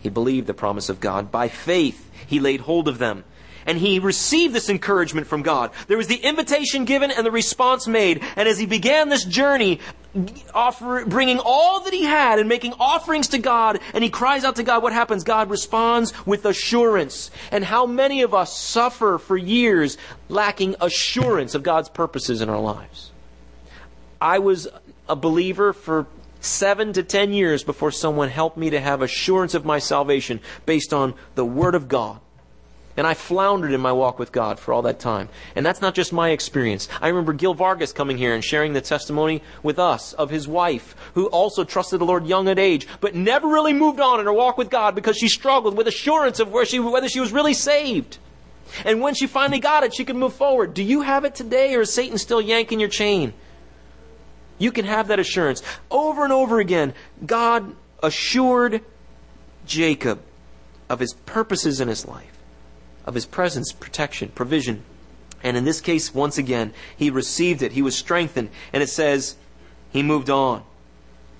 He 0.00 0.10
believed 0.10 0.46
the 0.46 0.52
promise 0.52 0.90
of 0.90 1.00
God. 1.00 1.32
By 1.32 1.48
faith, 1.48 2.10
he 2.26 2.40
laid 2.40 2.60
hold 2.60 2.88
of 2.88 2.98
them 2.98 3.24
and 3.66 3.78
he 3.78 3.98
received 3.98 4.54
this 4.54 4.70
encouragement 4.70 5.26
from 5.26 5.42
God. 5.42 5.70
There 5.88 5.96
was 5.96 6.06
the 6.06 6.16
invitation 6.16 6.84
given 6.84 7.10
and 7.10 7.26
the 7.26 7.30
response 7.30 7.86
made. 7.86 8.22
And 8.36 8.48
as 8.48 8.58
he 8.58 8.66
began 8.66 9.08
this 9.08 9.24
journey, 9.24 9.80
offer, 10.54 11.04
bringing 11.04 11.40
all 11.44 11.80
that 11.80 11.92
he 11.92 12.04
had 12.04 12.38
and 12.38 12.48
making 12.48 12.74
offerings 12.78 13.28
to 13.28 13.38
God, 13.38 13.80
and 13.92 14.02
he 14.02 14.10
cries 14.10 14.44
out 14.44 14.56
to 14.56 14.62
God, 14.62 14.82
what 14.82 14.92
happens? 14.92 15.24
God 15.24 15.50
responds 15.50 16.12
with 16.26 16.44
assurance. 16.46 17.30
And 17.50 17.64
how 17.64 17.86
many 17.86 18.22
of 18.22 18.32
us 18.34 18.56
suffer 18.56 19.18
for 19.18 19.36
years 19.36 19.98
lacking 20.28 20.76
assurance 20.80 21.54
of 21.54 21.62
God's 21.62 21.88
purposes 21.88 22.40
in 22.40 22.48
our 22.48 22.60
lives? 22.60 23.10
I 24.20 24.38
was 24.38 24.68
a 25.08 25.16
believer 25.16 25.72
for 25.72 26.06
seven 26.40 26.92
to 26.92 27.02
ten 27.02 27.32
years 27.32 27.64
before 27.64 27.90
someone 27.90 28.28
helped 28.28 28.56
me 28.56 28.70
to 28.70 28.80
have 28.80 29.02
assurance 29.02 29.54
of 29.54 29.64
my 29.64 29.78
salvation 29.78 30.40
based 30.64 30.92
on 30.92 31.14
the 31.34 31.44
Word 31.44 31.74
of 31.74 31.88
God. 31.88 32.20
And 32.96 33.06
I 33.06 33.14
floundered 33.14 33.72
in 33.72 33.80
my 33.80 33.92
walk 33.92 34.18
with 34.18 34.32
God 34.32 34.58
for 34.58 34.72
all 34.72 34.82
that 34.82 34.98
time. 34.98 35.28
And 35.54 35.66
that's 35.66 35.82
not 35.82 35.94
just 35.94 36.12
my 36.12 36.30
experience. 36.30 36.88
I 37.00 37.08
remember 37.08 37.34
Gil 37.34 37.52
Vargas 37.52 37.92
coming 37.92 38.16
here 38.16 38.34
and 38.34 38.42
sharing 38.42 38.72
the 38.72 38.80
testimony 38.80 39.42
with 39.62 39.78
us 39.78 40.14
of 40.14 40.30
his 40.30 40.48
wife, 40.48 40.96
who 41.14 41.26
also 41.26 41.62
trusted 41.62 42.00
the 42.00 42.06
Lord 42.06 42.26
young 42.26 42.48
at 42.48 42.58
age, 42.58 42.88
but 43.00 43.14
never 43.14 43.48
really 43.48 43.74
moved 43.74 44.00
on 44.00 44.18
in 44.18 44.26
her 44.26 44.32
walk 44.32 44.56
with 44.56 44.70
God 44.70 44.94
because 44.94 45.18
she 45.18 45.28
struggled 45.28 45.76
with 45.76 45.86
assurance 45.86 46.40
of 46.40 46.50
where 46.50 46.64
she, 46.64 46.78
whether 46.78 47.08
she 47.08 47.20
was 47.20 47.32
really 47.32 47.54
saved. 47.54 48.18
And 48.84 49.00
when 49.00 49.14
she 49.14 49.26
finally 49.26 49.60
got 49.60 49.84
it, 49.84 49.94
she 49.94 50.04
could 50.04 50.16
move 50.16 50.32
forward. 50.32 50.72
Do 50.72 50.82
you 50.82 51.02
have 51.02 51.24
it 51.24 51.34
today, 51.34 51.74
or 51.74 51.82
is 51.82 51.92
Satan 51.92 52.18
still 52.18 52.40
yanking 52.40 52.80
your 52.80 52.88
chain? 52.88 53.34
You 54.58 54.72
can 54.72 54.86
have 54.86 55.08
that 55.08 55.18
assurance. 55.18 55.62
Over 55.90 56.24
and 56.24 56.32
over 56.32 56.60
again, 56.60 56.94
God 57.24 57.76
assured 58.02 58.80
Jacob 59.66 60.22
of 60.88 60.98
his 60.98 61.12
purposes 61.12 61.80
in 61.80 61.88
his 61.88 62.06
life 62.06 62.35
of 63.06 63.14
his 63.14 63.26
presence, 63.26 63.72
protection, 63.72 64.28
provision. 64.34 64.82
And 65.42 65.56
in 65.56 65.64
this 65.64 65.80
case, 65.80 66.14
once 66.14 66.38
again, 66.38 66.74
he 66.96 67.10
received 67.10 67.62
it. 67.62 67.72
He 67.72 67.82
was 67.82 67.96
strengthened. 67.96 68.50
And 68.72 68.82
it 68.82 68.88
says, 68.88 69.36
he 69.90 70.02
moved 70.02 70.28
on. 70.28 70.64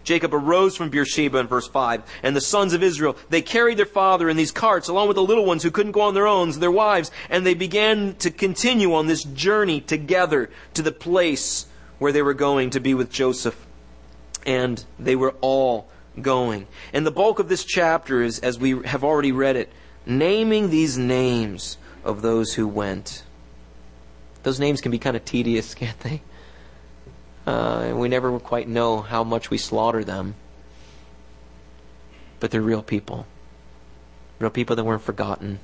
Jacob 0.05 0.33
arose 0.33 0.77
from 0.77 0.89
Beersheba 0.89 1.39
in 1.39 1.49
verse 1.49 1.67
5, 1.67 2.03
and 2.23 2.37
the 2.37 2.41
sons 2.41 2.73
of 2.73 2.83
Israel, 2.85 3.17
they 3.29 3.43
carried 3.43 3.77
their 3.77 3.85
father 3.85 4.31
in 4.31 4.37
these 4.37 4.53
carts 4.53 4.87
along 4.87 5.09
with 5.09 5.17
the 5.17 5.23
little 5.23 5.45
ones 5.45 5.65
who 5.65 5.71
couldn't 5.73 5.93
go 5.93 6.03
on 6.03 6.15
their 6.15 6.29
own, 6.29 6.53
their 6.53 6.71
wives, 6.71 7.11
and 7.29 7.45
they 7.45 7.55
began 7.55 8.15
to 8.21 8.31
continue 8.31 8.95
on 8.95 9.09
this 9.09 9.25
journey 9.25 9.81
together 9.81 10.49
to 10.75 10.83
the 10.83 10.93
place 10.93 11.67
where 11.99 12.13
they 12.13 12.23
were 12.23 12.35
going 12.35 12.71
to 12.71 12.79
be 12.79 12.95
with 12.95 13.11
Joseph. 13.11 13.67
And 14.47 14.85
they 14.97 15.17
were 15.17 15.35
all 15.41 15.89
going. 16.23 16.69
And 16.93 17.05
the 17.05 17.11
bulk 17.11 17.41
of 17.41 17.49
this 17.49 17.65
chapter 17.65 18.23
is, 18.23 18.39
as 18.39 18.61
we 18.61 18.81
have 18.87 19.03
already 19.03 19.33
read 19.33 19.57
it, 19.57 19.73
naming 20.07 20.71
these 20.71 20.97
names 20.97 21.77
of 22.05 22.23
those 22.23 22.55
who 22.55 22.67
went. 22.67 23.25
Those 24.45 24.61
names 24.61 24.81
can 24.81 24.93
be 24.93 24.99
kind 24.99 25.17
of 25.17 25.25
tedious, 25.25 25.75
can't 25.83 25.99
they? 26.01 26.23
Uh, 27.47 27.93
we 27.95 28.09
never 28.09 28.39
quite 28.41 28.69
know 28.69 29.01
how 29.01 29.23
much 29.23 29.51
we 29.51 29.59
slaughter 29.59 30.05
them. 30.05 30.35
But 32.41 32.51
they're 32.51 32.63
real 32.63 32.83
people. 32.83 33.27
Real 34.39 34.51
people 34.51 34.77
that 34.77 34.85
weren't 34.85 35.03
forgotten, 35.03 35.61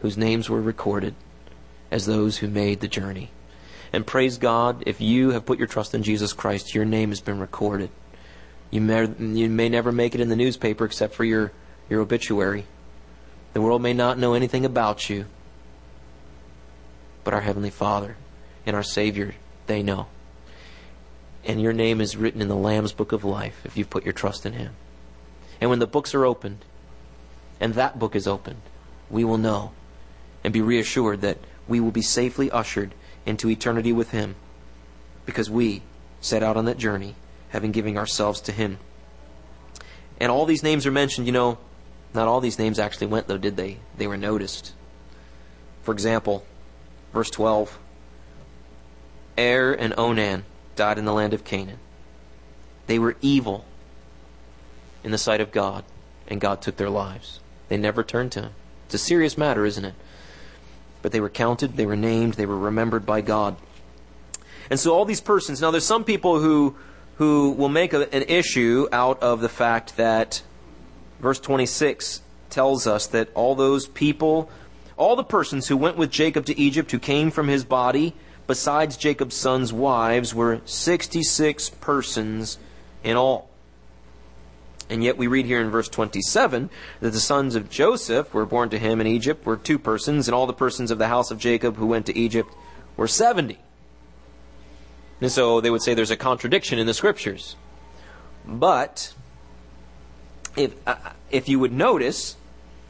whose 0.00 0.16
names 0.16 0.48
were 0.48 0.60
recorded 0.60 1.14
as 1.90 2.06
those 2.06 2.38
who 2.38 2.48
made 2.48 2.80
the 2.80 2.88
journey. 2.88 3.30
And 3.92 4.06
praise 4.06 4.38
God, 4.38 4.84
if 4.86 5.00
you 5.00 5.30
have 5.30 5.44
put 5.44 5.58
your 5.58 5.66
trust 5.66 5.94
in 5.94 6.02
Jesus 6.02 6.32
Christ, 6.32 6.74
your 6.74 6.84
name 6.84 7.10
has 7.10 7.20
been 7.20 7.38
recorded. 7.38 7.90
You 8.70 8.80
may, 8.80 9.06
you 9.18 9.50
may 9.50 9.68
never 9.68 9.92
make 9.92 10.14
it 10.14 10.20
in 10.20 10.30
the 10.30 10.36
newspaper 10.36 10.86
except 10.86 11.14
for 11.14 11.24
your, 11.24 11.52
your 11.90 12.00
obituary. 12.00 12.64
The 13.52 13.60
world 13.60 13.82
may 13.82 13.92
not 13.92 14.18
know 14.18 14.34
anything 14.34 14.64
about 14.64 15.10
you, 15.10 15.26
but 17.24 17.34
our 17.34 17.42
Heavenly 17.42 17.70
Father 17.70 18.16
and 18.64 18.74
our 18.74 18.82
Savior, 18.82 19.34
they 19.66 19.82
know. 19.82 20.06
And 21.44 21.60
your 21.60 21.72
name 21.72 22.00
is 22.00 22.16
written 22.16 22.40
in 22.40 22.48
the 22.48 22.56
Lamb's 22.56 22.92
Book 22.92 23.12
of 23.12 23.24
Life 23.24 23.60
if 23.64 23.76
you've 23.76 23.90
put 23.90 24.04
your 24.04 24.12
trust 24.12 24.46
in 24.46 24.54
Him. 24.54 24.74
And 25.60 25.68
when 25.70 25.80
the 25.80 25.86
books 25.86 26.14
are 26.14 26.24
opened, 26.24 26.64
and 27.60 27.74
that 27.74 27.98
book 27.98 28.16
is 28.16 28.26
opened, 28.26 28.62
we 29.10 29.24
will 29.24 29.38
know 29.38 29.72
and 30.42 30.52
be 30.52 30.62
reassured 30.62 31.20
that 31.20 31.38
we 31.68 31.78
will 31.78 31.90
be 31.90 32.02
safely 32.02 32.50
ushered 32.50 32.94
into 33.26 33.48
eternity 33.48 33.92
with 33.92 34.10
Him 34.10 34.34
because 35.26 35.50
we 35.50 35.82
set 36.20 36.42
out 36.42 36.56
on 36.56 36.64
that 36.64 36.78
journey 36.78 37.14
having 37.50 37.70
given 37.70 37.98
ourselves 37.98 38.40
to 38.40 38.52
Him. 38.52 38.78
And 40.18 40.32
all 40.32 40.46
these 40.46 40.62
names 40.62 40.86
are 40.86 40.92
mentioned, 40.92 41.26
you 41.26 41.32
know, 41.32 41.58
not 42.14 42.28
all 42.28 42.40
these 42.40 42.58
names 42.58 42.78
actually 42.78 43.06
went, 43.06 43.26
though, 43.26 43.38
did 43.38 43.56
they? 43.56 43.78
They 43.96 44.06
were 44.06 44.16
noticed. 44.16 44.72
For 45.82 45.92
example, 45.92 46.44
verse 47.12 47.30
12 47.30 47.78
Er 49.38 49.72
and 49.72 49.94
Onan 49.96 50.44
died 50.76 50.98
in 50.98 51.04
the 51.04 51.12
land 51.12 51.32
of 51.32 51.44
Canaan. 51.44 51.78
They 52.86 52.98
were 52.98 53.16
evil 53.22 53.64
in 55.02 55.10
the 55.10 55.18
sight 55.18 55.40
of 55.40 55.52
God, 55.52 55.84
and 56.28 56.40
God 56.40 56.60
took 56.60 56.76
their 56.76 56.90
lives. 56.90 57.40
They 57.68 57.76
never 57.76 58.04
turned 58.04 58.32
to 58.32 58.42
Him. 58.42 58.52
It's 58.86 58.94
a 58.94 58.98
serious 58.98 59.38
matter, 59.38 59.64
isn't 59.64 59.84
it? 59.84 59.94
But 61.00 61.12
they 61.12 61.20
were 61.20 61.30
counted, 61.30 61.76
they 61.76 61.86
were 61.86 61.96
named, 61.96 62.34
they 62.34 62.46
were 62.46 62.58
remembered 62.58 63.06
by 63.06 63.22
God. 63.22 63.56
And 64.68 64.78
so 64.78 64.92
all 64.92 65.04
these 65.04 65.20
persons, 65.20 65.60
now 65.60 65.70
there's 65.70 65.86
some 65.86 66.04
people 66.04 66.38
who 66.38 66.76
who 67.16 67.50
will 67.50 67.68
make 67.68 67.92
a, 67.92 68.12
an 68.14 68.22
issue 68.22 68.88
out 68.90 69.22
of 69.22 69.40
the 69.40 69.48
fact 69.48 69.96
that 69.96 70.42
verse 71.22 71.40
26 71.40 72.20
tells 72.50 72.86
us 72.86 73.06
that 73.06 73.30
all 73.34 73.54
those 73.54 73.86
people, 73.86 74.50
all 74.98 75.16
the 75.16 75.24
persons 75.24 75.68
who 75.68 75.76
went 75.76 75.96
with 75.96 76.10
Jacob 76.10 76.44
to 76.46 76.58
Egypt, 76.60 76.90
who 76.90 76.98
came 76.98 77.30
from 77.30 77.48
his 77.48 77.64
body, 77.64 78.14
besides 78.46 78.98
Jacob's 78.98 79.36
sons' 79.36 79.72
wives, 79.72 80.34
were 80.34 80.60
66 80.66 81.70
persons 81.70 82.58
in 83.02 83.16
all. 83.16 83.48
And 84.90 85.02
yet 85.02 85.16
we 85.16 85.26
read 85.26 85.46
here 85.46 85.60
in 85.60 85.70
verse 85.70 85.88
27 85.88 86.68
that 87.00 87.10
the 87.10 87.20
sons 87.20 87.54
of 87.54 87.70
Joseph 87.70 88.34
were 88.34 88.44
born 88.44 88.68
to 88.70 88.78
him 88.78 89.00
in 89.00 89.06
Egypt 89.06 89.46
were 89.46 89.56
two 89.56 89.78
persons, 89.78 90.28
and 90.28 90.34
all 90.34 90.46
the 90.46 90.52
persons 90.52 90.90
of 90.90 90.98
the 90.98 91.08
house 91.08 91.30
of 91.30 91.38
Jacob 91.38 91.76
who 91.76 91.86
went 91.86 92.04
to 92.06 92.18
Egypt 92.18 92.52
were 92.96 93.08
70. 93.08 93.58
And 95.22 95.32
so 95.32 95.60
they 95.60 95.70
would 95.70 95.82
say 95.82 95.94
there's 95.94 96.10
a 96.10 96.16
contradiction 96.16 96.78
in 96.78 96.86
the 96.86 96.92
scriptures. 96.92 97.56
But 98.44 99.14
if 100.56 100.74
uh, 100.86 100.96
if 101.30 101.48
you 101.48 101.58
would 101.58 101.72
notice, 101.72 102.36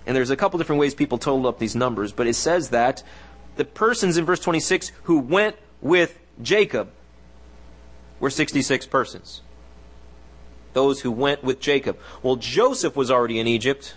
and 0.07 0.17
there's 0.17 0.31
a 0.31 0.37
couple 0.37 0.59
different 0.59 0.81
ways 0.81 0.95
people 0.95 1.19
total 1.19 1.47
up 1.47 1.59
these 1.59 1.77
numbers, 1.77 2.13
but 2.13 2.27
it 2.27 2.35
says 2.35 2.71
that 2.71 3.03
the 3.57 3.65
persons 3.65 4.17
in 4.17 4.25
verse 4.25 4.41
26 4.41 4.93
who 5.05 5.19
went 5.19 5.57
with 5.81 6.19
Jacob 6.41 6.91
were 8.19 8.31
66 8.31 8.87
persons. 8.87 9.43
Those 10.73 11.01
who 11.01 11.11
went 11.11 11.45
with 11.45 11.61
Jacob. 11.61 11.99
Well, 12.23 12.37
Joseph 12.37 12.97
was 12.97 13.11
already 13.11 13.39
in 13.39 13.47
Egypt. 13.47 13.95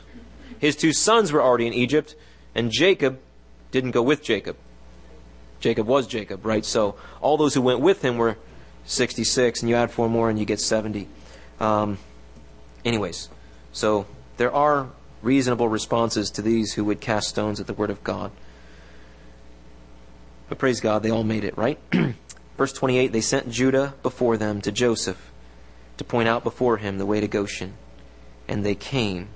His 0.60 0.76
two 0.76 0.94
sons 0.94 1.32
were 1.32 1.42
already 1.42 1.68
in 1.68 1.74
Egypt, 1.74 2.16
and 2.54 2.72
Jacob 2.72 3.20
didn't 3.72 3.92
go 3.92 4.02
with 4.02 4.24
Jacob. 4.24 4.58
Jacob 5.60 5.88
was 5.88 6.06
Jacob, 6.06 6.46
right? 6.46 6.66
So 6.66 6.96
all 7.22 7.38
those 7.38 7.54
who 7.54 7.62
went 7.62 7.80
with 7.80 8.04
him 8.04 8.18
were 8.18 8.38
66, 8.86 9.62
and 9.62 9.70
you 9.70 9.76
add 9.76 9.92
four 9.92 10.10
more 10.10 10.30
and 10.30 10.38
you 10.38 10.46
get 10.46 10.60
70. 10.60 11.08
Um, 11.60 11.98
anyways, 12.84 13.30
so 13.76 14.06
there 14.38 14.54
are 14.54 14.88
reasonable 15.22 15.68
responses 15.68 16.32
to 16.32 16.42
these 16.42 16.74
who 16.74 16.86
would 16.86 17.02
cast 17.02 17.28
stones 17.28 17.60
at 17.60 17.68
the 17.68 17.74
word 17.74 17.90
of 17.90 18.02
God. 18.06 18.32
But 20.48 20.60
praise 20.60 20.80
God, 20.80 21.04
they 21.04 21.12
all 21.12 21.26
made 21.26 21.44
it, 21.44 21.58
right? 21.58 21.78
Verse 22.58 22.72
28 22.72 23.12
They 23.12 23.20
sent 23.20 23.50
Judah 23.50 23.94
before 24.02 24.38
them 24.38 24.62
to 24.62 24.72
Joseph 24.72 25.30
to 25.98 26.06
point 26.06 26.30
out 26.30 26.42
before 26.46 26.78
him 26.78 27.00
the 27.00 27.06
way 27.06 27.20
to 27.20 27.28
Goshen. 27.28 27.74
And 28.48 28.66
they 28.66 28.76
came 28.76 29.28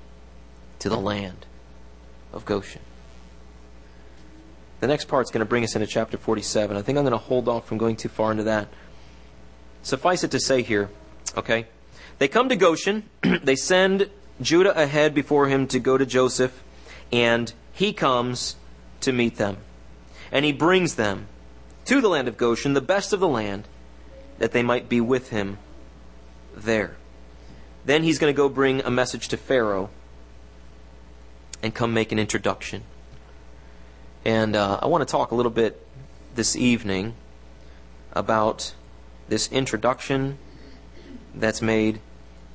to 0.80 0.88
the 0.88 0.98
land 0.98 1.46
of 2.32 2.46
Goshen. 2.46 2.82
The 4.80 4.88
next 4.88 5.10
part 5.10 5.26
is 5.26 5.32
going 5.32 5.40
to 5.40 5.50
bring 5.50 5.66
us 5.66 5.76
into 5.76 5.86
chapter 5.86 6.18
47. 6.18 6.78
I 6.78 6.82
think 6.82 6.98
I'm 6.98 7.04
going 7.04 7.12
to 7.12 7.18
hold 7.18 7.50
off 7.50 7.68
from 7.68 7.78
going 7.78 7.98
too 7.98 8.08
far 8.08 8.32
into 8.32 8.44
that. 8.44 8.70
Suffice 9.84 10.24
it 10.24 10.32
to 10.32 10.40
say 10.40 10.62
here, 10.62 10.90
okay? 11.36 11.68
They 12.20 12.30
come 12.30 12.48
to 12.48 12.56
Goshen. 12.56 13.10
they 13.44 13.58
send 13.58 14.10
Judah 14.42 14.80
ahead 14.80 15.14
before 15.14 15.48
him 15.48 15.68
to 15.68 15.80
go 15.80 15.98
to 15.98 16.06
Joseph, 16.06 16.64
and 17.12 17.52
he 17.74 17.94
comes 17.94 18.56
to 19.02 19.12
meet 19.12 19.36
them. 19.36 19.58
And 20.32 20.46
he 20.46 20.54
brings 20.54 20.96
them 20.96 21.28
to 21.86 22.02
the 22.02 22.10
land 22.10 22.28
of 22.28 22.38
Goshen, 22.38 22.74
the 22.74 22.82
best 22.82 23.14
of 23.14 23.20
the 23.20 23.28
land, 23.28 23.68
that 24.38 24.52
they 24.52 24.64
might 24.64 24.88
be 24.88 25.02
with 25.02 25.30
him 25.30 25.58
there. 26.56 26.96
Then 27.86 28.04
he's 28.04 28.20
going 28.20 28.34
to 28.34 28.38
go 28.38 28.50
bring 28.50 28.82
a 28.82 28.92
message 28.92 29.28
to 29.30 29.38
Pharaoh 29.38 29.90
and 31.62 31.74
come 31.74 31.94
make 31.94 32.12
an 32.12 32.20
introduction. 32.20 32.84
And 34.24 34.56
uh, 34.56 34.80
I 34.82 34.88
want 34.88 35.08
to 35.08 35.12
talk 35.12 35.32
a 35.32 35.36
little 35.36 35.52
bit 35.52 35.86
this 36.36 36.56
evening 36.56 37.16
about 38.14 38.74
this 39.28 39.52
introduction 39.52 40.38
that's 41.36 41.62
made 41.62 42.00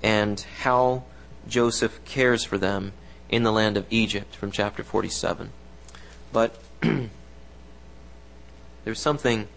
and 0.03 0.41
how 0.61 1.05
Joseph 1.49 2.05
cares 2.05 2.45
for 2.45 2.59
them 2.59 2.93
in 3.29 3.43
the 3.43 3.53
land 3.53 3.77
of 3.77 3.87
Egypt 3.91 4.35
from 4.37 4.51
chapter 4.51 4.83
47. 4.83 5.51
But 6.33 6.59
there's 8.85 9.01
something 9.01 9.49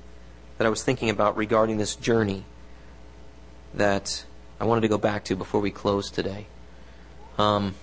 that 0.57 0.67
I 0.67 0.69
was 0.69 0.83
thinking 0.83 1.09
about 1.09 1.37
regarding 1.37 1.77
this 1.77 1.95
journey 1.95 2.43
that 3.73 4.25
I 4.59 4.65
wanted 4.65 4.81
to 4.81 4.87
go 4.87 4.97
back 4.97 5.23
to 5.25 5.35
before 5.35 5.61
we 5.61 5.71
close 5.71 6.09
today. 6.09 6.47
Um, 7.37 7.75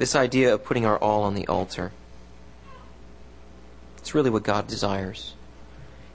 This 0.00 0.16
idea 0.16 0.54
of 0.54 0.64
putting 0.64 0.86
our 0.86 0.96
all 0.96 1.24
on 1.24 1.34
the 1.34 1.46
altar. 1.46 1.92
It's 3.98 4.14
really 4.14 4.30
what 4.30 4.42
God 4.42 4.66
desires. 4.66 5.34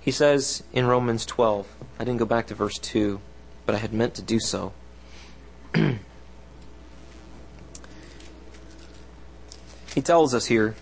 He 0.05 0.11
says 0.11 0.63
in 0.71 0.85
Romans 0.85 1.25
12, 1.25 1.67
I 1.99 2.03
didn't 2.03 2.19
go 2.19 2.25
back 2.25 2.45
to 2.47 2.53
verse 2.53 2.77
2, 2.77 3.19
but 3.65 3.73
I 3.73 3.79
had 3.79 3.91
meant 3.91 4.13
to 4.13 4.21
do 4.21 4.39
so. 4.39 4.71
he 5.73 5.97
tells 10.03 10.35
us 10.35 10.45
here 10.45 10.75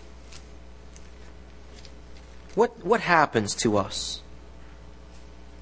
what, 2.54 2.84
what 2.84 3.00
happens 3.00 3.54
to 3.54 3.78
us 3.78 4.20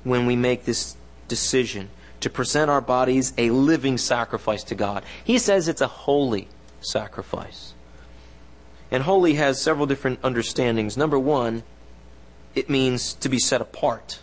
when 0.03 0.27
we 0.27 0.35
make 0.35 0.65
this 0.65 0.97
decision 1.29 1.89
to 2.19 2.29
present 2.29 2.69
our 2.69 2.81
bodies 2.81 3.33
a 3.39 3.51
living 3.51 3.97
sacrifice 3.97 4.65
to 4.65 4.75
God. 4.75 5.05
He 5.23 5.39
says 5.39 5.69
it's 5.69 5.81
a 5.81 5.87
holy 5.87 6.49
sacrifice. 6.81 7.75
And 8.91 9.05
holy 9.05 9.35
has 9.35 9.63
several 9.63 9.87
different 9.87 10.19
understandings. 10.25 10.97
Number 10.97 11.17
one, 11.17 11.63
it 12.55 12.69
means 12.69 13.15
to 13.15 13.29
be 13.29 13.39
set 13.39 13.61
apart, 13.61 14.21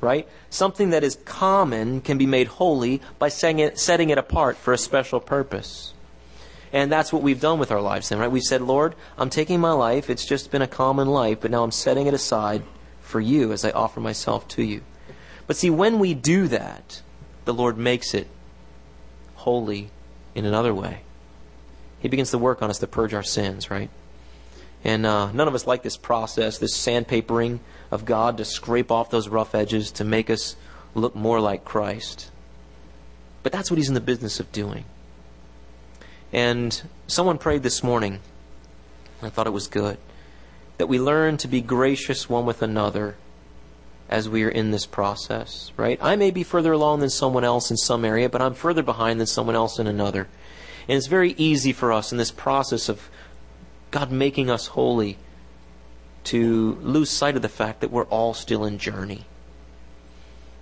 right? 0.00 0.28
Something 0.48 0.90
that 0.90 1.04
is 1.04 1.16
common 1.24 2.00
can 2.00 2.18
be 2.18 2.26
made 2.26 2.48
holy 2.48 3.00
by 3.18 3.28
setting 3.28 3.60
it, 3.60 3.78
setting 3.78 4.10
it 4.10 4.18
apart 4.18 4.56
for 4.56 4.72
a 4.72 4.78
special 4.78 5.20
purpose. 5.20 5.92
And 6.72 6.90
that's 6.90 7.12
what 7.12 7.22
we've 7.22 7.40
done 7.40 7.58
with 7.58 7.72
our 7.72 7.80
lives 7.80 8.08
then, 8.08 8.18
right? 8.18 8.30
We've 8.30 8.42
said, 8.42 8.62
Lord, 8.62 8.94
I'm 9.18 9.30
taking 9.30 9.60
my 9.60 9.72
life. 9.72 10.08
It's 10.08 10.24
just 10.24 10.50
been 10.50 10.62
a 10.62 10.68
common 10.68 11.08
life, 11.08 11.38
but 11.40 11.50
now 11.50 11.64
I'm 11.64 11.72
setting 11.72 12.06
it 12.06 12.14
aside 12.14 12.62
for 13.00 13.20
you 13.20 13.52
as 13.52 13.64
I 13.64 13.70
offer 13.70 14.00
myself 14.00 14.46
to 14.48 14.62
you. 14.62 14.82
But 15.46 15.56
see, 15.56 15.70
when 15.70 15.98
we 15.98 16.14
do 16.14 16.46
that, 16.48 17.02
the 17.44 17.54
Lord 17.54 17.76
makes 17.76 18.14
it 18.14 18.28
holy 19.34 19.90
in 20.34 20.44
another 20.44 20.72
way. 20.72 21.02
He 21.98 22.08
begins 22.08 22.30
to 22.30 22.38
work 22.38 22.62
on 22.62 22.70
us 22.70 22.78
to 22.78 22.86
purge 22.86 23.14
our 23.14 23.22
sins, 23.22 23.70
right? 23.70 23.90
And 24.82 25.04
uh, 25.04 25.30
none 25.32 25.46
of 25.46 25.54
us 25.54 25.66
like 25.66 25.82
this 25.82 25.96
process, 25.96 26.58
this 26.58 26.76
sandpapering 26.76 27.60
of 27.90 28.04
God 28.04 28.38
to 28.38 28.44
scrape 28.44 28.90
off 28.90 29.10
those 29.10 29.28
rough 29.28 29.54
edges 29.54 29.90
to 29.92 30.04
make 30.04 30.30
us 30.30 30.56
look 30.94 31.14
more 31.14 31.40
like 31.40 31.64
Christ. 31.64 32.30
But 33.42 33.52
that's 33.52 33.70
what 33.70 33.78
He's 33.78 33.88
in 33.88 33.94
the 33.94 34.00
business 34.00 34.40
of 34.40 34.50
doing. 34.52 34.84
And 36.32 36.80
someone 37.06 37.38
prayed 37.38 37.62
this 37.62 37.82
morning, 37.82 38.20
I 39.20 39.28
thought 39.28 39.46
it 39.46 39.50
was 39.50 39.66
good, 39.66 39.98
that 40.78 40.86
we 40.86 40.98
learn 40.98 41.36
to 41.38 41.48
be 41.48 41.60
gracious 41.60 42.28
one 42.28 42.46
with 42.46 42.62
another 42.62 43.16
as 44.08 44.28
we 44.28 44.42
are 44.44 44.48
in 44.48 44.70
this 44.70 44.86
process, 44.86 45.72
right? 45.76 45.98
I 46.02 46.16
may 46.16 46.30
be 46.30 46.42
further 46.42 46.72
along 46.72 47.00
than 47.00 47.10
someone 47.10 47.44
else 47.44 47.70
in 47.70 47.76
some 47.76 48.04
area, 48.04 48.28
but 48.28 48.42
I'm 48.42 48.54
further 48.54 48.82
behind 48.82 49.20
than 49.20 49.26
someone 49.26 49.54
else 49.54 49.78
in 49.78 49.86
another. 49.86 50.26
And 50.88 50.96
it's 50.96 51.06
very 51.06 51.32
easy 51.32 51.72
for 51.72 51.92
us 51.92 52.10
in 52.10 52.18
this 52.18 52.32
process 52.32 52.88
of 52.88 53.08
God 53.90 54.10
making 54.10 54.50
us 54.50 54.68
holy 54.68 55.18
to 56.24 56.78
lose 56.82 57.10
sight 57.10 57.36
of 57.36 57.42
the 57.42 57.48
fact 57.48 57.80
that 57.80 57.90
we're 57.90 58.04
all 58.04 58.34
still 58.34 58.64
in 58.64 58.78
journey. 58.78 59.24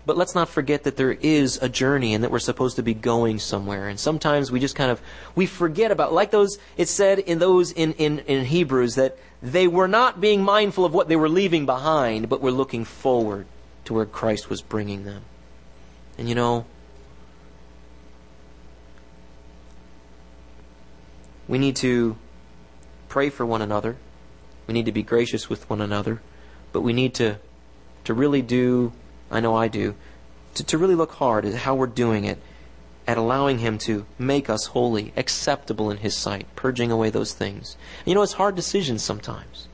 But 0.07 0.17
let's 0.17 0.35
not 0.35 0.49
forget 0.49 0.85
that 0.85 0.97
there 0.97 1.13
is 1.13 1.59
a 1.61 1.69
journey 1.69 2.15
and 2.15 2.25
that 2.25 2.31
we're 2.31 2.39
supposed 2.39 2.77
to 2.77 2.83
be 2.83 2.95
going 2.95 3.39
somewhere. 3.39 3.89
And 3.89 4.01
sometimes 4.01 4.51
we 4.51 4.59
just 4.59 4.75
kind 4.75 4.91
of 4.91 5.03
we 5.35 5.45
forget 5.45 5.91
about 5.91 6.15
like 6.15 6.31
those 6.31 6.59
it 6.79 6.89
said 6.89 7.19
in 7.19 7.39
those 7.39 7.73
in, 7.73 7.93
in, 7.95 8.21
in 8.21 8.47
Hebrews 8.47 8.95
that 8.95 9.19
they 9.43 9.69
were 9.69 9.89
not 9.89 10.19
being 10.21 10.43
mindful 10.43 10.87
of 10.87 10.95
what 10.95 11.09
they 11.09 11.17
were 11.17 11.29
leaving 11.29 11.67
behind, 11.67 12.31
but 12.31 12.41
were 12.41 12.51
looking 12.51 12.85
forward 12.85 13.47
to 13.85 13.93
where 13.93 14.07
Christ 14.07 14.49
was 14.49 14.63
bringing 14.63 15.05
them. 15.05 15.25
And 16.17 16.27
you 16.27 16.35
know, 16.35 16.65
we 21.47 21.59
need 21.59 21.77
to 21.77 22.17
pray 23.19 23.31
for 23.31 23.45
one 23.45 23.61
another. 23.61 23.97
We 24.69 24.75
need 24.75 24.87
to 24.87 24.93
be 24.93 25.03
gracious 25.03 25.51
with 25.51 25.69
one 25.69 25.81
another. 25.81 26.21
But 26.71 26.83
we 26.83 26.93
need 26.93 27.15
to, 27.15 27.41
to 28.05 28.15
really 28.15 28.43
do, 28.43 28.93
I 29.29 29.41
know 29.41 29.57
I 29.57 29.67
do, 29.67 29.97
to, 30.55 30.63
to 30.63 30.79
really 30.79 30.95
look 30.95 31.11
hard 31.11 31.45
at 31.45 31.53
how 31.53 31.75
we're 31.75 31.89
doing 31.89 32.27
it, 32.27 32.39
at 33.09 33.19
allowing 33.19 33.59
Him 33.59 33.77
to 33.79 34.07
make 34.21 34.49
us 34.49 34.67
holy, 34.67 35.13
acceptable 35.17 35.91
in 35.91 35.97
His 35.97 36.17
sight, 36.17 36.47
purging 36.55 36.93
away 36.93 37.11
those 37.11 37.33
things. 37.33 37.77
And 37.99 38.07
you 38.07 38.15
know, 38.15 38.23
it's 38.23 38.35
hard 38.35 38.55
decisions 38.55 39.03
sometimes. 39.03 39.67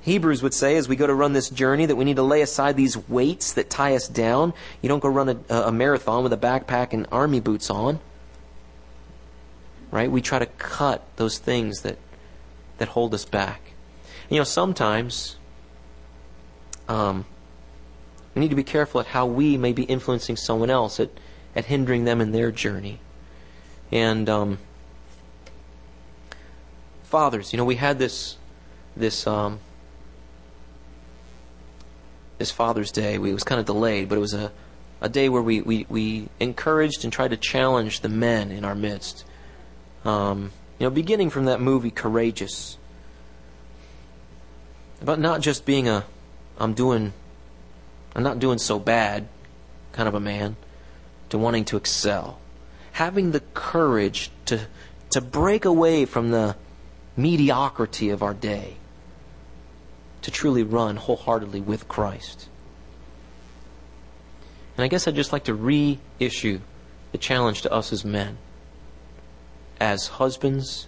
Hebrews 0.00 0.42
would 0.42 0.52
say, 0.52 0.76
as 0.76 0.88
we 0.88 0.96
go 0.96 1.06
to 1.06 1.14
run 1.14 1.34
this 1.34 1.48
journey, 1.48 1.86
that 1.86 1.94
we 1.94 2.04
need 2.04 2.16
to 2.16 2.24
lay 2.24 2.42
aside 2.42 2.76
these 2.76 2.96
weights 3.08 3.52
that 3.52 3.70
tie 3.70 3.94
us 3.94 4.08
down. 4.08 4.52
You 4.80 4.88
don't 4.88 4.98
go 4.98 5.08
run 5.08 5.44
a, 5.48 5.54
a 5.54 5.70
marathon 5.70 6.24
with 6.24 6.32
a 6.32 6.36
backpack 6.36 6.92
and 6.92 7.06
army 7.12 7.38
boots 7.38 7.70
on. 7.70 8.00
Right? 9.92 10.10
We 10.10 10.20
try 10.22 10.40
to 10.40 10.46
cut 10.46 11.06
those 11.14 11.38
things 11.38 11.82
that, 11.82 11.98
that 12.82 12.88
hold 12.88 13.14
us 13.14 13.24
back. 13.24 13.74
You 14.28 14.38
know, 14.38 14.44
sometimes 14.44 15.36
um, 16.88 17.24
we 18.34 18.40
need 18.40 18.50
to 18.50 18.56
be 18.56 18.64
careful 18.64 19.00
at 19.00 19.06
how 19.06 19.24
we 19.24 19.56
may 19.56 19.72
be 19.72 19.84
influencing 19.84 20.34
someone 20.34 20.68
else, 20.68 20.98
at, 20.98 21.10
at 21.54 21.66
hindering 21.66 22.06
them 22.06 22.20
in 22.20 22.32
their 22.32 22.50
journey. 22.50 22.98
And 23.92 24.28
um, 24.28 24.58
fathers, 27.04 27.52
you 27.52 27.56
know, 27.56 27.64
we 27.64 27.76
had 27.76 28.00
this 28.00 28.36
this 28.96 29.28
um, 29.28 29.60
this 32.38 32.50
Father's 32.50 32.90
Day. 32.90 33.16
We, 33.16 33.30
it 33.30 33.34
was 33.34 33.44
kind 33.44 33.60
of 33.60 33.66
delayed, 33.66 34.08
but 34.08 34.18
it 34.18 34.20
was 34.20 34.34
a, 34.34 34.50
a 35.00 35.08
day 35.08 35.28
where 35.28 35.42
we, 35.42 35.60
we, 35.60 35.86
we 35.88 36.28
encouraged 36.40 37.04
and 37.04 37.12
tried 37.12 37.30
to 37.30 37.36
challenge 37.36 38.00
the 38.00 38.08
men 38.08 38.50
in 38.50 38.64
our 38.64 38.74
midst. 38.74 39.24
Um, 40.04 40.50
you 40.82 40.88
know, 40.88 40.90
beginning 40.90 41.30
from 41.30 41.44
that 41.44 41.60
movie 41.60 41.92
Courageous, 41.92 42.76
about 45.00 45.20
not 45.20 45.40
just 45.40 45.64
being 45.64 45.86
a 45.86 46.04
I'm 46.58 46.74
doing 46.74 47.12
I'm 48.16 48.24
not 48.24 48.40
doing 48.40 48.58
so 48.58 48.80
bad 48.80 49.28
kind 49.92 50.08
of 50.08 50.16
a 50.16 50.20
man 50.20 50.56
to 51.28 51.38
wanting 51.38 51.64
to 51.66 51.76
excel. 51.76 52.40
Having 52.90 53.30
the 53.30 53.38
courage 53.54 54.32
to 54.46 54.66
to 55.10 55.20
break 55.20 55.64
away 55.64 56.04
from 56.04 56.32
the 56.32 56.56
mediocrity 57.16 58.10
of 58.10 58.20
our 58.24 58.34
day 58.34 58.74
to 60.22 60.32
truly 60.32 60.64
run 60.64 60.96
wholeheartedly 60.96 61.60
with 61.60 61.86
Christ. 61.86 62.48
And 64.76 64.82
I 64.82 64.88
guess 64.88 65.06
I'd 65.06 65.14
just 65.14 65.32
like 65.32 65.44
to 65.44 65.54
reissue 65.54 66.58
the 67.12 67.18
challenge 67.18 67.62
to 67.62 67.72
us 67.72 67.92
as 67.92 68.04
men, 68.04 68.36
as 69.82 70.06
husbands, 70.06 70.86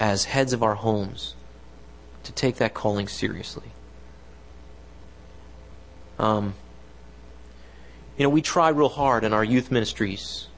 as 0.00 0.24
heads 0.24 0.52
of 0.52 0.60
our 0.60 0.74
homes, 0.74 1.36
to 2.24 2.32
take 2.32 2.56
that 2.56 2.74
calling 2.74 3.06
seriously. 3.06 3.70
Um, 6.18 6.54
you 8.18 8.24
know, 8.24 8.28
we 8.28 8.42
try 8.42 8.70
real 8.70 8.88
hard 8.88 9.22
in 9.22 9.32
our 9.32 9.44
youth 9.44 9.70
ministries 9.70 10.48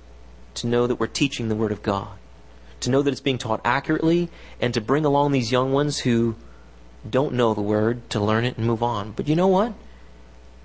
to 0.55 0.67
know 0.67 0.87
that 0.87 0.95
we're 0.95 1.07
teaching 1.07 1.51
the 1.51 1.55
Word 1.55 1.71
of 1.71 1.83
God, 1.83 2.17
to 2.81 2.89
know 2.89 3.03
that 3.03 3.11
it's 3.11 3.21
being 3.21 3.37
taught 3.37 3.61
accurately, 3.63 4.31
and 4.59 4.73
to 4.73 4.81
bring 4.81 5.05
along 5.05 5.33
these 5.33 5.53
young 5.53 5.71
ones 5.71 5.99
who 5.99 6.35
don't 7.09 7.35
know 7.35 7.53
the 7.53 7.61
Word 7.61 8.09
to 8.09 8.21
learn 8.21 8.47
it 8.47 8.57
and 8.57 8.67
move 8.67 8.83
on. 8.83 9.13
But 9.13 9.29
you 9.29 9.37
know 9.37 9.49
what? 9.49 9.75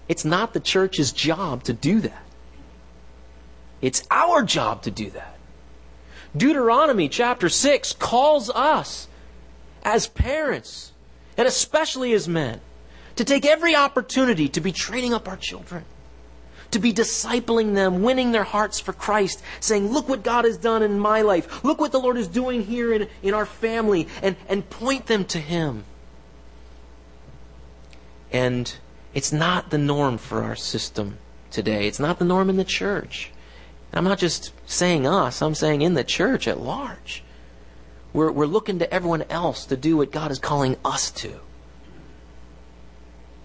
It's 0.08 0.24
not 0.24 0.54
the 0.54 0.62
church's 0.62 1.12
job 1.12 1.66
to 1.66 1.74
do 1.74 2.00
that. 2.00 2.24
It's 3.82 4.08
our 4.10 4.44
job 4.44 4.84
to 4.84 4.92
do 4.92 5.10
that. 5.10 5.33
Deuteronomy 6.36 7.10
chapter 7.10 7.48
6 7.48 7.94
calls 7.94 8.50
us 8.50 9.08
as 9.84 10.08
parents, 10.08 10.92
and 11.38 11.48
especially 11.48 12.14
as 12.14 12.28
men, 12.28 12.60
to 13.16 13.24
take 13.24 13.46
every 13.46 13.76
opportunity 13.76 14.50
to 14.50 14.62
be 14.62 14.72
training 14.72 15.14
up 15.14 15.28
our 15.28 15.38
children, 15.38 15.86
to 16.72 16.80
be 16.80 16.92
discipling 16.92 17.76
them, 17.76 18.02
winning 18.02 18.32
their 18.32 18.44
hearts 18.44 18.80
for 18.80 18.94
Christ, 18.94 19.44
saying, 19.60 19.92
Look 19.92 20.10
what 20.10 20.24
God 20.24 20.46
has 20.46 20.58
done 20.58 20.82
in 20.82 21.00
my 21.00 21.22
life. 21.22 21.64
Look 21.64 21.80
what 21.80 21.92
the 21.92 22.00
Lord 22.00 22.18
is 22.18 22.28
doing 22.28 22.64
here 22.64 22.92
in, 22.92 23.08
in 23.22 23.36
our 23.36 23.46
family, 23.46 24.08
and, 24.24 24.36
and 24.48 24.68
point 24.68 25.06
them 25.06 25.26
to 25.26 25.40
Him. 25.40 25.84
And 28.32 28.74
it's 29.14 29.32
not 29.32 29.70
the 29.70 29.78
norm 29.78 30.18
for 30.18 30.42
our 30.42 30.56
system 30.56 31.20
today. 31.52 31.88
It's 31.88 32.00
not 32.00 32.18
the 32.18 32.26
norm 32.26 32.50
in 32.50 32.58
the 32.58 32.64
church. 32.64 33.30
And 33.94 34.00
I'm 34.00 34.06
not 34.06 34.18
just 34.18 34.52
saying 34.66 35.06
us, 35.06 35.44
I'm 35.44 35.54
saying 35.54 35.84
in 35.84 35.94
the 35.94 36.04
church 36.04 36.48
at 36.48 36.60
large. 36.60 37.24
We're, 38.12 38.32
we're 38.32 38.48
looking 38.48 38.80
to 38.80 38.92
everyone 38.92 39.22
else 39.30 39.68
to 39.68 39.78
do 39.78 39.98
what 39.98 40.12
God 40.12 40.32
is 40.32 40.40
calling 40.40 40.78
us 40.84 41.12
to, 41.12 41.40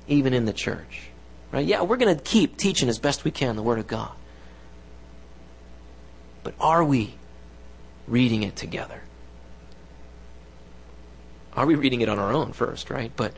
even 0.07 0.32
in 0.32 0.46
the 0.46 0.55
church. 0.55 1.11
Right? 1.53 1.66
Yeah, 1.66 1.82
we're 1.82 1.99
going 1.99 2.16
to 2.16 2.22
keep 2.22 2.57
teaching 2.57 2.88
as 2.88 2.99
best 2.99 3.24
we 3.24 3.30
can 3.30 3.57
the 3.57 3.62
Word 3.62 3.78
of 3.78 3.86
God. 3.86 4.12
But 6.42 6.55
are 6.59 6.82
we 6.82 7.14
reading 8.07 8.42
it 8.42 8.57
together? 8.57 9.03
Are 11.55 11.66
we 11.66 11.74
reading 11.74 12.01
it 12.01 12.09
on 12.09 12.18
our 12.18 12.32
own 12.32 12.53
first, 12.53 12.88
right? 12.88 13.12
But 13.14 13.34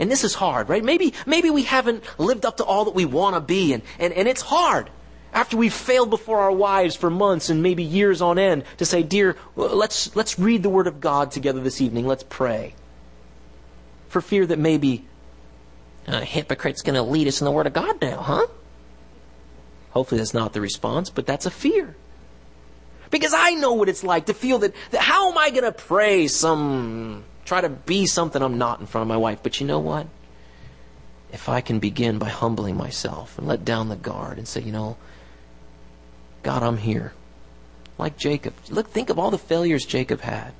and 0.00 0.10
this 0.10 0.24
is 0.24 0.34
hard, 0.34 0.68
right? 0.68 0.82
Maybe, 0.82 1.14
maybe 1.24 1.50
we 1.50 1.62
haven't 1.62 2.02
lived 2.18 2.44
up 2.44 2.56
to 2.56 2.64
all 2.64 2.86
that 2.86 2.94
we 2.94 3.04
want 3.04 3.36
to 3.36 3.40
be, 3.40 3.72
and, 3.72 3.82
and, 4.00 4.12
and 4.12 4.26
it's 4.26 4.42
hard 4.42 4.90
after 5.32 5.56
we've 5.56 5.74
failed 5.74 6.10
before 6.10 6.40
our 6.40 6.52
wives 6.52 6.96
for 6.96 7.10
months 7.10 7.50
and 7.50 7.62
maybe 7.62 7.82
years 7.82 8.20
on 8.20 8.38
end 8.38 8.64
to 8.78 8.84
say, 8.84 9.02
dear, 9.02 9.36
let's, 9.56 10.14
let's 10.16 10.38
read 10.38 10.62
the 10.62 10.68
Word 10.68 10.86
of 10.86 11.00
God 11.00 11.30
together 11.30 11.60
this 11.60 11.80
evening. 11.80 12.06
Let's 12.06 12.24
pray. 12.24 12.74
For 14.08 14.20
fear 14.20 14.46
that 14.46 14.58
maybe 14.58 15.04
a 16.06 16.24
hypocrite's 16.24 16.82
going 16.82 16.94
to 16.94 17.02
lead 17.02 17.28
us 17.28 17.40
in 17.40 17.44
the 17.44 17.50
Word 17.50 17.66
of 17.66 17.72
God 17.72 18.00
now, 18.00 18.20
huh? 18.20 18.46
Hopefully 19.90 20.18
that's 20.18 20.34
not 20.34 20.52
the 20.52 20.60
response, 20.60 21.10
but 21.10 21.26
that's 21.26 21.46
a 21.46 21.50
fear. 21.50 21.94
Because 23.10 23.32
I 23.34 23.50
know 23.50 23.72
what 23.72 23.88
it's 23.88 24.04
like 24.04 24.26
to 24.26 24.34
feel 24.34 24.58
that, 24.58 24.74
that 24.90 25.00
how 25.00 25.30
am 25.30 25.38
I 25.38 25.50
going 25.50 25.64
to 25.64 25.72
pray 25.72 26.28
some 26.28 27.24
try 27.48 27.62
to 27.62 27.70
be 27.70 28.06
something 28.06 28.42
I'm 28.42 28.58
not 28.58 28.78
in 28.78 28.86
front 28.86 29.02
of 29.02 29.08
my 29.08 29.16
wife. 29.16 29.42
But 29.42 29.60
you 29.60 29.66
know 29.66 29.80
what? 29.80 30.06
If 31.32 31.48
I 31.48 31.60
can 31.60 31.78
begin 31.78 32.18
by 32.18 32.28
humbling 32.28 32.76
myself 32.76 33.38
and 33.38 33.46
let 33.46 33.64
down 33.64 33.88
the 33.88 33.96
guard 33.96 34.38
and 34.38 34.46
say, 34.46 34.60
you 34.60 34.72
know, 34.72 34.96
God, 36.48 36.62
I'm 36.62 36.78
here. 36.78 37.12
Like 37.98 38.16
Jacob. 38.16 38.54
Look, 38.70 38.88
think 38.88 39.10
of 39.10 39.18
all 39.18 39.30
the 39.30 39.36
failures 39.36 39.84
Jacob 39.84 40.22
had. 40.22 40.54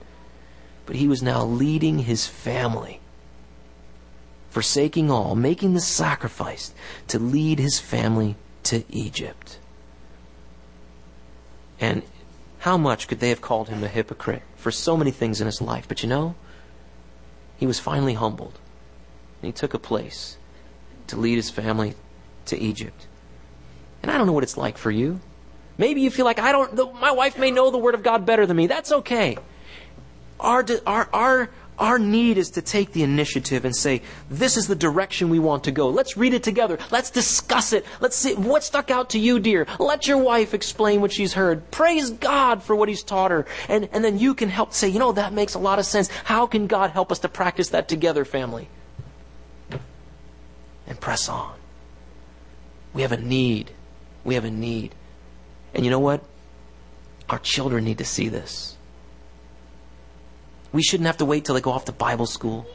But 0.85 0.97
he 0.97 1.09
was 1.09 1.23
now 1.23 1.43
leading 1.43 2.01
his 2.01 2.27
family, 2.27 3.01
forsaking 4.51 5.11
all, 5.11 5.35
making 5.35 5.73
the 5.73 5.81
sacrifice 5.81 6.75
to 7.07 7.19
lead 7.19 7.59
his 7.59 7.81
family 7.81 8.37
to 8.65 8.85
Egypt. 8.91 9.59
And 11.81 12.03
how 12.59 12.77
much 12.77 13.09
could 13.09 13.21
they 13.21 13.31
have 13.31 13.41
called 13.41 13.71
him 13.71 13.83
a 13.83 13.89
hypocrite 13.89 14.43
for 14.57 14.71
so 14.71 14.95
many 14.95 15.11
things 15.11 15.41
in 15.41 15.47
his 15.47 15.63
life? 15.63 15.89
But 15.89 16.03
you 16.03 16.09
know, 16.11 16.35
he 17.57 17.67
was 17.67 17.81
finally 17.81 18.13
humbled. 18.13 18.59
And 19.41 19.47
he 19.47 19.53
took 19.53 19.73
a 19.73 19.79
place 19.79 20.37
to 21.07 21.17
lead 21.17 21.37
his 21.37 21.49
family 21.49 21.95
to 22.45 22.59
Egypt. 22.59 23.07
And 24.03 24.13
I 24.13 24.19
don't 24.19 24.27
know 24.27 24.35
what 24.35 24.45
it's 24.45 24.59
like 24.59 24.77
for 24.77 24.91
you. 24.91 25.21
Maybe 25.79 26.01
you 26.01 26.11
feel 26.11 26.25
like 26.25 26.41
I 26.41 26.51
don't, 26.53 26.75
the, 26.75 26.87
my 26.87 27.13
wife 27.13 27.39
may 27.39 27.53
know 27.53 27.71
the 27.71 27.79
Word 27.79 27.95
of 27.95 28.03
God 28.03 28.27
better 28.27 28.45
than 28.45 28.57
me. 28.57 28.67
That's 28.67 28.91
okay. 28.91 29.39
Our, 30.41 30.67
our, 30.87 31.09
our, 31.13 31.51
our 31.79 31.99
need 32.01 32.37
is 32.37 32.51
to 32.51 32.63
take 32.63 32.93
the 32.93 33.05
initiative 33.05 33.65
and 33.65 33.75
say, 33.75 34.03
this 34.29 34.57
is 34.57 34.67
the 34.67 34.75
direction 34.75 35.31
we 35.31 35.39
want 35.39 35.65
to 35.65 35.71
go. 35.71 35.89
Let's 35.89 36.17
read 36.17 36.35
it 36.35 36.43
together. 36.43 36.79
Let's 36.91 37.11
discuss 37.11 37.73
it. 37.73 37.87
Let's 38.01 38.17
see 38.17 38.35
what 38.35 38.65
stuck 38.65 38.91
out 38.91 39.11
to 39.11 39.19
you, 39.21 39.39
dear. 39.39 39.69
Let 39.79 40.09
your 40.09 40.19
wife 40.19 40.53
explain 40.55 41.01
what 41.01 41.13
she's 41.13 41.35
heard. 41.35 41.71
Praise 41.71 42.11
God 42.11 42.65
for 42.65 42.75
what 42.75 42.89
he's 42.89 43.05
taught 43.05 43.31
her. 43.31 43.47
And, 43.69 43.89
and 43.93 44.05
then 44.05 44.19
you 44.19 44.35
can 44.35 44.49
help 44.49 44.73
say, 44.73 44.89
you 44.89 44.99
know, 44.99 45.13
that 45.13 45.33
makes 45.33 45.55
a 45.55 45.61
lot 45.61 45.79
of 45.79 45.87
sense. 45.87 46.09
How 46.09 46.49
can 46.49 46.67
God 46.67 46.91
help 46.91 47.13
us 47.13 47.21
to 47.21 47.29
practice 47.29 47.69
that 47.69 47.89
together, 47.89 48.25
family? 48.25 48.69
And 50.89 50.99
press 51.01 51.29
on. 51.29 51.55
We 52.93 53.03
have 53.03 53.13
a 53.13 53.21
need. 53.21 53.71
We 54.25 54.35
have 54.35 54.45
a 54.45 54.51
need. 54.51 54.95
And 55.75 55.85
you 55.85 55.91
know 55.91 55.99
what? 55.99 56.23
Our 57.29 57.39
children 57.39 57.85
need 57.85 57.99
to 57.99 58.05
see 58.05 58.29
this. 58.29 58.77
We 60.73 60.83
shouldn't 60.83 61.07
have 61.07 61.19
to 61.19 61.25
wait 61.25 61.45
till 61.45 61.55
they 61.55 61.61
go 61.61 61.73
off 61.73 61.85
to 61.87 61.93
Bible 61.93 62.27
school. 62.27 62.67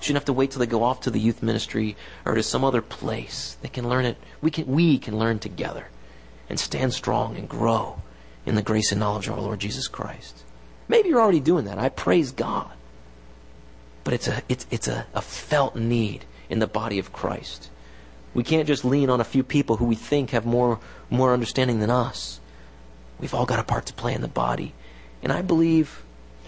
Shouldn't 0.00 0.16
have 0.16 0.26
to 0.26 0.32
wait 0.32 0.50
till 0.50 0.60
they 0.60 0.66
go 0.66 0.82
off 0.82 1.02
to 1.02 1.10
the 1.10 1.20
youth 1.20 1.42
ministry 1.42 1.96
or 2.24 2.34
to 2.34 2.42
some 2.42 2.64
other 2.64 2.82
place. 2.82 3.56
They 3.62 3.68
can 3.68 3.88
learn 3.88 4.04
it. 4.04 4.16
We 4.40 4.50
can, 4.50 4.66
we 4.66 4.98
can 4.98 5.18
learn 5.18 5.38
together 5.38 5.88
and 6.48 6.58
stand 6.58 6.92
strong 6.92 7.36
and 7.36 7.48
grow 7.48 8.02
in 8.44 8.54
the 8.54 8.62
grace 8.62 8.90
and 8.90 8.98
knowledge 8.98 9.28
of 9.28 9.34
our 9.34 9.40
Lord 9.40 9.60
Jesus 9.60 9.86
Christ. 9.86 10.44
Maybe 10.88 11.08
you're 11.08 11.20
already 11.20 11.40
doing 11.40 11.66
that. 11.66 11.78
I 11.78 11.88
praise 11.88 12.32
God. 12.32 12.70
But 14.04 14.14
it's 14.14 14.28
a, 14.28 14.42
it's, 14.48 14.66
it's 14.70 14.88
a, 14.88 15.06
a 15.14 15.22
felt 15.22 15.76
need 15.76 16.24
in 16.50 16.58
the 16.58 16.66
body 16.66 16.98
of 16.98 17.12
Christ. 17.12 17.70
We 18.34 18.42
can't 18.42 18.66
just 18.66 18.84
lean 18.84 19.10
on 19.10 19.20
a 19.20 19.24
few 19.24 19.42
people 19.42 19.76
who 19.76 19.84
we 19.84 19.94
think 19.94 20.30
have 20.30 20.44
more, 20.44 20.80
more 21.10 21.32
understanding 21.32 21.80
than 21.80 21.90
us. 21.90 22.40
We've 23.22 23.32
all 23.34 23.46
got 23.46 23.60
a 23.60 23.64
part 23.64 23.86
to 23.86 23.94
play 23.94 24.14
in 24.14 24.20
the 24.20 24.28
body. 24.28 24.74
And 25.22 25.32
I 25.32 25.42
believe 25.42 26.02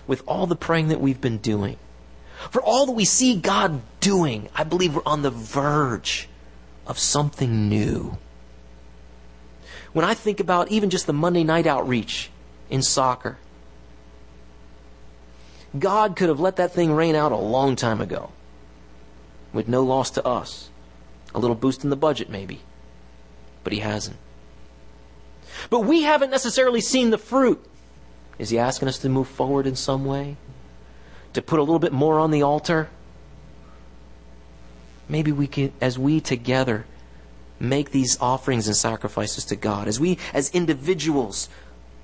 with 0.09 0.25
all 0.27 0.49
the 0.49 0.57
praying 0.57 0.89
that 0.89 1.01
we've 1.01 1.20
been 1.20 1.39
doing, 1.39 1.77
for 2.51 2.61
all 2.61 2.85
that 2.87 2.93
we 2.93 3.05
see 3.05 3.37
God 3.37 3.81
doing, 4.01 4.49
I 4.57 4.64
believe 4.64 4.97
we're 4.97 5.03
on 5.07 5.22
the 5.22 5.31
verge 5.31 6.29
of 6.85 6.99
something 6.99 7.68
new. 7.68 8.18
When 9.93 10.05
I 10.05 10.14
think 10.14 10.41
about 10.41 10.72
even 10.72 10.91
just 10.91 11.07
the 11.07 11.12
Monday 11.12 11.45
night 11.45 11.68
outreach 11.68 12.29
in 12.68 12.83
soccer, 12.83 13.39
God 15.79 16.16
could 16.16 16.29
have 16.29 16.41
let 16.41 16.57
that 16.57 16.72
thing 16.72 16.93
rain 16.93 17.14
out 17.14 17.31
a 17.31 17.37
long 17.37 17.77
time 17.77 18.01
ago 18.01 18.33
with 19.53 19.68
no 19.68 19.85
loss 19.85 20.11
to 20.11 20.27
us. 20.27 20.70
A 21.37 21.39
little 21.39 21.55
boost 21.55 21.85
in 21.85 21.91
the 21.91 21.97
budget, 21.97 22.29
maybe. 22.29 22.62
But 23.62 23.72
He 23.72 23.79
hasn't. 23.79 24.16
But 25.71 25.81
we 25.81 26.03
haven't 26.03 26.31
necessarily 26.31 26.81
seen 26.81 27.11
the 27.11 27.19
fruit. 27.19 27.65
Is 28.39 28.51
He 28.51 28.59
asking 28.59 28.89
us 28.89 28.99
to 28.99 29.09
move 29.09 29.29
forward 29.29 29.67
in 29.67 29.77
some 29.77 30.05
way? 30.05 30.37
To 31.35 31.43
put 31.43 31.59
a 31.59 31.62
little 31.62 31.79
bit 31.79 31.93
more 31.93 32.19
on 32.19 32.31
the 32.31 32.43
altar? 32.43 32.89
Maybe 35.09 35.33
we 35.33 35.47
can, 35.47 35.73
as 35.81 35.99
we 35.99 36.21
together 36.21 36.87
make 37.61 37.91
these 37.91 38.21
offerings 38.21 38.67
and 38.67 38.77
sacrifices 38.77 39.45
to 39.47 39.57
God, 39.57 39.89
as 39.89 40.01
we 40.01 40.19
as 40.33 40.51
individuals 40.51 41.49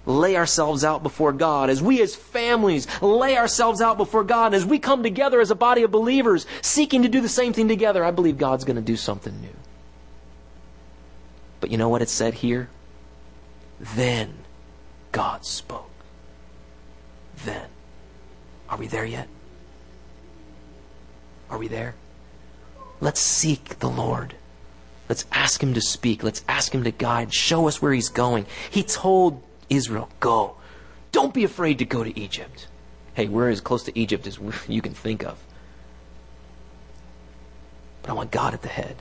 lay 0.06 0.36
ourselves 0.36 0.84
out 0.84 1.02
before 1.02 1.32
God, 1.32 1.70
as 1.70 1.82
we 1.82 2.00
as 2.00 2.14
families 2.14 2.86
lay 3.02 3.36
ourselves 3.36 3.80
out 3.80 3.96
before 3.96 4.24
God, 4.24 4.54
as 4.54 4.64
we 4.64 4.78
come 4.78 5.02
together 5.02 5.40
as 5.40 5.50
a 5.50 5.54
body 5.54 5.82
of 5.82 5.90
believers 5.90 6.46
seeking 6.62 7.02
to 7.02 7.08
do 7.08 7.20
the 7.20 7.28
same 7.28 7.52
thing 7.52 7.68
together, 7.68 8.04
I 8.04 8.10
believe 8.10 8.38
God's 8.38 8.64
going 8.64 8.76
to 8.76 8.82
do 8.82 8.96
something 8.96 9.40
new. 9.40 9.48
But 11.60 11.70
you 11.70 11.76
know 11.76 11.88
what 11.88 12.02
it 12.02 12.08
said 12.08 12.34
here? 12.34 12.70
Then 13.80 14.34
God 15.10 15.44
spoke. 15.44 15.90
Then. 17.44 17.66
Are 18.68 18.76
we 18.76 18.86
there 18.86 19.06
yet? 19.06 19.26
Are 21.48 21.58
we 21.58 21.66
there? 21.66 21.94
Let's 23.00 23.20
seek 23.20 23.78
the 23.78 23.88
Lord. 23.88 24.34
Let's 25.08 25.24
ask 25.32 25.62
Him 25.62 25.74
to 25.74 25.80
speak. 25.80 26.22
Let's 26.22 26.44
ask 26.46 26.72
Him 26.72 26.84
to 26.84 26.90
guide. 26.90 27.34
Show 27.34 27.66
us 27.66 27.80
where 27.80 27.92
He's 27.92 28.10
going. 28.10 28.46
He 28.70 28.82
told 28.82 29.42
Israel, 29.70 30.08
Go. 30.20 30.56
Don't 31.10 31.34
be 31.34 31.42
afraid 31.42 31.78
to 31.78 31.84
go 31.84 32.04
to 32.04 32.16
Egypt. 32.16 32.68
Hey, 33.14 33.26
we're 33.26 33.48
as 33.48 33.60
close 33.60 33.82
to 33.84 33.98
Egypt 33.98 34.26
as 34.26 34.38
you 34.68 34.82
can 34.82 34.94
think 34.94 35.24
of. 35.24 35.38
But 38.02 38.10
I 38.10 38.14
want 38.14 38.30
God 38.30 38.54
at 38.54 38.62
the 38.62 38.68
head. 38.68 38.96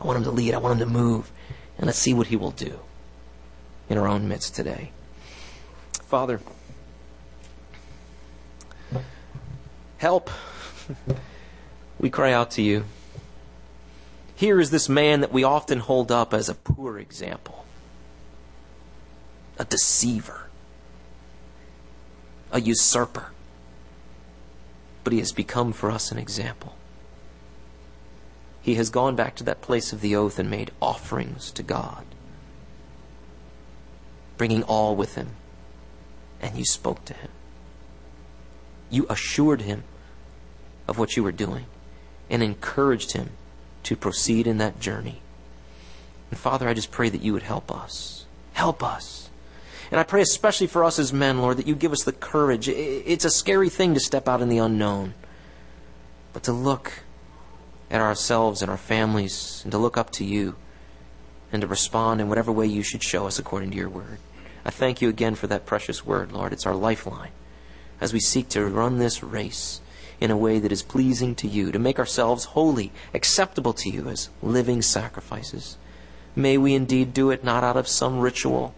I 0.00 0.06
want 0.06 0.16
Him 0.16 0.24
to 0.24 0.30
lead. 0.30 0.54
I 0.54 0.58
want 0.58 0.80
Him 0.80 0.88
to 0.88 0.92
move. 0.92 1.30
And 1.76 1.86
let's 1.86 1.98
see 1.98 2.14
what 2.14 2.26
He 2.26 2.36
will 2.36 2.50
do 2.50 2.80
in 3.92 3.98
our 3.98 4.08
own 4.08 4.26
midst 4.26 4.56
today. 4.56 4.90
Father, 6.06 6.40
help. 9.98 10.30
we 11.98 12.08
cry 12.08 12.32
out 12.32 12.50
to 12.52 12.62
you. 12.62 12.84
Here 14.34 14.58
is 14.58 14.70
this 14.70 14.88
man 14.88 15.20
that 15.20 15.32
we 15.32 15.44
often 15.44 15.78
hold 15.78 16.10
up 16.10 16.32
as 16.32 16.48
a 16.48 16.54
poor 16.54 16.98
example, 16.98 17.66
a 19.58 19.64
deceiver, 19.66 20.48
a 22.50 22.60
usurper. 22.60 23.30
But 25.04 25.12
he 25.12 25.18
has 25.18 25.32
become 25.32 25.72
for 25.72 25.90
us 25.90 26.10
an 26.10 26.18
example. 26.18 26.74
He 28.62 28.76
has 28.76 28.88
gone 28.88 29.16
back 29.16 29.36
to 29.36 29.44
that 29.44 29.60
place 29.60 29.92
of 29.92 30.00
the 30.00 30.16
oath 30.16 30.38
and 30.38 30.48
made 30.48 30.70
offerings 30.80 31.50
to 31.52 31.62
God, 31.62 32.06
bringing 34.42 34.64
all 34.64 34.96
with 34.96 35.14
him. 35.14 35.28
And 36.40 36.58
you 36.58 36.64
spoke 36.64 37.04
to 37.04 37.14
him. 37.14 37.30
You 38.90 39.06
assured 39.08 39.60
him 39.60 39.84
of 40.88 40.98
what 40.98 41.16
you 41.16 41.22
were 41.22 41.30
doing 41.30 41.66
and 42.28 42.42
encouraged 42.42 43.12
him 43.12 43.30
to 43.84 43.94
proceed 43.94 44.48
in 44.48 44.58
that 44.58 44.80
journey. 44.80 45.22
And 46.28 46.40
Father, 46.40 46.68
I 46.68 46.74
just 46.74 46.90
pray 46.90 47.08
that 47.08 47.22
you 47.22 47.32
would 47.34 47.44
help 47.44 47.70
us. 47.70 48.26
Help 48.54 48.82
us. 48.82 49.30
And 49.92 50.00
I 50.00 50.02
pray 50.02 50.22
especially 50.22 50.66
for 50.66 50.82
us 50.82 50.98
as 50.98 51.12
men, 51.12 51.40
Lord, 51.40 51.58
that 51.58 51.68
you 51.68 51.76
give 51.76 51.92
us 51.92 52.02
the 52.02 52.10
courage. 52.10 52.68
It's 52.68 53.24
a 53.24 53.30
scary 53.30 53.68
thing 53.68 53.94
to 53.94 54.00
step 54.00 54.26
out 54.26 54.42
in 54.42 54.48
the 54.48 54.58
unknown, 54.58 55.14
but 56.32 56.42
to 56.42 56.52
look 56.52 57.04
at 57.92 58.00
ourselves 58.00 58.60
and 58.60 58.68
our 58.68 58.76
families 58.76 59.60
and 59.62 59.70
to 59.70 59.78
look 59.78 59.96
up 59.96 60.10
to 60.14 60.24
you 60.24 60.56
and 61.52 61.62
to 61.62 61.68
respond 61.68 62.20
in 62.20 62.28
whatever 62.28 62.50
way 62.50 62.66
you 62.66 62.82
should 62.82 63.04
show 63.04 63.28
us 63.28 63.38
according 63.38 63.70
to 63.70 63.76
your 63.76 63.88
word. 63.88 64.18
I 64.64 64.70
thank 64.70 65.02
you 65.02 65.08
again 65.08 65.34
for 65.34 65.46
that 65.48 65.66
precious 65.66 66.06
word, 66.06 66.32
Lord. 66.32 66.52
It's 66.52 66.66
our 66.66 66.74
lifeline 66.74 67.32
as 68.00 68.12
we 68.12 68.20
seek 68.20 68.48
to 68.50 68.66
run 68.66 68.98
this 68.98 69.22
race 69.22 69.80
in 70.20 70.30
a 70.30 70.36
way 70.36 70.58
that 70.58 70.72
is 70.72 70.82
pleasing 70.82 71.34
to 71.36 71.48
you, 71.48 71.72
to 71.72 71.78
make 71.78 71.98
ourselves 71.98 72.44
holy, 72.46 72.92
acceptable 73.14 73.72
to 73.72 73.90
you 73.90 74.08
as 74.08 74.28
living 74.42 74.82
sacrifices. 74.82 75.76
May 76.34 76.56
we 76.58 76.74
indeed 76.74 77.12
do 77.12 77.30
it 77.30 77.44
not 77.44 77.64
out 77.64 77.76
of 77.76 77.88
some 77.88 78.20
ritual, 78.20 78.74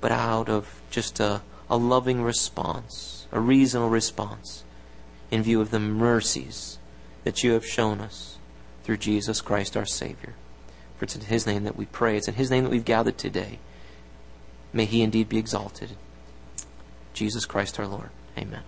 but 0.00 0.12
out 0.12 0.48
of 0.48 0.80
just 0.90 1.20
a, 1.20 1.42
a 1.68 1.76
loving 1.76 2.22
response, 2.22 3.26
a 3.32 3.40
reasonable 3.40 3.90
response 3.90 4.64
in 5.30 5.42
view 5.42 5.60
of 5.60 5.70
the 5.70 5.80
mercies 5.80 6.78
that 7.24 7.42
you 7.42 7.52
have 7.52 7.66
shown 7.66 8.00
us 8.00 8.38
through 8.84 8.98
Jesus 8.98 9.40
Christ 9.40 9.76
our 9.76 9.86
Savior. 9.86 10.34
For 10.96 11.04
it's 11.04 11.16
in 11.16 11.22
His 11.22 11.46
name 11.46 11.64
that 11.64 11.76
we 11.76 11.86
pray. 11.86 12.16
It's 12.16 12.28
in 12.28 12.34
His 12.34 12.50
name 12.50 12.64
that 12.64 12.70
we've 12.70 12.84
gathered 12.84 13.18
today. 13.18 13.58
May 14.74 14.84
He 14.84 15.02
indeed 15.02 15.28
be 15.28 15.38
exalted. 15.38 15.96
Jesus 17.14 17.46
Christ 17.46 17.78
our 17.78 17.86
Lord. 17.86 18.10
Amen. 18.36 18.64